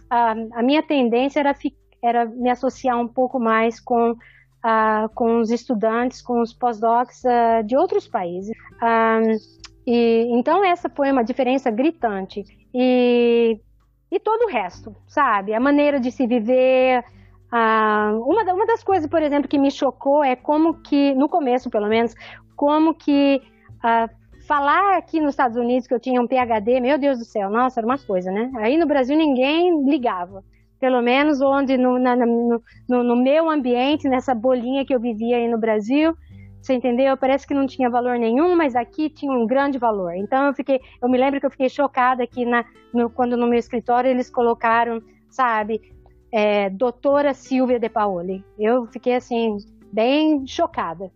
a, 0.09 0.31
a, 0.31 0.63
minha 0.63 0.83
tendência 0.83 1.39
era, 1.39 1.55
era 2.03 2.25
me 2.25 2.49
associar 2.49 2.99
um 2.99 3.07
pouco 3.07 3.39
mais 3.39 3.79
com 3.79 4.11
uh, 4.11 5.09
com 5.13 5.39
os 5.39 5.51
estudantes, 5.51 6.21
com 6.21 6.41
os 6.41 6.53
pós-docs 6.53 7.23
uh, 7.23 7.63
de 7.63 7.77
outros 7.77 8.07
países. 8.07 8.55
Ah, 8.81 9.21
e, 9.85 10.27
então 10.31 10.63
essa 10.65 10.89
foi 10.89 11.11
uma 11.11 11.23
diferença 11.23 11.69
gritante. 11.69 12.43
E 12.73 13.59
e 14.11 14.19
todo 14.19 14.43
o 14.43 14.49
resto, 14.49 14.95
sabe? 15.07 15.53
A 15.53 15.59
maneira 15.59 15.99
de 15.99 16.11
se 16.11 16.25
viver. 16.25 17.03
Ah, 17.51 18.11
uma, 18.13 18.43
uma 18.53 18.65
das 18.65 18.83
coisas, 18.83 19.09
por 19.09 19.21
exemplo, 19.21 19.49
que 19.49 19.57
me 19.57 19.71
chocou 19.71 20.23
é 20.23 20.35
como 20.35 20.81
que, 20.81 21.13
no 21.15 21.27
começo 21.27 21.69
pelo 21.69 21.87
menos, 21.87 22.13
como 22.55 22.93
que 22.93 23.41
ah, 23.83 24.09
falar 24.45 24.97
aqui 24.97 25.19
nos 25.19 25.31
Estados 25.31 25.57
Unidos 25.57 25.87
que 25.87 25.93
eu 25.93 25.99
tinha 25.99 26.21
um 26.21 26.27
PhD, 26.27 26.79
meu 26.79 26.97
Deus 26.97 27.19
do 27.19 27.25
céu, 27.25 27.49
nossa, 27.49 27.79
era 27.79 27.87
uma 27.87 27.97
coisa, 27.97 28.31
né? 28.31 28.51
Aí 28.55 28.77
no 28.77 28.85
Brasil 28.85 29.17
ninguém 29.17 29.83
ligava. 29.83 30.43
Pelo 30.79 31.01
menos 31.01 31.41
onde 31.41 31.77
no, 31.77 31.97
na, 31.97 32.15
no, 32.15 32.61
no, 32.87 33.15
meu 33.15 33.49
ambiente, 33.49 34.07
nessa 34.07 34.35
bolinha 34.35 34.85
que 34.85 34.93
eu 34.93 34.99
vivia 34.99 35.37
aí 35.37 35.47
no 35.47 35.57
Brasil, 35.57 36.15
você 36.61 36.73
entendeu? 36.73 37.15
Parece 37.17 37.47
que 37.47 37.53
não 37.53 37.65
tinha 37.65 37.89
valor 37.89 38.19
nenhum, 38.19 38.55
mas 38.55 38.75
aqui 38.75 39.09
tinha 39.09 39.31
um 39.31 39.47
grande 39.47 39.77
valor. 39.77 40.13
Então 40.15 40.47
eu 40.47 40.53
fiquei, 40.53 40.79
eu 41.01 41.09
me 41.09 41.17
lembro 41.17 41.39
que 41.39 41.45
eu 41.45 41.51
fiquei 41.51 41.69
chocada 41.69 42.27
que 42.27 42.45
na, 42.45 42.65
no, 42.93 43.09
quando 43.09 43.37
no 43.37 43.47
meu 43.47 43.57
escritório 43.57 44.09
eles 44.09 44.29
colocaram, 44.29 45.01
sabe, 45.29 45.81
é, 46.31 46.69
doutora 46.69 47.33
Silvia 47.33 47.79
De 47.79 47.89
Paoli. 47.89 48.43
Eu 48.59 48.85
fiquei 48.87 49.15
assim 49.15 49.57
bem 49.91 50.45
chocada. 50.45 51.09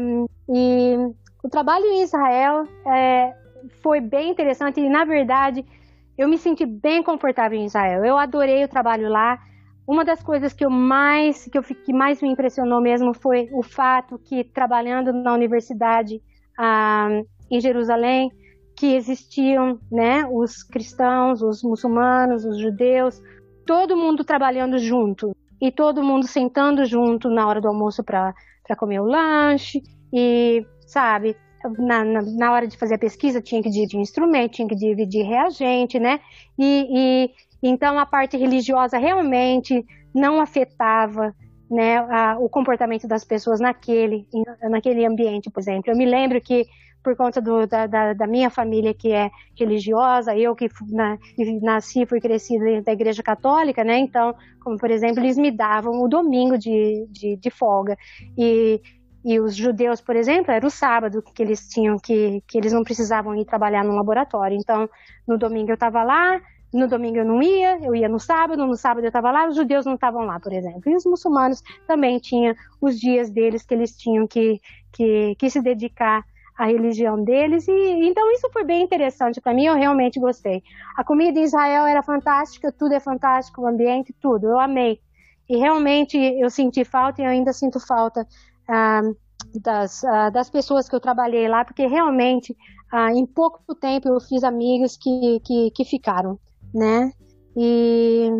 um, 0.00 0.26
e 0.48 0.96
o 1.44 1.48
trabalho 1.50 1.84
em 1.84 2.02
Israel 2.02 2.66
é, 2.86 3.34
foi 3.82 4.00
bem 4.00 4.30
interessante 4.30 4.80
e 4.80 4.88
na 4.88 5.04
verdade 5.04 5.62
eu 6.16 6.26
me 6.26 6.38
senti 6.38 6.64
bem 6.64 7.02
confortável 7.02 7.58
em 7.58 7.66
Israel. 7.66 8.02
Eu 8.02 8.16
adorei 8.16 8.64
o 8.64 8.68
trabalho 8.68 9.10
lá. 9.10 9.38
Uma 9.86 10.06
das 10.06 10.22
coisas 10.22 10.54
que 10.54 10.64
eu 10.64 10.70
mais 10.70 11.44
que, 11.44 11.58
eu, 11.58 11.62
mais 11.92 12.22
me 12.22 12.30
impressionou 12.30 12.80
mesmo 12.80 13.12
foi 13.12 13.50
o 13.52 13.62
fato 13.62 14.18
que 14.18 14.42
trabalhando 14.42 15.12
na 15.12 15.34
universidade 15.34 16.22
ah, 16.58 17.08
em 17.50 17.60
Jerusalém 17.60 18.30
que 18.74 18.94
existiam, 18.94 19.78
né, 19.92 20.26
os 20.32 20.62
cristãos, 20.62 21.42
os 21.42 21.62
muçulmanos, 21.62 22.44
os 22.46 22.58
judeus, 22.58 23.20
todo 23.66 23.96
mundo 23.96 24.24
trabalhando 24.24 24.78
junto 24.78 25.36
e 25.60 25.70
todo 25.70 26.02
mundo 26.02 26.26
sentando 26.26 26.86
junto 26.86 27.28
na 27.28 27.46
hora 27.46 27.60
do 27.60 27.68
almoço 27.68 28.02
para 28.02 28.34
comer 28.78 29.00
o 29.00 29.04
lanche 29.04 29.82
e 30.10 30.66
sabe 30.86 31.36
na, 31.78 32.04
na, 32.04 32.22
na, 32.22 32.52
hora 32.52 32.66
de 32.66 32.76
fazer 32.76 32.94
a 32.94 32.98
pesquisa 32.98 33.40
tinha 33.40 33.62
que 33.62 33.70
dividir 33.70 33.98
instrumento, 33.98 34.52
tinha 34.52 34.68
que 34.68 34.74
dividir 34.74 35.24
reagente, 35.24 35.98
né? 35.98 36.20
E, 36.58 36.86
e, 36.90 37.30
então 37.62 37.98
a 37.98 38.04
parte 38.04 38.36
religiosa 38.36 38.98
realmente 38.98 39.84
não 40.14 40.40
afetava 40.40 41.34
né, 41.70 41.96
a, 41.98 42.36
o 42.38 42.48
comportamento 42.48 43.08
das 43.08 43.24
pessoas 43.24 43.58
naquele, 43.58 44.26
naquele 44.62 45.04
ambiente, 45.04 45.50
por 45.50 45.60
exemplo. 45.60 45.90
Eu 45.90 45.96
me 45.96 46.04
lembro 46.04 46.40
que 46.40 46.66
por 47.02 47.14
conta 47.16 47.40
do, 47.40 47.66
da, 47.66 47.86
da, 47.86 48.12
da, 48.14 48.26
minha 48.26 48.48
família 48.48 48.94
que 48.94 49.12
é 49.12 49.30
religiosa, 49.54 50.34
eu 50.36 50.54
que 50.54 50.68
na, 50.88 51.18
nasci 51.60 52.06
fui 52.06 52.18
crescida 52.18 52.80
da 52.80 52.92
igreja 52.92 53.22
católica, 53.22 53.84
né? 53.84 53.98
Então, 53.98 54.34
como 54.62 54.78
por 54.78 54.90
exemplo, 54.90 55.22
eles 55.22 55.36
me 55.36 55.50
davam 55.50 56.02
o 56.02 56.08
domingo 56.08 56.56
de, 56.56 57.06
de, 57.10 57.36
de 57.36 57.50
folga 57.50 57.96
e 58.38 58.80
e 59.24 59.40
os 59.40 59.56
judeus, 59.56 60.00
por 60.00 60.14
exemplo, 60.16 60.52
era 60.52 60.66
o 60.66 60.70
sábado 60.70 61.22
que 61.22 61.42
eles 61.42 61.66
tinham 61.68 61.98
que 61.98 62.42
que 62.46 62.58
eles 62.58 62.72
não 62.72 62.84
precisavam 62.84 63.34
ir 63.34 63.44
trabalhar 63.46 63.82
no 63.82 63.94
laboratório. 63.94 64.56
Então, 64.56 64.88
no 65.26 65.38
domingo 65.38 65.70
eu 65.70 65.74
estava 65.74 66.02
lá, 66.02 66.40
no 66.72 66.88
domingo 66.88 67.18
eu 67.18 67.24
não 67.24 67.42
ia, 67.42 67.78
eu 67.82 67.94
ia 67.94 68.08
no 68.08 68.18
sábado, 68.18 68.66
no 68.66 68.76
sábado 68.76 69.04
eu 69.04 69.08
estava 69.08 69.30
lá, 69.30 69.48
os 69.48 69.56
judeus 69.56 69.86
não 69.86 69.94
estavam 69.94 70.24
lá, 70.26 70.38
por 70.40 70.52
exemplo. 70.52 70.82
E 70.90 70.96
os 70.96 71.06
muçulmanos 71.06 71.62
também 71.86 72.18
tinham 72.18 72.54
os 72.80 72.98
dias 73.00 73.30
deles 73.30 73.64
que 73.64 73.72
eles 73.72 73.96
tinham 73.96 74.26
que, 74.26 74.60
que, 74.92 75.36
que 75.36 75.48
se 75.48 75.62
dedicar 75.62 76.22
a 76.58 76.66
religião 76.66 77.22
deles. 77.22 77.66
E 77.68 78.08
então 78.08 78.30
isso 78.32 78.50
foi 78.52 78.64
bem 78.64 78.82
interessante 78.82 79.40
para 79.40 79.54
mim, 79.54 79.66
eu 79.66 79.74
realmente 79.74 80.20
gostei. 80.20 80.62
A 80.96 81.04
comida 81.04 81.38
em 81.38 81.44
Israel 81.44 81.86
era 81.86 82.02
fantástica, 82.02 82.72
tudo 82.72 82.92
é 82.92 83.00
fantástico, 83.00 83.62
o 83.62 83.66
ambiente, 83.66 84.14
tudo, 84.20 84.48
eu 84.48 84.58
amei. 84.58 85.00
E 85.48 85.56
realmente 85.56 86.18
eu 86.18 86.50
senti 86.50 86.84
falta 86.84 87.22
e 87.22 87.24
ainda 87.24 87.52
sinto 87.52 87.78
falta 87.78 88.26
das, 89.62 90.04
ah, 90.04 90.30
das 90.30 90.50
pessoas 90.50 90.88
que 90.88 90.94
eu 90.94 91.00
trabalhei 91.00 91.48
lá, 91.48 91.64
porque 91.64 91.86
realmente 91.86 92.56
ah, 92.92 93.12
em 93.12 93.26
pouco 93.26 93.74
tempo 93.74 94.08
eu 94.08 94.20
fiz 94.20 94.44
amigos 94.44 94.96
que, 94.96 95.40
que, 95.44 95.70
que 95.70 95.84
ficaram, 95.84 96.38
né? 96.74 97.10
E 97.56 98.30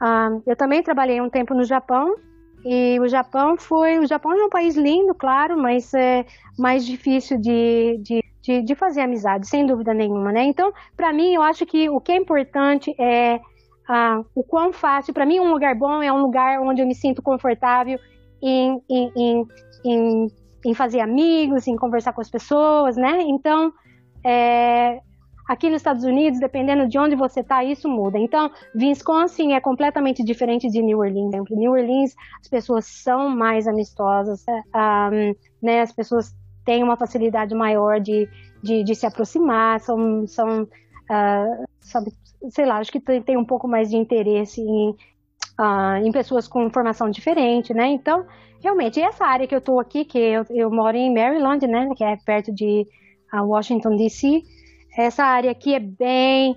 ah, 0.00 0.30
eu 0.46 0.56
também 0.56 0.82
trabalhei 0.82 1.20
um 1.20 1.30
tempo 1.30 1.54
no 1.54 1.64
Japão 1.64 2.14
e 2.64 2.98
o 3.00 3.08
Japão 3.08 3.56
foi. 3.56 3.98
O 3.98 4.06
Japão 4.06 4.32
é 4.32 4.44
um 4.44 4.50
país 4.50 4.76
lindo, 4.76 5.14
claro, 5.14 5.56
mas 5.56 5.92
é 5.94 6.24
mais 6.58 6.84
difícil 6.84 7.38
de, 7.38 7.98
de, 8.02 8.24
de, 8.42 8.62
de 8.62 8.74
fazer 8.74 9.02
amizade, 9.02 9.48
sem 9.48 9.66
dúvida 9.66 9.94
nenhuma, 9.94 10.32
né? 10.32 10.44
Então, 10.44 10.72
para 10.96 11.12
mim, 11.12 11.34
eu 11.34 11.42
acho 11.42 11.64
que 11.64 11.88
o 11.88 12.00
que 12.00 12.12
é 12.12 12.16
importante 12.16 12.94
é 12.98 13.40
ah, 13.88 14.22
o 14.34 14.42
quão 14.42 14.72
fácil. 14.72 15.14
Para 15.14 15.26
mim, 15.26 15.40
um 15.40 15.50
lugar 15.50 15.74
bom 15.74 16.02
é 16.02 16.12
um 16.12 16.20
lugar 16.20 16.60
onde 16.60 16.82
eu 16.82 16.86
me 16.86 16.94
sinto 16.94 17.22
confortável 17.22 17.98
em, 18.42 18.82
em, 18.88 19.12
em, 19.16 19.48
em, 19.84 20.26
em 20.64 20.74
fazer 20.74 21.00
amigos, 21.00 21.66
em 21.66 21.76
conversar 21.76 22.12
com 22.12 22.20
as 22.20 22.30
pessoas, 22.30 22.96
né? 22.96 23.22
Então, 23.22 23.72
é, 24.24 25.00
Aqui 25.48 25.70
nos 25.70 25.76
Estados 25.76 26.04
Unidos, 26.04 26.38
dependendo 26.38 26.86
de 26.86 26.98
onde 26.98 27.16
você 27.16 27.40
está, 27.40 27.64
isso 27.64 27.88
muda. 27.88 28.18
Então, 28.18 28.50
Wisconsin 28.76 29.54
é 29.54 29.60
completamente 29.60 30.22
diferente 30.22 30.68
de 30.68 30.82
New 30.82 30.98
Orleans. 30.98 31.32
Em 31.50 31.56
New 31.56 31.72
Orleans, 31.72 32.14
as 32.38 32.48
pessoas 32.48 32.84
são 32.84 33.30
mais 33.30 33.66
amistosas, 33.66 34.44
um, 34.46 35.14
é, 35.14 35.36
né? 35.62 35.80
As 35.80 35.90
pessoas 35.90 36.36
têm 36.66 36.84
uma 36.84 36.98
facilidade 36.98 37.54
maior 37.54 37.98
de, 37.98 38.28
de, 38.62 38.84
de 38.84 38.94
se 38.94 39.06
aproximar, 39.06 39.80
são, 39.80 40.26
são 40.26 40.64
uh, 40.64 41.64
sabe, 41.80 42.12
sei 42.50 42.66
lá, 42.66 42.76
acho 42.76 42.92
que 42.92 43.00
tem, 43.00 43.22
tem 43.22 43.38
um 43.38 43.44
pouco 43.44 43.66
mais 43.66 43.88
de 43.88 43.96
interesse 43.96 44.60
em, 44.60 44.94
uh, 45.58 46.04
em 46.04 46.12
pessoas 46.12 46.46
com 46.46 46.70
formação 46.70 47.10
diferente, 47.10 47.74
né? 47.74 47.86
Então, 47.88 48.24
realmente, 48.62 49.00
essa 49.00 49.24
área 49.24 49.46
que 49.46 49.54
eu 49.54 49.58
estou 49.58 49.80
aqui, 49.80 50.04
que 50.04 50.18
eu, 50.18 50.44
eu 50.50 50.70
moro 50.70 50.96
em 50.96 51.12
Maryland, 51.12 51.66
né? 51.66 51.88
Que 51.96 52.04
é 52.04 52.16
perto 52.24 52.52
de 52.52 52.86
uh, 53.32 53.44
Washington, 53.44 53.96
D.C., 53.96 54.42
essa 54.96 55.24
área 55.24 55.50
aqui 55.50 55.74
é 55.74 55.80
bem 55.80 56.52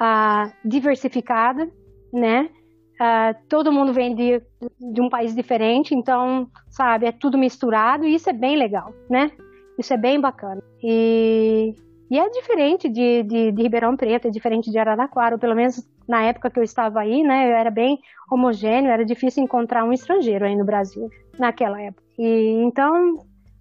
uh, 0.00 0.52
diversificada, 0.64 1.70
né? 2.12 2.48
Uh, 2.94 3.34
todo 3.48 3.72
mundo 3.72 3.92
vem 3.92 4.14
de, 4.14 4.40
de, 4.80 5.00
um 5.00 5.08
país 5.08 5.34
diferente, 5.34 5.94
então, 5.94 6.48
sabe, 6.70 7.06
é 7.06 7.12
tudo 7.12 7.36
misturado 7.36 8.04
e 8.04 8.14
isso 8.14 8.30
é 8.30 8.32
bem 8.32 8.56
legal, 8.56 8.94
né? 9.10 9.32
Isso 9.78 9.92
é 9.92 9.96
bem 9.96 10.20
bacana. 10.20 10.62
E, 10.82 11.74
e 12.12 12.18
é 12.18 12.28
diferente 12.28 12.90
de, 12.90 13.22
de, 13.22 13.52
de, 13.52 13.62
Ribeirão 13.62 13.96
Preto, 13.96 14.28
é 14.28 14.30
diferente 14.30 14.70
de 14.70 14.76
Araraquara, 14.76 15.36
ou 15.36 15.38
pelo 15.38 15.56
menos 15.56 15.82
na 16.06 16.22
época 16.22 16.50
que 16.50 16.58
eu 16.58 16.62
estava 16.62 17.00
aí, 17.00 17.22
né? 17.22 17.50
Eu 17.50 17.56
era 17.56 17.70
bem 17.70 17.98
homogêneo, 18.30 18.90
era 18.90 19.02
difícil 19.02 19.42
encontrar 19.42 19.82
um 19.82 19.94
estrangeiro 19.94 20.44
aí 20.44 20.54
no 20.54 20.62
Brasil, 20.62 21.08
naquela 21.38 21.80
época. 21.80 22.02
E 22.18 22.62
então, 22.66 23.14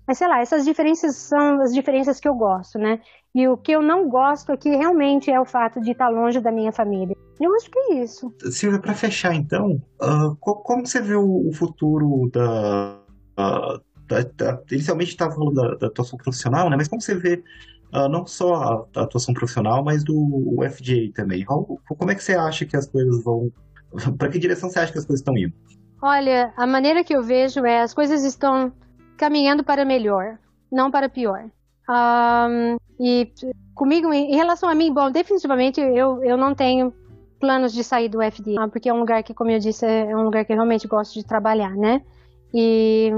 mas 0.06 0.18
sei 0.18 0.28
lá, 0.28 0.42
essas 0.42 0.66
diferenças 0.66 1.16
são 1.16 1.62
as 1.62 1.74
diferenças 1.74 2.20
que 2.20 2.28
eu 2.28 2.36
gosto, 2.36 2.78
né? 2.78 3.00
E 3.34 3.48
o 3.48 3.56
que 3.56 3.72
eu 3.72 3.82
não 3.82 4.10
gosto 4.10 4.52
aqui 4.52 4.70
realmente 4.76 5.32
é 5.32 5.40
o 5.40 5.46
fato 5.46 5.80
de 5.80 5.92
estar 5.92 6.10
longe 6.10 6.42
da 6.42 6.52
minha 6.52 6.74
família. 6.74 7.16
Eu 7.40 7.56
acho 7.56 7.72
que 7.72 7.80
é 7.80 8.04
isso. 8.04 8.36
Silvia, 8.52 8.82
para 8.82 8.94
fechar 8.94 9.34
então, 9.34 9.82
uh, 10.02 10.36
como 10.36 10.86
você 10.86 11.00
vê 11.00 11.16
o, 11.16 11.50
futuro 11.54 12.30
da, 12.34 13.00
uh, 13.40 13.82
da, 14.10 14.24
da 14.36 14.62
inicialmente 14.70 15.12
estava 15.12 15.34
falando 15.34 15.54
da, 15.54 15.76
da, 15.76 15.88
atuação 15.88 16.18
profissional, 16.18 16.70
né? 16.70 16.76
Mas 16.76 16.90
como 16.90 17.02
você 17.02 17.16
vê 17.16 17.42
uh, 17.94 18.10
não 18.10 18.26
só 18.26 18.54
a, 18.96 19.02
atuação 19.02 19.34
profissional, 19.34 19.84
mas 19.84 20.04
do 20.04 20.58
FJ 20.70 21.12
também? 21.14 21.44
Como, 21.46 21.80
é 22.10 22.16
que 22.16 22.24
você 22.24 22.34
acha 22.34 22.66
que 22.66 22.76
as 22.76 22.88
coisas 22.88 23.24
vão? 23.24 23.52
para 24.18 24.30
que 24.30 24.40
direção 24.40 24.70
você 24.70 24.80
acha 24.80 24.92
que 24.92 25.00
as 25.00 25.06
coisas 25.06 25.22
estão 25.22 25.38
indo? 25.38 25.54
Olha, 26.02 26.54
a 26.58 26.66
maneira 26.66 27.04
que 27.04 27.16
eu 27.16 27.22
vejo 27.22 27.66
é 27.66 27.82
as 27.82 27.94
coisas 27.94 28.24
estão 28.24 28.72
caminhando 29.18 29.64
para 29.64 29.86
melhor, 29.86 30.40
não 30.72 30.90
para 30.90 31.08
pior. 31.08 31.46
Um, 31.88 32.78
e 33.00 33.32
comigo, 33.76 34.12
em 34.12 34.36
relação 34.36 34.68
a 34.68 34.74
mim, 34.74 34.94
bom, 34.94 35.12
definitivamente 35.12 35.80
eu, 35.80 36.24
eu 36.24 36.38
não 36.38 36.56
tenho 36.56 36.94
planos 37.40 37.74
de 37.74 37.84
sair 37.84 38.08
do 38.08 38.22
FD, 38.22 38.56
porque 38.72 38.90
é 38.90 38.94
um 38.94 39.00
lugar 39.00 39.24
que, 39.24 39.34
como 39.34 39.50
eu 39.50 39.60
disse, 39.60 39.86
é 39.86 40.16
um 40.16 40.24
lugar 40.24 40.46
que 40.46 40.54
eu 40.54 40.56
realmente 40.56 40.88
gosto 40.88 41.14
de 41.14 41.26
trabalhar, 41.26 41.76
né? 41.76 42.02
E 42.54 43.12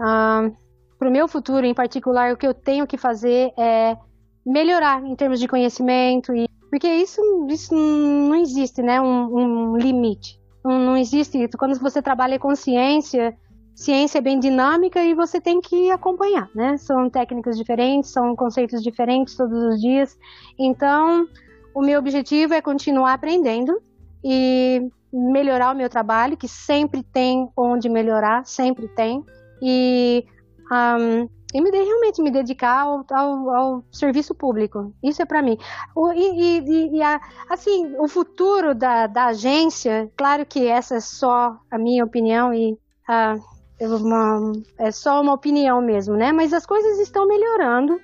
um, 0.00 0.52
para 0.98 1.08
o 1.08 1.12
meu 1.12 1.28
futuro, 1.28 1.66
em 1.66 1.74
particular, 1.74 2.32
o 2.32 2.36
que 2.36 2.46
eu 2.46 2.54
tenho 2.54 2.86
que 2.86 2.96
fazer 2.96 3.52
é 3.56 3.96
melhorar 4.44 5.04
em 5.04 5.14
termos 5.16 5.40
de 5.40 5.48
conhecimento, 5.48 6.34
e, 6.34 6.48
porque 6.70 6.88
isso, 6.88 7.20
isso 7.50 7.74
não 7.74 8.34
existe, 8.36 8.82
né? 8.82 9.00
Um, 9.00 9.72
um 9.72 9.76
limite. 9.76 10.40
Não, 10.64 10.78
não 10.78 10.96
existe. 10.96 11.48
Quando 11.58 11.78
você 11.78 12.00
trabalha 12.00 12.38
com 12.38 12.54
ciência, 12.54 13.36
ciência 13.74 14.18
é 14.18 14.20
bem 14.20 14.40
dinâmica 14.40 15.02
e 15.02 15.14
você 15.14 15.40
tem 15.40 15.60
que 15.60 15.90
acompanhar, 15.90 16.48
né? 16.54 16.76
São 16.78 17.10
técnicas 17.10 17.56
diferentes, 17.56 18.10
são 18.10 18.34
conceitos 18.34 18.82
diferentes 18.82 19.36
todos 19.36 19.62
os 19.62 19.80
dias. 19.80 20.16
Então, 20.58 21.28
o 21.74 21.82
meu 21.82 21.98
objetivo 21.98 22.54
é 22.54 22.62
continuar 22.62 23.12
aprendendo 23.12 23.78
e 24.24 24.88
melhorar 25.12 25.72
o 25.72 25.76
meu 25.76 25.88
trabalho, 25.88 26.36
que 26.36 26.48
sempre 26.48 27.02
tem 27.02 27.48
onde 27.56 27.88
melhorar, 27.88 28.46
sempre 28.46 28.88
tem. 28.88 29.24
E, 29.62 30.24
um, 30.70 31.28
e 31.54 31.60
me 31.60 31.70
de, 31.70 31.78
realmente 31.78 32.20
me 32.20 32.30
dedicar 32.30 32.82
ao, 32.82 33.04
ao, 33.10 33.50
ao, 33.50 33.84
serviço 33.92 34.34
público. 34.34 34.92
Isso 35.02 35.22
é 35.22 35.24
para 35.24 35.42
mim. 35.42 35.56
O, 35.94 36.12
e, 36.12 36.60
e, 36.60 36.96
e 36.96 37.02
a, 37.02 37.20
assim, 37.48 37.94
o 37.98 38.08
futuro 38.08 38.74
da, 38.74 39.06
da 39.06 39.26
agência, 39.26 40.10
claro 40.16 40.44
que 40.44 40.66
essa 40.66 40.96
é 40.96 41.00
só 41.00 41.56
a 41.70 41.78
minha 41.78 42.04
opinião 42.04 42.52
e 42.52 42.72
uh, 43.08 43.86
uma, 43.94 44.52
é 44.78 44.90
só 44.90 45.20
uma 45.20 45.32
opinião 45.32 45.80
mesmo, 45.80 46.16
né? 46.16 46.32
Mas 46.32 46.52
as 46.52 46.66
coisas 46.66 46.98
estão 46.98 47.26
melhorando. 47.26 48.00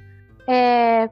É, 0.48 1.10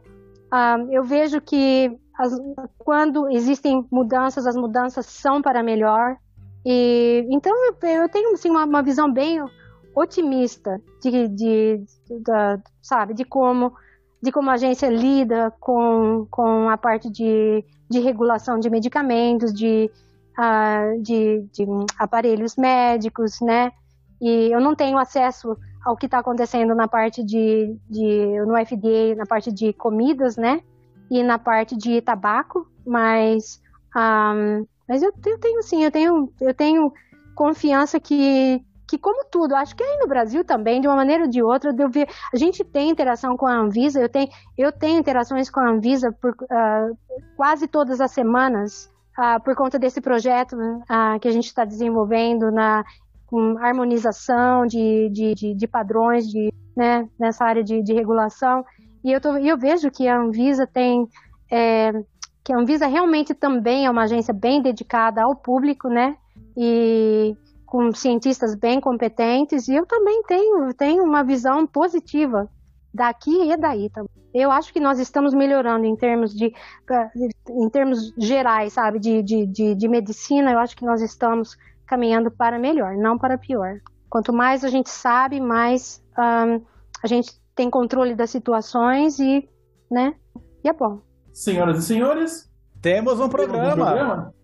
ah, 0.51 0.77
eu 0.91 1.05
vejo 1.05 1.41
que 1.41 1.97
as, 2.19 2.33
quando 2.79 3.31
existem 3.31 3.87
mudanças, 3.91 4.47
as 4.47 4.57
mudanças 4.57 5.07
são 5.07 5.41
para 5.41 5.63
melhor. 5.63 6.17
E 6.65 7.27
então 7.31 7.53
eu, 7.67 7.89
eu 7.89 8.09
tenho 8.09 8.35
assim, 8.35 8.51
uma, 8.51 8.65
uma, 8.65 8.83
visão 8.83 9.11
bem 9.11 9.39
otimista 10.01 10.81
de, 11.03 11.29
de, 11.29 11.85
de, 12.09 12.23
sabe, 12.83 13.15
de 13.15 13.25
como 13.25 13.73
de 14.23 14.31
como 14.31 14.51
a 14.51 14.55
agência 14.55 14.89
lida 14.89 15.51
com, 15.61 16.27
com 16.31 16.69
a 16.69 16.77
parte 16.77 17.11
de, 17.11 17.65
de 17.89 18.01
regulação 18.01 18.59
de 18.59 18.69
medicamentos, 18.69 19.53
de, 19.53 19.91
uh, 20.39 21.03
de, 21.03 21.47
de 21.53 21.65
aparelhos 21.99 22.57
médicos, 22.57 23.41
né? 23.41 23.73
E 24.21 24.53
eu 24.53 24.61
não 24.61 24.75
tenho 24.75 24.99
acesso 24.99 25.57
ao 25.83 25.97
que 25.97 26.05
está 26.05 26.19
acontecendo 26.19 26.75
na 26.75 26.87
parte 26.87 27.25
de, 27.25 27.75
de 27.89 28.39
no 28.47 28.55
FDA, 28.65 29.15
na 29.17 29.25
parte 29.25 29.51
de 29.51 29.73
comidas, 29.73 30.37
né? 30.37 30.61
E 31.11 31.23
na 31.23 31.39
parte 31.39 31.75
de 31.77 32.01
tabaco, 32.03 32.71
mas 32.87 33.61
um, 33.97 34.67
mas 34.87 35.03
eu, 35.03 35.13
eu 35.25 35.39
tenho 35.39 35.63
sim, 35.63 35.83
eu 35.83 35.91
tenho 35.91 36.33
eu 36.41 36.53
tenho 36.55 36.93
confiança 37.35 37.99
que 37.99 38.63
que 38.91 38.99
como 38.99 39.25
tudo, 39.31 39.55
acho 39.55 39.77
que 39.77 39.85
aí 39.85 39.99
no 40.01 40.09
Brasil 40.09 40.45
também, 40.45 40.81
de 40.81 40.89
uma 40.89 40.97
maneira 40.97 41.23
ou 41.23 41.31
de 41.31 41.41
outra, 41.41 41.73
ver, 41.89 42.09
a 42.35 42.37
gente 42.37 42.65
tem 42.65 42.91
interação 42.91 43.37
com 43.37 43.47
a 43.47 43.55
Anvisa, 43.55 44.01
eu 44.01 44.09
tenho, 44.09 44.29
eu 44.59 44.73
tenho 44.73 44.99
interações 44.99 45.49
com 45.49 45.61
a 45.61 45.71
Anvisa 45.71 46.11
por 46.21 46.33
uh, 46.33 46.99
quase 47.37 47.69
todas 47.69 48.01
as 48.01 48.11
semanas, 48.11 48.93
uh, 49.17 49.41
por 49.45 49.55
conta 49.55 49.79
desse 49.79 50.01
projeto 50.01 50.57
uh, 50.57 51.21
que 51.21 51.29
a 51.29 51.31
gente 51.31 51.47
está 51.47 51.65
desenvolvendo 51.65 52.51
na 52.51 52.85
com 53.27 53.57
harmonização 53.59 54.67
de, 54.67 55.09
de, 55.11 55.35
de, 55.37 55.55
de 55.55 55.69
padrões 55.69 56.27
de, 56.27 56.53
né, 56.77 57.09
nessa 57.17 57.45
área 57.45 57.63
de, 57.63 57.81
de 57.81 57.93
regulação. 57.93 58.65
E 59.05 59.13
eu, 59.13 59.21
tô, 59.21 59.37
eu 59.37 59.57
vejo 59.57 59.89
que 59.89 60.09
a 60.09 60.19
Anvisa 60.19 60.67
tem. 60.67 61.07
É, 61.49 61.93
que 62.43 62.53
a 62.53 62.59
Anvisa 62.59 62.89
realmente 62.89 63.33
também 63.35 63.87
é 63.87 63.91
uma 63.91 64.03
agência 64.03 64.35
bem 64.35 64.61
dedicada 64.61 65.23
ao 65.23 65.37
público, 65.37 65.89
né? 65.89 66.17
E 66.57 67.37
com 67.71 67.93
cientistas 67.93 68.57
bem 68.57 68.81
competentes. 68.81 69.69
E 69.69 69.77
eu 69.77 69.87
também 69.87 70.23
tenho, 70.25 70.75
tenho 70.75 71.05
uma 71.05 71.23
visão 71.23 71.65
positiva 71.65 72.51
daqui 72.93 73.49
e 73.49 73.57
daí 73.57 73.89
também. 73.89 74.11
Eu 74.35 74.51
acho 74.51 74.73
que 74.73 74.81
nós 74.81 74.99
estamos 74.99 75.33
melhorando 75.33 75.87
em 75.87 75.95
termos 75.97 76.35
de, 76.35 76.53
em 77.49 77.69
termos 77.71 78.13
gerais, 78.19 78.73
sabe, 78.73 78.99
de, 78.99 79.23
de, 79.23 79.47
de, 79.47 79.75
de 79.77 79.89
medicina. 79.89 80.53
Eu 80.53 80.59
acho 80.59 80.77
que 80.77 80.85
nós 80.85 81.01
estamos 81.01 81.57
caminhando 81.87 82.29
para 82.31 82.59
melhor, 82.59 82.97
não 82.97 83.17
para 83.17 83.39
pior. 83.39 83.79
Quanto 84.09 84.33
mais 84.33 84.65
a 84.65 84.69
gente 84.69 84.91
sabe, 84.91 85.41
mais 85.41 86.03
um, 86.19 86.61
a 87.03 87.07
gente 87.07 87.41
tem 87.55 87.71
controle 87.71 88.17
das 88.17 88.31
situações 88.31 89.21
e, 89.21 89.49
né? 89.89 90.15
E 90.65 90.69
é 90.69 90.73
bom. 90.73 91.01
Senhoras 91.33 91.79
e 91.79 91.83
senhores, 91.83 92.51
temos 92.83 93.21
um 93.21 93.29
programa. 93.29 93.95
Temos. 93.95 94.40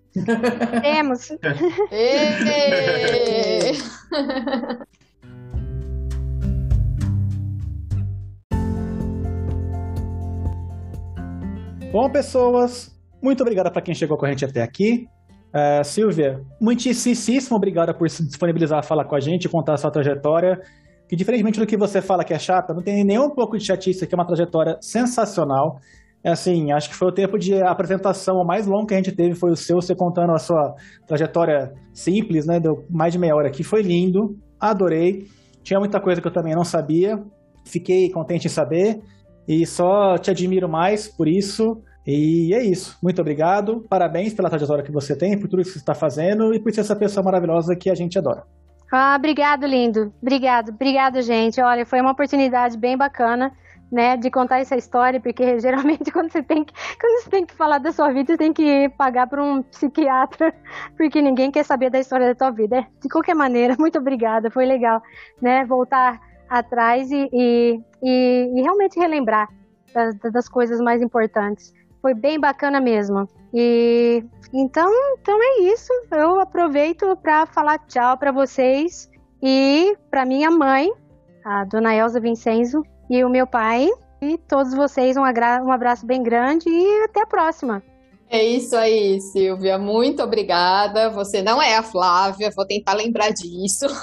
Bom, 11.93 12.11
pessoas, 12.11 12.91
muito 13.23 13.43
obrigado 13.43 13.71
para 13.71 13.83
quem 13.83 13.95
chegou 13.95 14.17
com 14.17 14.27
a 14.27 14.31
gente 14.31 14.45
até 14.45 14.63
aqui. 14.63 15.07
Uh, 15.55 15.85
Silvia, 15.85 16.41
muitíssimo 16.61 17.57
obrigada 17.57 17.95
por 17.95 18.11
se 18.11 18.27
disponibilizar 18.27 18.79
a 18.81 18.83
falar 18.83 19.05
com 19.05 19.15
a 19.15 19.21
gente, 19.21 19.49
contar 19.49 19.75
a 19.75 19.77
sua 19.77 19.91
trajetória. 19.91 20.61
Que 21.09 21.15
diferentemente 21.15 21.61
do 21.61 21.67
que 21.67 21.77
você 21.77 22.03
fala 22.03 22.25
que 22.25 22.35
é 22.35 22.39
chata, 22.39 22.75
não 22.75 22.83
tem 22.83 23.05
nem 23.05 23.19
um 23.19 23.31
pouco 23.31 23.57
de 23.57 23.65
chatice, 23.65 24.05
aqui 24.05 24.15
é 24.15 24.17
uma 24.19 24.27
trajetória 24.27 24.77
sensacional. 24.81 25.79
É 26.27 26.31
assim, 26.33 26.73
acho 26.73 26.89
que 26.89 26.97
foi 26.97 27.07
o 27.07 27.13
tempo 27.13 27.39
de 27.39 27.63
apresentação 27.63 28.45
mais 28.45 28.67
longo 28.67 28.85
que 28.85 28.95
a 28.95 28.97
gente 28.97 29.13
teve, 29.13 29.37
foi 29.37 29.53
o 29.53 29.57
seu, 29.57 29.77
você 29.77 29.95
contando 29.95 30.33
a 30.33 30.39
sua 30.39 30.75
trajetória 31.07 31.73
simples, 31.95 32.45
né? 32.45 32.59
Deu 32.59 32.85
mais 32.91 33.13
de 33.13 33.19
meia 33.21 33.33
hora 33.37 33.47
aqui, 33.47 33.63
foi 33.63 33.81
lindo, 33.81 34.37
adorei. 34.59 35.29
Tinha 35.63 35.79
muita 35.79 36.01
coisa 36.01 36.21
que 36.21 36.27
eu 36.27 36.33
também 36.33 36.53
não 36.53 36.65
sabia, 36.65 37.23
fiquei 37.65 38.11
contente 38.11 38.49
em 38.49 38.51
saber 38.51 39.01
e 39.47 39.65
só 39.65 40.19
te 40.19 40.33
admiro 40.33 40.69
mais 40.69 41.07
por 41.07 41.29
isso. 41.29 41.81
E 42.05 42.53
é 42.53 42.61
isso. 42.61 42.99
Muito 43.01 43.21
obrigado. 43.21 43.85
Parabéns 43.89 44.35
pela 44.35 44.51
trajetória 44.51 44.83
que 44.83 44.91
você 44.91 45.17
tem, 45.17 45.39
por 45.39 45.49
tudo 45.49 45.63
que 45.63 45.71
você 45.71 45.79
está 45.79 45.95
fazendo 45.95 46.53
e 46.53 46.61
por 46.61 46.73
ser 46.73 46.81
essa 46.81 46.97
pessoa 46.97 47.23
maravilhosa 47.23 47.77
que 47.77 47.89
a 47.89 47.95
gente 47.95 48.19
adora. 48.19 48.43
Ah, 48.93 49.15
obrigado, 49.17 49.65
lindo. 49.65 50.13
Obrigado, 50.21 50.71
obrigado, 50.71 51.23
gente. 51.23 51.61
Olha, 51.61 51.87
foi 51.87 52.01
uma 52.01 52.11
oportunidade 52.11 52.77
bem 52.77 52.97
bacana, 52.97 53.53
né, 53.91 54.17
de 54.17 54.31
contar 54.31 54.59
essa 54.59 54.77
história, 54.77 55.21
porque 55.21 55.59
geralmente 55.61 56.11
quando 56.11 56.31
você 56.31 56.43
tem 56.43 56.65
que, 56.65 56.73
quando 57.01 57.23
você 57.23 57.31
tem 57.31 57.47
que 57.47 57.55
falar 57.55 57.79
da 57.79 57.93
sua 57.93 58.13
vida, 58.13 58.33
você 58.33 58.39
tem 58.39 58.53
que 58.53 58.89
pagar 58.91 59.27
para 59.27 59.43
um 59.43 59.63
psiquiatra, 59.63 60.55
porque 60.97 61.21
ninguém 61.21 61.51
quer 61.51 61.65
saber 61.65 61.91
da 61.91 61.99
história 61.99 62.29
da 62.29 62.35
tua 62.35 62.51
vida. 62.51 62.87
De 63.01 63.09
qualquer 63.09 63.35
maneira, 63.35 63.77
muito 63.79 63.99
obrigada. 63.99 64.51
Foi 64.51 64.65
legal, 64.67 65.03
né, 65.41 65.65
voltar 65.65 66.21
atrás 66.49 67.11
e, 67.11 67.29
e, 67.33 67.81
e, 68.03 68.53
e 68.55 68.63
realmente 68.63 68.99
relembrar 68.99 69.49
das, 69.93 70.17
das 70.33 70.49
coisas 70.49 70.81
mais 70.81 71.03
importantes 71.03 71.73
foi 72.07 72.15
bem 72.15 72.39
bacana 72.39 72.81
mesmo. 72.81 73.29
E 73.53 74.25
então, 74.53 74.89
então 75.21 75.37
é 75.43 75.63
isso. 75.63 75.93
Eu 76.13 76.39
aproveito 76.41 77.17
para 77.17 77.47
falar 77.47 77.79
tchau 77.81 78.17
para 78.17 78.31
vocês 78.31 79.11
e 79.43 79.97
para 80.09 80.25
minha 80.25 80.49
mãe, 80.49 80.89
a 81.45 81.65
dona 81.65 81.97
Elza 81.97 82.21
Vincenzo, 82.21 82.85
e 83.09 83.25
o 83.25 83.29
meu 83.29 83.47
pai. 83.47 83.89
E 84.21 84.39
todos 84.39 84.75
vocês 84.75 85.17
um, 85.17 85.23
um 85.23 85.73
abraço 85.73 86.07
bem 86.07 86.23
grande 86.23 86.69
e 86.69 87.05
até 87.05 87.23
a 87.23 87.27
próxima. 87.27 87.83
É 88.29 88.43
isso 88.43 88.77
aí, 88.77 89.21
Silvia. 89.21 89.79
Muito 89.79 90.23
obrigada. 90.23 91.09
Você 91.11 91.43
não 91.43 91.63
é 91.63 91.77
a 91.77 91.83
Flávia, 91.83 92.51
vou 92.55 92.67
tentar 92.67 92.95
lembrar 92.95 93.31
disso. 93.31 93.87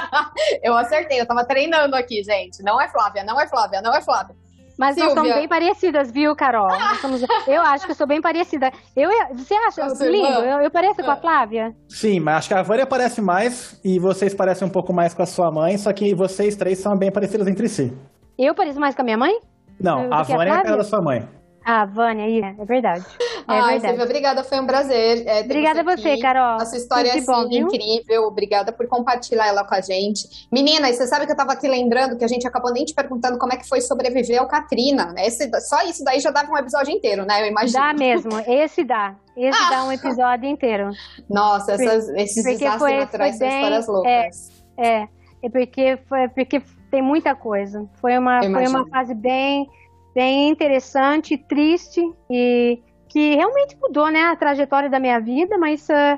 eu 0.62 0.74
acertei, 0.76 1.20
eu 1.20 1.26
tava 1.26 1.44
treinando 1.44 1.94
aqui, 1.94 2.22
gente. 2.22 2.62
Não 2.62 2.80
é 2.80 2.88
Flávia, 2.88 3.22
não 3.22 3.38
é 3.38 3.46
Flávia, 3.46 3.82
não 3.82 3.94
é 3.94 4.00
Flávia. 4.00 4.34
Mas 4.80 4.94
Silvia. 4.94 5.14
nós 5.14 5.22
somos 5.22 5.34
bem 5.38 5.46
parecidas, 5.46 6.10
viu, 6.10 6.34
Carol? 6.34 6.70
Somos... 7.02 7.22
eu 7.46 7.60
acho 7.60 7.84
que 7.84 7.92
eu 7.92 7.94
sou 7.94 8.06
bem 8.06 8.18
parecida. 8.18 8.72
Eu, 8.96 9.10
você 9.34 9.52
acha 9.52 9.86
você, 9.86 10.08
lindo? 10.10 10.26
Eu, 10.26 10.62
eu 10.62 10.70
pareço 10.70 11.02
com 11.02 11.10
a 11.10 11.16
Flávia? 11.16 11.74
Sim, 11.86 12.18
mas 12.18 12.36
acho 12.36 12.48
que 12.48 12.54
a 12.54 12.62
Vânia 12.62 12.86
parece 12.86 13.20
mais 13.20 13.78
e 13.84 13.98
vocês 13.98 14.34
parecem 14.34 14.66
um 14.66 14.70
pouco 14.70 14.94
mais 14.94 15.12
com 15.12 15.22
a 15.22 15.26
sua 15.26 15.50
mãe, 15.52 15.76
só 15.76 15.92
que 15.92 16.14
vocês 16.14 16.56
três 16.56 16.78
são 16.78 16.96
bem 16.96 17.12
parecidas 17.12 17.46
entre 17.46 17.68
si. 17.68 17.92
Eu 18.38 18.54
pareço 18.54 18.80
mais 18.80 18.94
com 18.94 19.02
a 19.02 19.04
minha 19.04 19.18
mãe? 19.18 19.38
Não, 19.78 20.10
a 20.10 20.22
Vânia 20.22 20.48
é 20.48 20.56
a 20.56 20.62
cara 20.62 20.76
da 20.78 20.84
sua 20.84 21.02
mãe. 21.02 21.28
Ah, 21.62 21.84
Vânia, 21.84 22.54
é 22.58 22.64
verdade. 22.64 23.04
É 23.48 23.52
Ai. 23.52 23.80
Silvia, 23.80 24.04
obrigada, 24.04 24.44
foi 24.44 24.60
um 24.60 24.66
prazer. 24.66 25.26
É, 25.26 25.40
obrigada 25.40 25.82
você 25.82 25.90
a 25.90 25.96
você, 25.96 26.18
Carol. 26.18 26.60
A 26.60 26.66
sua 26.66 26.78
história 26.78 27.08
é 27.08 27.18
assim, 27.18 27.26
bom, 27.26 27.48
incrível, 27.50 28.24
obrigada 28.24 28.72
por 28.72 28.86
compartilhar 28.86 29.46
ela 29.46 29.64
com 29.64 29.74
a 29.74 29.80
gente. 29.80 30.48
Meninas, 30.52 30.96
você 30.96 31.06
sabe 31.06 31.26
que 31.26 31.32
eu 31.32 31.36
tava 31.36 31.52
aqui 31.52 31.68
lembrando 31.68 32.16
que 32.16 32.24
a 32.24 32.28
gente 32.28 32.46
acabou 32.46 32.72
nem 32.72 32.84
te 32.84 32.94
perguntando 32.94 33.38
como 33.38 33.52
é 33.52 33.56
que 33.56 33.68
foi 33.68 33.80
sobreviver 33.80 34.40
ao 34.40 34.48
Katrina, 34.48 35.12
né? 35.12 35.26
Esse, 35.26 35.50
só 35.60 35.82
isso 35.82 36.04
daí 36.04 36.20
já 36.20 36.30
dava 36.30 36.50
um 36.50 36.56
episódio 36.56 36.92
inteiro, 36.92 37.24
né? 37.24 37.42
Eu 37.42 37.46
imagino. 37.46 37.80
Dá 37.80 37.92
mesmo, 37.92 38.38
esse 38.46 38.84
dá. 38.84 39.14
Esse 39.36 39.58
ah. 39.58 39.70
dá 39.70 39.84
um 39.84 39.92
episódio 39.92 40.48
inteiro. 40.48 40.90
Nossa, 41.28 41.72
essas, 41.72 42.08
esses 42.10 42.42
porque 42.42 42.58
desastres 42.58 42.78
foi, 42.78 42.96
naturais 42.96 43.38
foi 43.38 43.46
bem, 43.46 43.50
são 43.50 43.60
histórias 43.60 43.86
loucas. 43.86 44.50
É, 44.76 44.96
é, 44.96 45.08
é 45.42 45.48
porque, 45.48 45.98
foi, 46.08 46.28
porque 46.28 46.62
tem 46.90 47.02
muita 47.02 47.34
coisa. 47.34 47.88
Foi 48.00 48.16
uma, 48.18 48.42
foi 48.42 48.66
uma 48.66 48.86
fase 48.88 49.14
bem 49.14 49.66
bem 50.14 50.50
interessante, 50.50 51.36
triste 51.36 52.00
e 52.28 52.82
que 53.10 53.34
realmente 53.34 53.76
mudou, 53.80 54.08
né, 54.08 54.22
a 54.22 54.36
trajetória 54.36 54.88
da 54.88 55.00
minha 55.00 55.18
vida, 55.20 55.58
mas 55.58 55.86
uh, 55.88 56.16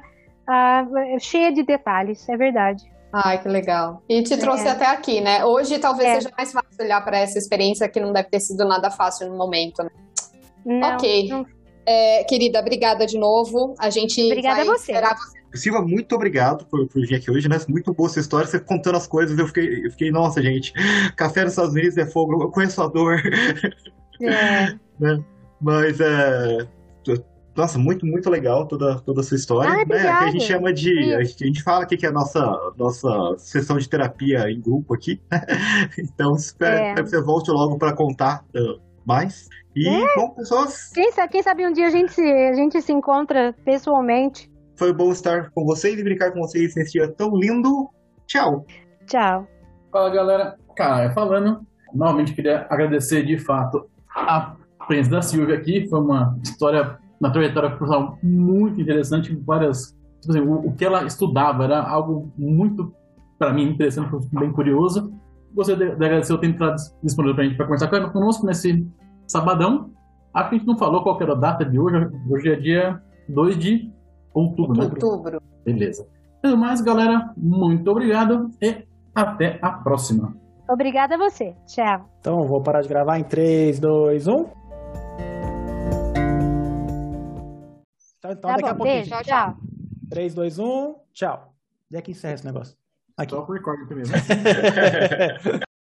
uh, 0.49 1.19
cheia 1.19 1.51
de 1.51 1.63
detalhes, 1.63 2.29
é 2.29 2.37
verdade. 2.37 2.85
Ai, 3.13 3.43
que 3.43 3.49
legal. 3.49 4.03
E 4.09 4.23
te 4.23 4.37
trouxe 4.37 4.67
é. 4.67 4.71
até 4.71 4.87
aqui, 4.87 5.21
né? 5.21 5.45
Hoje 5.45 5.79
talvez 5.79 6.09
é. 6.09 6.15
seja 6.15 6.31
mais 6.37 6.53
fácil 6.53 6.71
olhar 6.81 7.03
para 7.05 7.19
essa 7.19 7.39
experiência 7.39 7.89
que 7.89 8.01
não 8.01 8.13
deve 8.13 8.29
ter 8.31 8.41
sido 8.41 8.65
nada 8.67 8.91
fácil 8.91 9.29
no 9.29 9.37
momento, 9.37 9.83
né? 9.83 9.91
Não, 10.65 10.95
ok. 10.95 11.29
Não... 11.29 11.47
É, 11.85 12.25
querida, 12.25 12.61
obrigada 12.61 13.05
de 13.05 13.19
novo. 13.19 13.75
A 13.79 13.91
gente 13.91 14.23
obrigada 14.25 14.65
vai 14.65 14.69
a 14.69 14.79
você. 14.79 14.93
esperar 14.93 15.17
você 15.17 15.43
Silva, 15.55 15.83
muito 15.83 16.15
obrigado 16.15 16.65
por, 16.67 16.87
por, 16.89 17.07
vir 17.07 17.17
aqui 17.17 17.31
hoje, 17.31 17.49
né? 17.49 17.59
Muito 17.69 17.93
boa 17.93 18.09
essa 18.09 18.21
história, 18.21 18.47
você 18.47 18.59
contando 18.59 18.97
as 18.97 19.07
coisas, 19.07 19.39
eu 19.39 19.47
fiquei, 19.47 19.87
eu 19.87 19.91
fiquei 19.91 20.11
nossa, 20.11 20.43
gente, 20.43 20.73
café 21.15 21.43
nos 21.43 21.53
Estados 21.53 21.75
Unidos 21.75 21.99
é 21.99 22.07
fogo, 22.07 22.43
eu 22.43 22.51
conheço 22.51 22.81
a 22.83 22.87
dor. 22.87 23.21
É. 24.23 24.75
né? 24.99 25.23
Mas 25.61 26.01
é. 26.01 26.67
Nossa, 27.55 27.79
muito, 27.79 28.07
muito 28.07 28.31
legal 28.31 28.67
toda, 28.67 28.99
toda 29.01 29.21
a 29.21 29.25
sua 29.25 29.37
história. 29.37 29.71
Ah, 29.71 29.77
né? 29.77 29.85
Que 29.85 29.95
a 29.95 30.31
gente 30.31 30.45
chama 30.45 30.73
de. 30.73 31.15
A 31.15 31.23
gente, 31.23 31.45
a 31.45 31.47
gente, 31.47 31.63
fala 31.63 31.83
aqui 31.85 31.97
que 31.97 32.07
é 32.07 32.09
a 32.09 32.13
nossa, 32.13 32.41
nossa 32.77 33.35
sessão 33.39 33.77
de 33.77 33.89
terapia 33.89 34.51
em 34.51 34.61
grupo 34.61 34.95
aqui. 34.95 35.21
então, 35.99 36.35
espero 36.35 36.77
é. 36.77 36.95
que 36.95 37.03
você 37.03 37.21
volte 37.21 37.51
logo 37.51 37.79
para 37.79 37.93
contar 37.93 38.45
uh, 38.57 38.81
mais. 39.05 39.49
E, 39.77 39.89
é. 39.89 40.15
bom, 40.17 40.31
pessoas. 40.31 40.91
Quem 40.95 41.13
sabe, 41.13 41.33
quem 41.33 41.43
sabe 41.43 41.67
um 41.67 41.73
dia 41.73 41.87
a 41.87 41.91
gente, 41.91 42.21
a 42.21 42.55
gente 42.55 42.81
se 42.81 42.93
encontra 42.93 43.55
pessoalmente. 43.65 44.51
Foi 44.77 44.93
bom 44.93 45.13
estar 45.13 45.51
com 45.51 45.65
vocês 45.65 45.99
e 45.99 46.03
brincar 46.03 46.33
com 46.33 46.41
vocês 46.41 46.75
nesse 46.75 46.93
dia 46.93 47.09
tão 47.09 47.37
lindo. 47.37 47.89
Tchau. 48.27 48.65
Tchau. 49.07 49.47
Fala, 49.91 50.11
galera. 50.11 50.57
Cara, 50.77 51.13
falando, 51.13 51.61
novamente 51.95 52.33
queria 52.33 52.67
agradecer 52.71 53.25
de 53.25 53.39
fato 53.39 53.87
a 54.15 54.57
presença 54.87 55.11
da 55.11 55.23
Silvia 55.23 55.57
aqui. 55.57 55.87
Foi 55.89 56.01
uma 56.01 56.39
história, 56.43 56.99
uma 57.23 57.31
trajetória 57.31 57.71
profissional 57.71 58.19
muito 58.21 58.81
interessante, 58.81 59.33
várias. 59.47 59.97
Tipo 60.21 60.33
assim, 60.33 60.41
o, 60.41 60.67
o, 60.67 60.73
que 60.75 60.85
ela 60.85 61.05
estudava 61.05 61.65
era 61.65 61.81
algo 61.81 62.33
muito, 62.37 62.93
para 63.39 63.53
mim, 63.53 63.71
interessante, 63.71 64.11
bem 64.33 64.51
curioso. 64.51 65.13
Gostaria 65.55 65.95
de 65.95 66.05
agradecer 66.05 66.33
o 66.33 66.39
tempo 66.39 66.57
que 66.57 66.63
ela 66.65 66.75
disponível 67.03 67.35
para 67.35 67.45
a 67.45 67.47
gente 67.47 67.57
para 67.57 67.67
conversar 67.67 68.11
conosco 68.11 68.45
nesse 68.45 68.87
sabadão. 69.27 69.91
Acho 70.35 70.49
que 70.49 70.55
a 70.57 70.59
gente 70.59 70.67
não 70.67 70.77
falou 70.77 71.03
qual 71.03 71.21
era 71.21 71.33
a 71.33 71.37
data 71.37 71.65
de 71.65 71.79
hoje. 71.79 72.11
Hoje 72.29 72.51
é 72.51 72.57
dia 72.57 73.03
2 73.29 73.59
de 73.59 73.93
Outubro, 74.35 74.77
né? 74.77 74.85
Outubro. 74.85 75.43
Beleza. 75.65 76.07
Então, 76.39 76.57
mais, 76.57 76.81
galera, 76.81 77.33
muito 77.37 77.89
obrigado 77.89 78.51
e 78.61 78.85
até 79.15 79.59
a 79.63 79.71
próxima. 79.71 80.35
Obrigada 80.69 81.15
a 81.15 81.19
você. 81.19 81.55
Tchau. 81.67 82.09
Então, 82.19 82.47
vou 82.49 82.63
parar 82.63 82.81
de 82.81 82.89
gravar 82.89 83.19
em 83.19 83.25
3, 83.25 83.79
2, 83.79 84.27
1. 84.27 84.62
Então, 88.33 88.51
tá 88.51 88.57
daqui 88.57 88.63
bom, 88.63 88.69
a 88.69 88.75
pouquinho. 88.75 88.97
Beijo, 88.97 89.23
tchau. 89.23 89.57
3, 90.11 90.35
2, 90.35 90.59
1, 90.59 90.95
tchau. 91.13 91.55
E 91.91 91.97
aqui 91.97 92.11
encerra 92.13 92.35
esse 92.35 92.45
negócio. 92.45 92.77
Aqui. 93.17 93.35
Só 93.35 93.41
por 93.43 93.55
recorde 93.55 93.85
aqui 93.85 93.95
mesmo. 93.95 94.15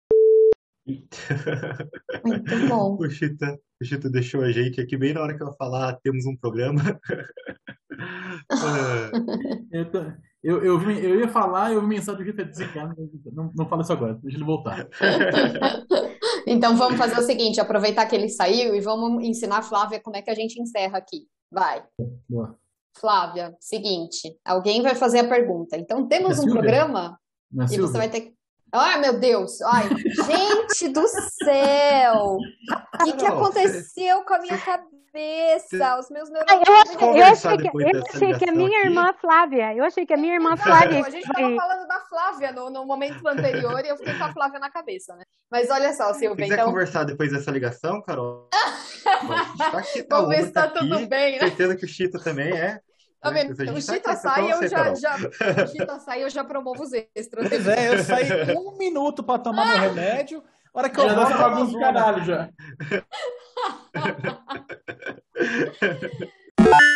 Muito 2.26 2.68
bom. 2.68 2.98
O 3.00 3.10
Chita, 3.10 3.58
o 3.82 3.86
Chita 3.86 4.10
deixou 4.10 4.42
a 4.42 4.52
gente 4.52 4.82
aqui 4.82 4.98
bem 4.98 5.14
na 5.14 5.22
hora 5.22 5.34
que 5.36 5.42
ela 5.42 5.54
falar 5.54 5.94
temos 6.04 6.26
um 6.26 6.36
programa. 6.36 6.82
eu, 9.72 9.92
tô, 9.92 10.00
eu, 10.44 10.64
eu, 10.64 10.92
eu, 10.92 11.20
ia 11.20 11.28
falar, 11.28 11.72
eu 11.72 11.82
vi 11.82 11.88
mensagem 11.88 12.22
do 12.22 12.26
Chita 12.26 12.44
desligado, 12.44 12.96
não, 13.32 13.52
não 13.56 13.68
fala 13.68 13.84
isso 13.84 13.94
agora, 13.94 14.16
deixa 14.16 14.38
ele 14.38 14.44
voltar. 14.44 14.88
então 16.48 16.76
vamos 16.76 16.98
fazer 16.98 17.20
o 17.20 17.24
seguinte, 17.24 17.62
aproveitar 17.62 18.08
que 18.08 18.16
ele 18.16 18.30
saiu 18.30 18.76
e 18.76 18.82
vamos 18.82 19.24
ensinar 19.24 19.60
a 19.60 19.64
Flávia 19.64 20.02
como 20.02 20.18
é 20.18 20.22
que 20.22 20.30
a 20.30 20.36
gente 20.36 20.60
encerra 20.60 20.98
aqui. 20.98 21.28
Vai. 21.52 21.84
Boa. 22.30 22.58
Flávia, 22.98 23.56
seguinte, 23.60 24.38
alguém 24.46 24.82
vai 24.82 24.96
fazer 24.96 25.20
a 25.20 25.28
pergunta. 25.28 25.78
Então 25.78 26.08
temos 26.08 26.40
é 26.40 26.42
um 26.42 26.46
programa 26.46 27.20
é 27.60 27.74
e 27.74 27.78
você 27.78 27.98
vai 27.98 28.10
ter 28.10 28.22
que 28.22 28.36
Ai, 28.74 29.00
meu 29.02 29.20
Deus! 29.20 29.62
Ai, 29.64 29.90
gente 29.90 30.88
do 30.90 31.06
céu! 31.08 32.38
O 32.38 33.04
que, 33.04 33.14
que 33.14 33.26
aconteceu 33.26 34.24
com 34.24 34.34
a 34.34 34.40
minha 34.40 34.58
cabeça? 34.58 36.00
Os 36.00 36.10
meus 36.10 36.30
neurônios. 36.30 36.70
eu 36.70 36.76
achei, 36.76 37.20
eu 37.20 37.26
achei, 37.26 37.58
que, 37.58 37.68
eu 37.68 38.04
achei 38.08 38.34
que 38.36 38.50
a 38.50 38.54
minha 38.54 38.80
aqui. 38.80 38.88
irmã 38.88 39.14
Flávia. 39.20 39.76
Eu 39.76 39.84
achei 39.84 40.06
que 40.06 40.14
a 40.14 40.18
minha 40.18 40.36
irmã 40.36 40.56
Flávia. 40.56 41.06
a 41.06 41.10
gente 41.10 41.28
estava 41.28 41.54
falando 41.54 41.86
da 41.86 42.00
Flávia 42.08 42.52
no, 42.54 42.70
no, 42.70 42.86
momento 42.86 43.28
anterior 43.28 43.84
e 43.84 43.90
eu 43.90 43.98
fiquei 43.98 44.18
com 44.18 44.24
a 44.24 44.32
Flávia 44.32 44.60
na 44.60 44.70
cabeça, 44.70 45.18
né? 45.18 45.26
Mas 45.52 45.70
olha 45.70 45.94
só, 45.94 46.14
Silvia. 46.14 46.38
Se 46.38 46.44
quiser 46.44 46.54
então... 46.54 46.68
conversar 46.68 47.04
depois 47.04 47.30
dessa 47.30 47.52
ligação, 47.52 48.02
Carol. 48.02 48.48
tá 49.60 49.80
aqui, 49.80 50.04
tá 50.04 50.16
Vamos 50.16 50.34
ver 50.34 50.46
se 50.46 50.52
tá, 50.54 50.70
tá 50.70 50.80
tudo 50.80 51.06
bem, 51.08 51.34
né? 51.34 51.40
Certeza 51.40 51.76
que 51.76 51.84
o 51.84 51.90
Chito 51.90 52.24
também 52.24 52.58
é. 52.58 52.80
Tá 53.22 53.30
vendo? 53.30 53.54
O 53.54 53.82
Chita 53.82 54.16
sai, 54.16 54.52
eu 54.52 54.68
já, 54.68 54.96
já, 54.96 55.16
o 55.16 55.20
Chita 55.70 56.00
sai, 56.00 56.24
eu 56.24 56.30
já 56.30 56.44
promovo 56.44 56.82
os 56.82 56.92
extras. 57.16 57.48
Pois 57.48 57.68
é, 57.68 57.94
eu 57.94 58.04
saí 58.04 58.58
um 58.58 58.76
minuto 58.78 59.24
para 59.24 59.38
tomar 59.38 59.68
meu 59.68 59.78
remédio. 59.78 60.44
A 60.74 60.80
hora 60.80 60.90
que 60.90 61.00
eu 61.00 61.08
já 61.08 61.14
volto, 61.14 61.34
alguns 61.34 61.80
caralho 61.80 62.26
já. 62.26 62.50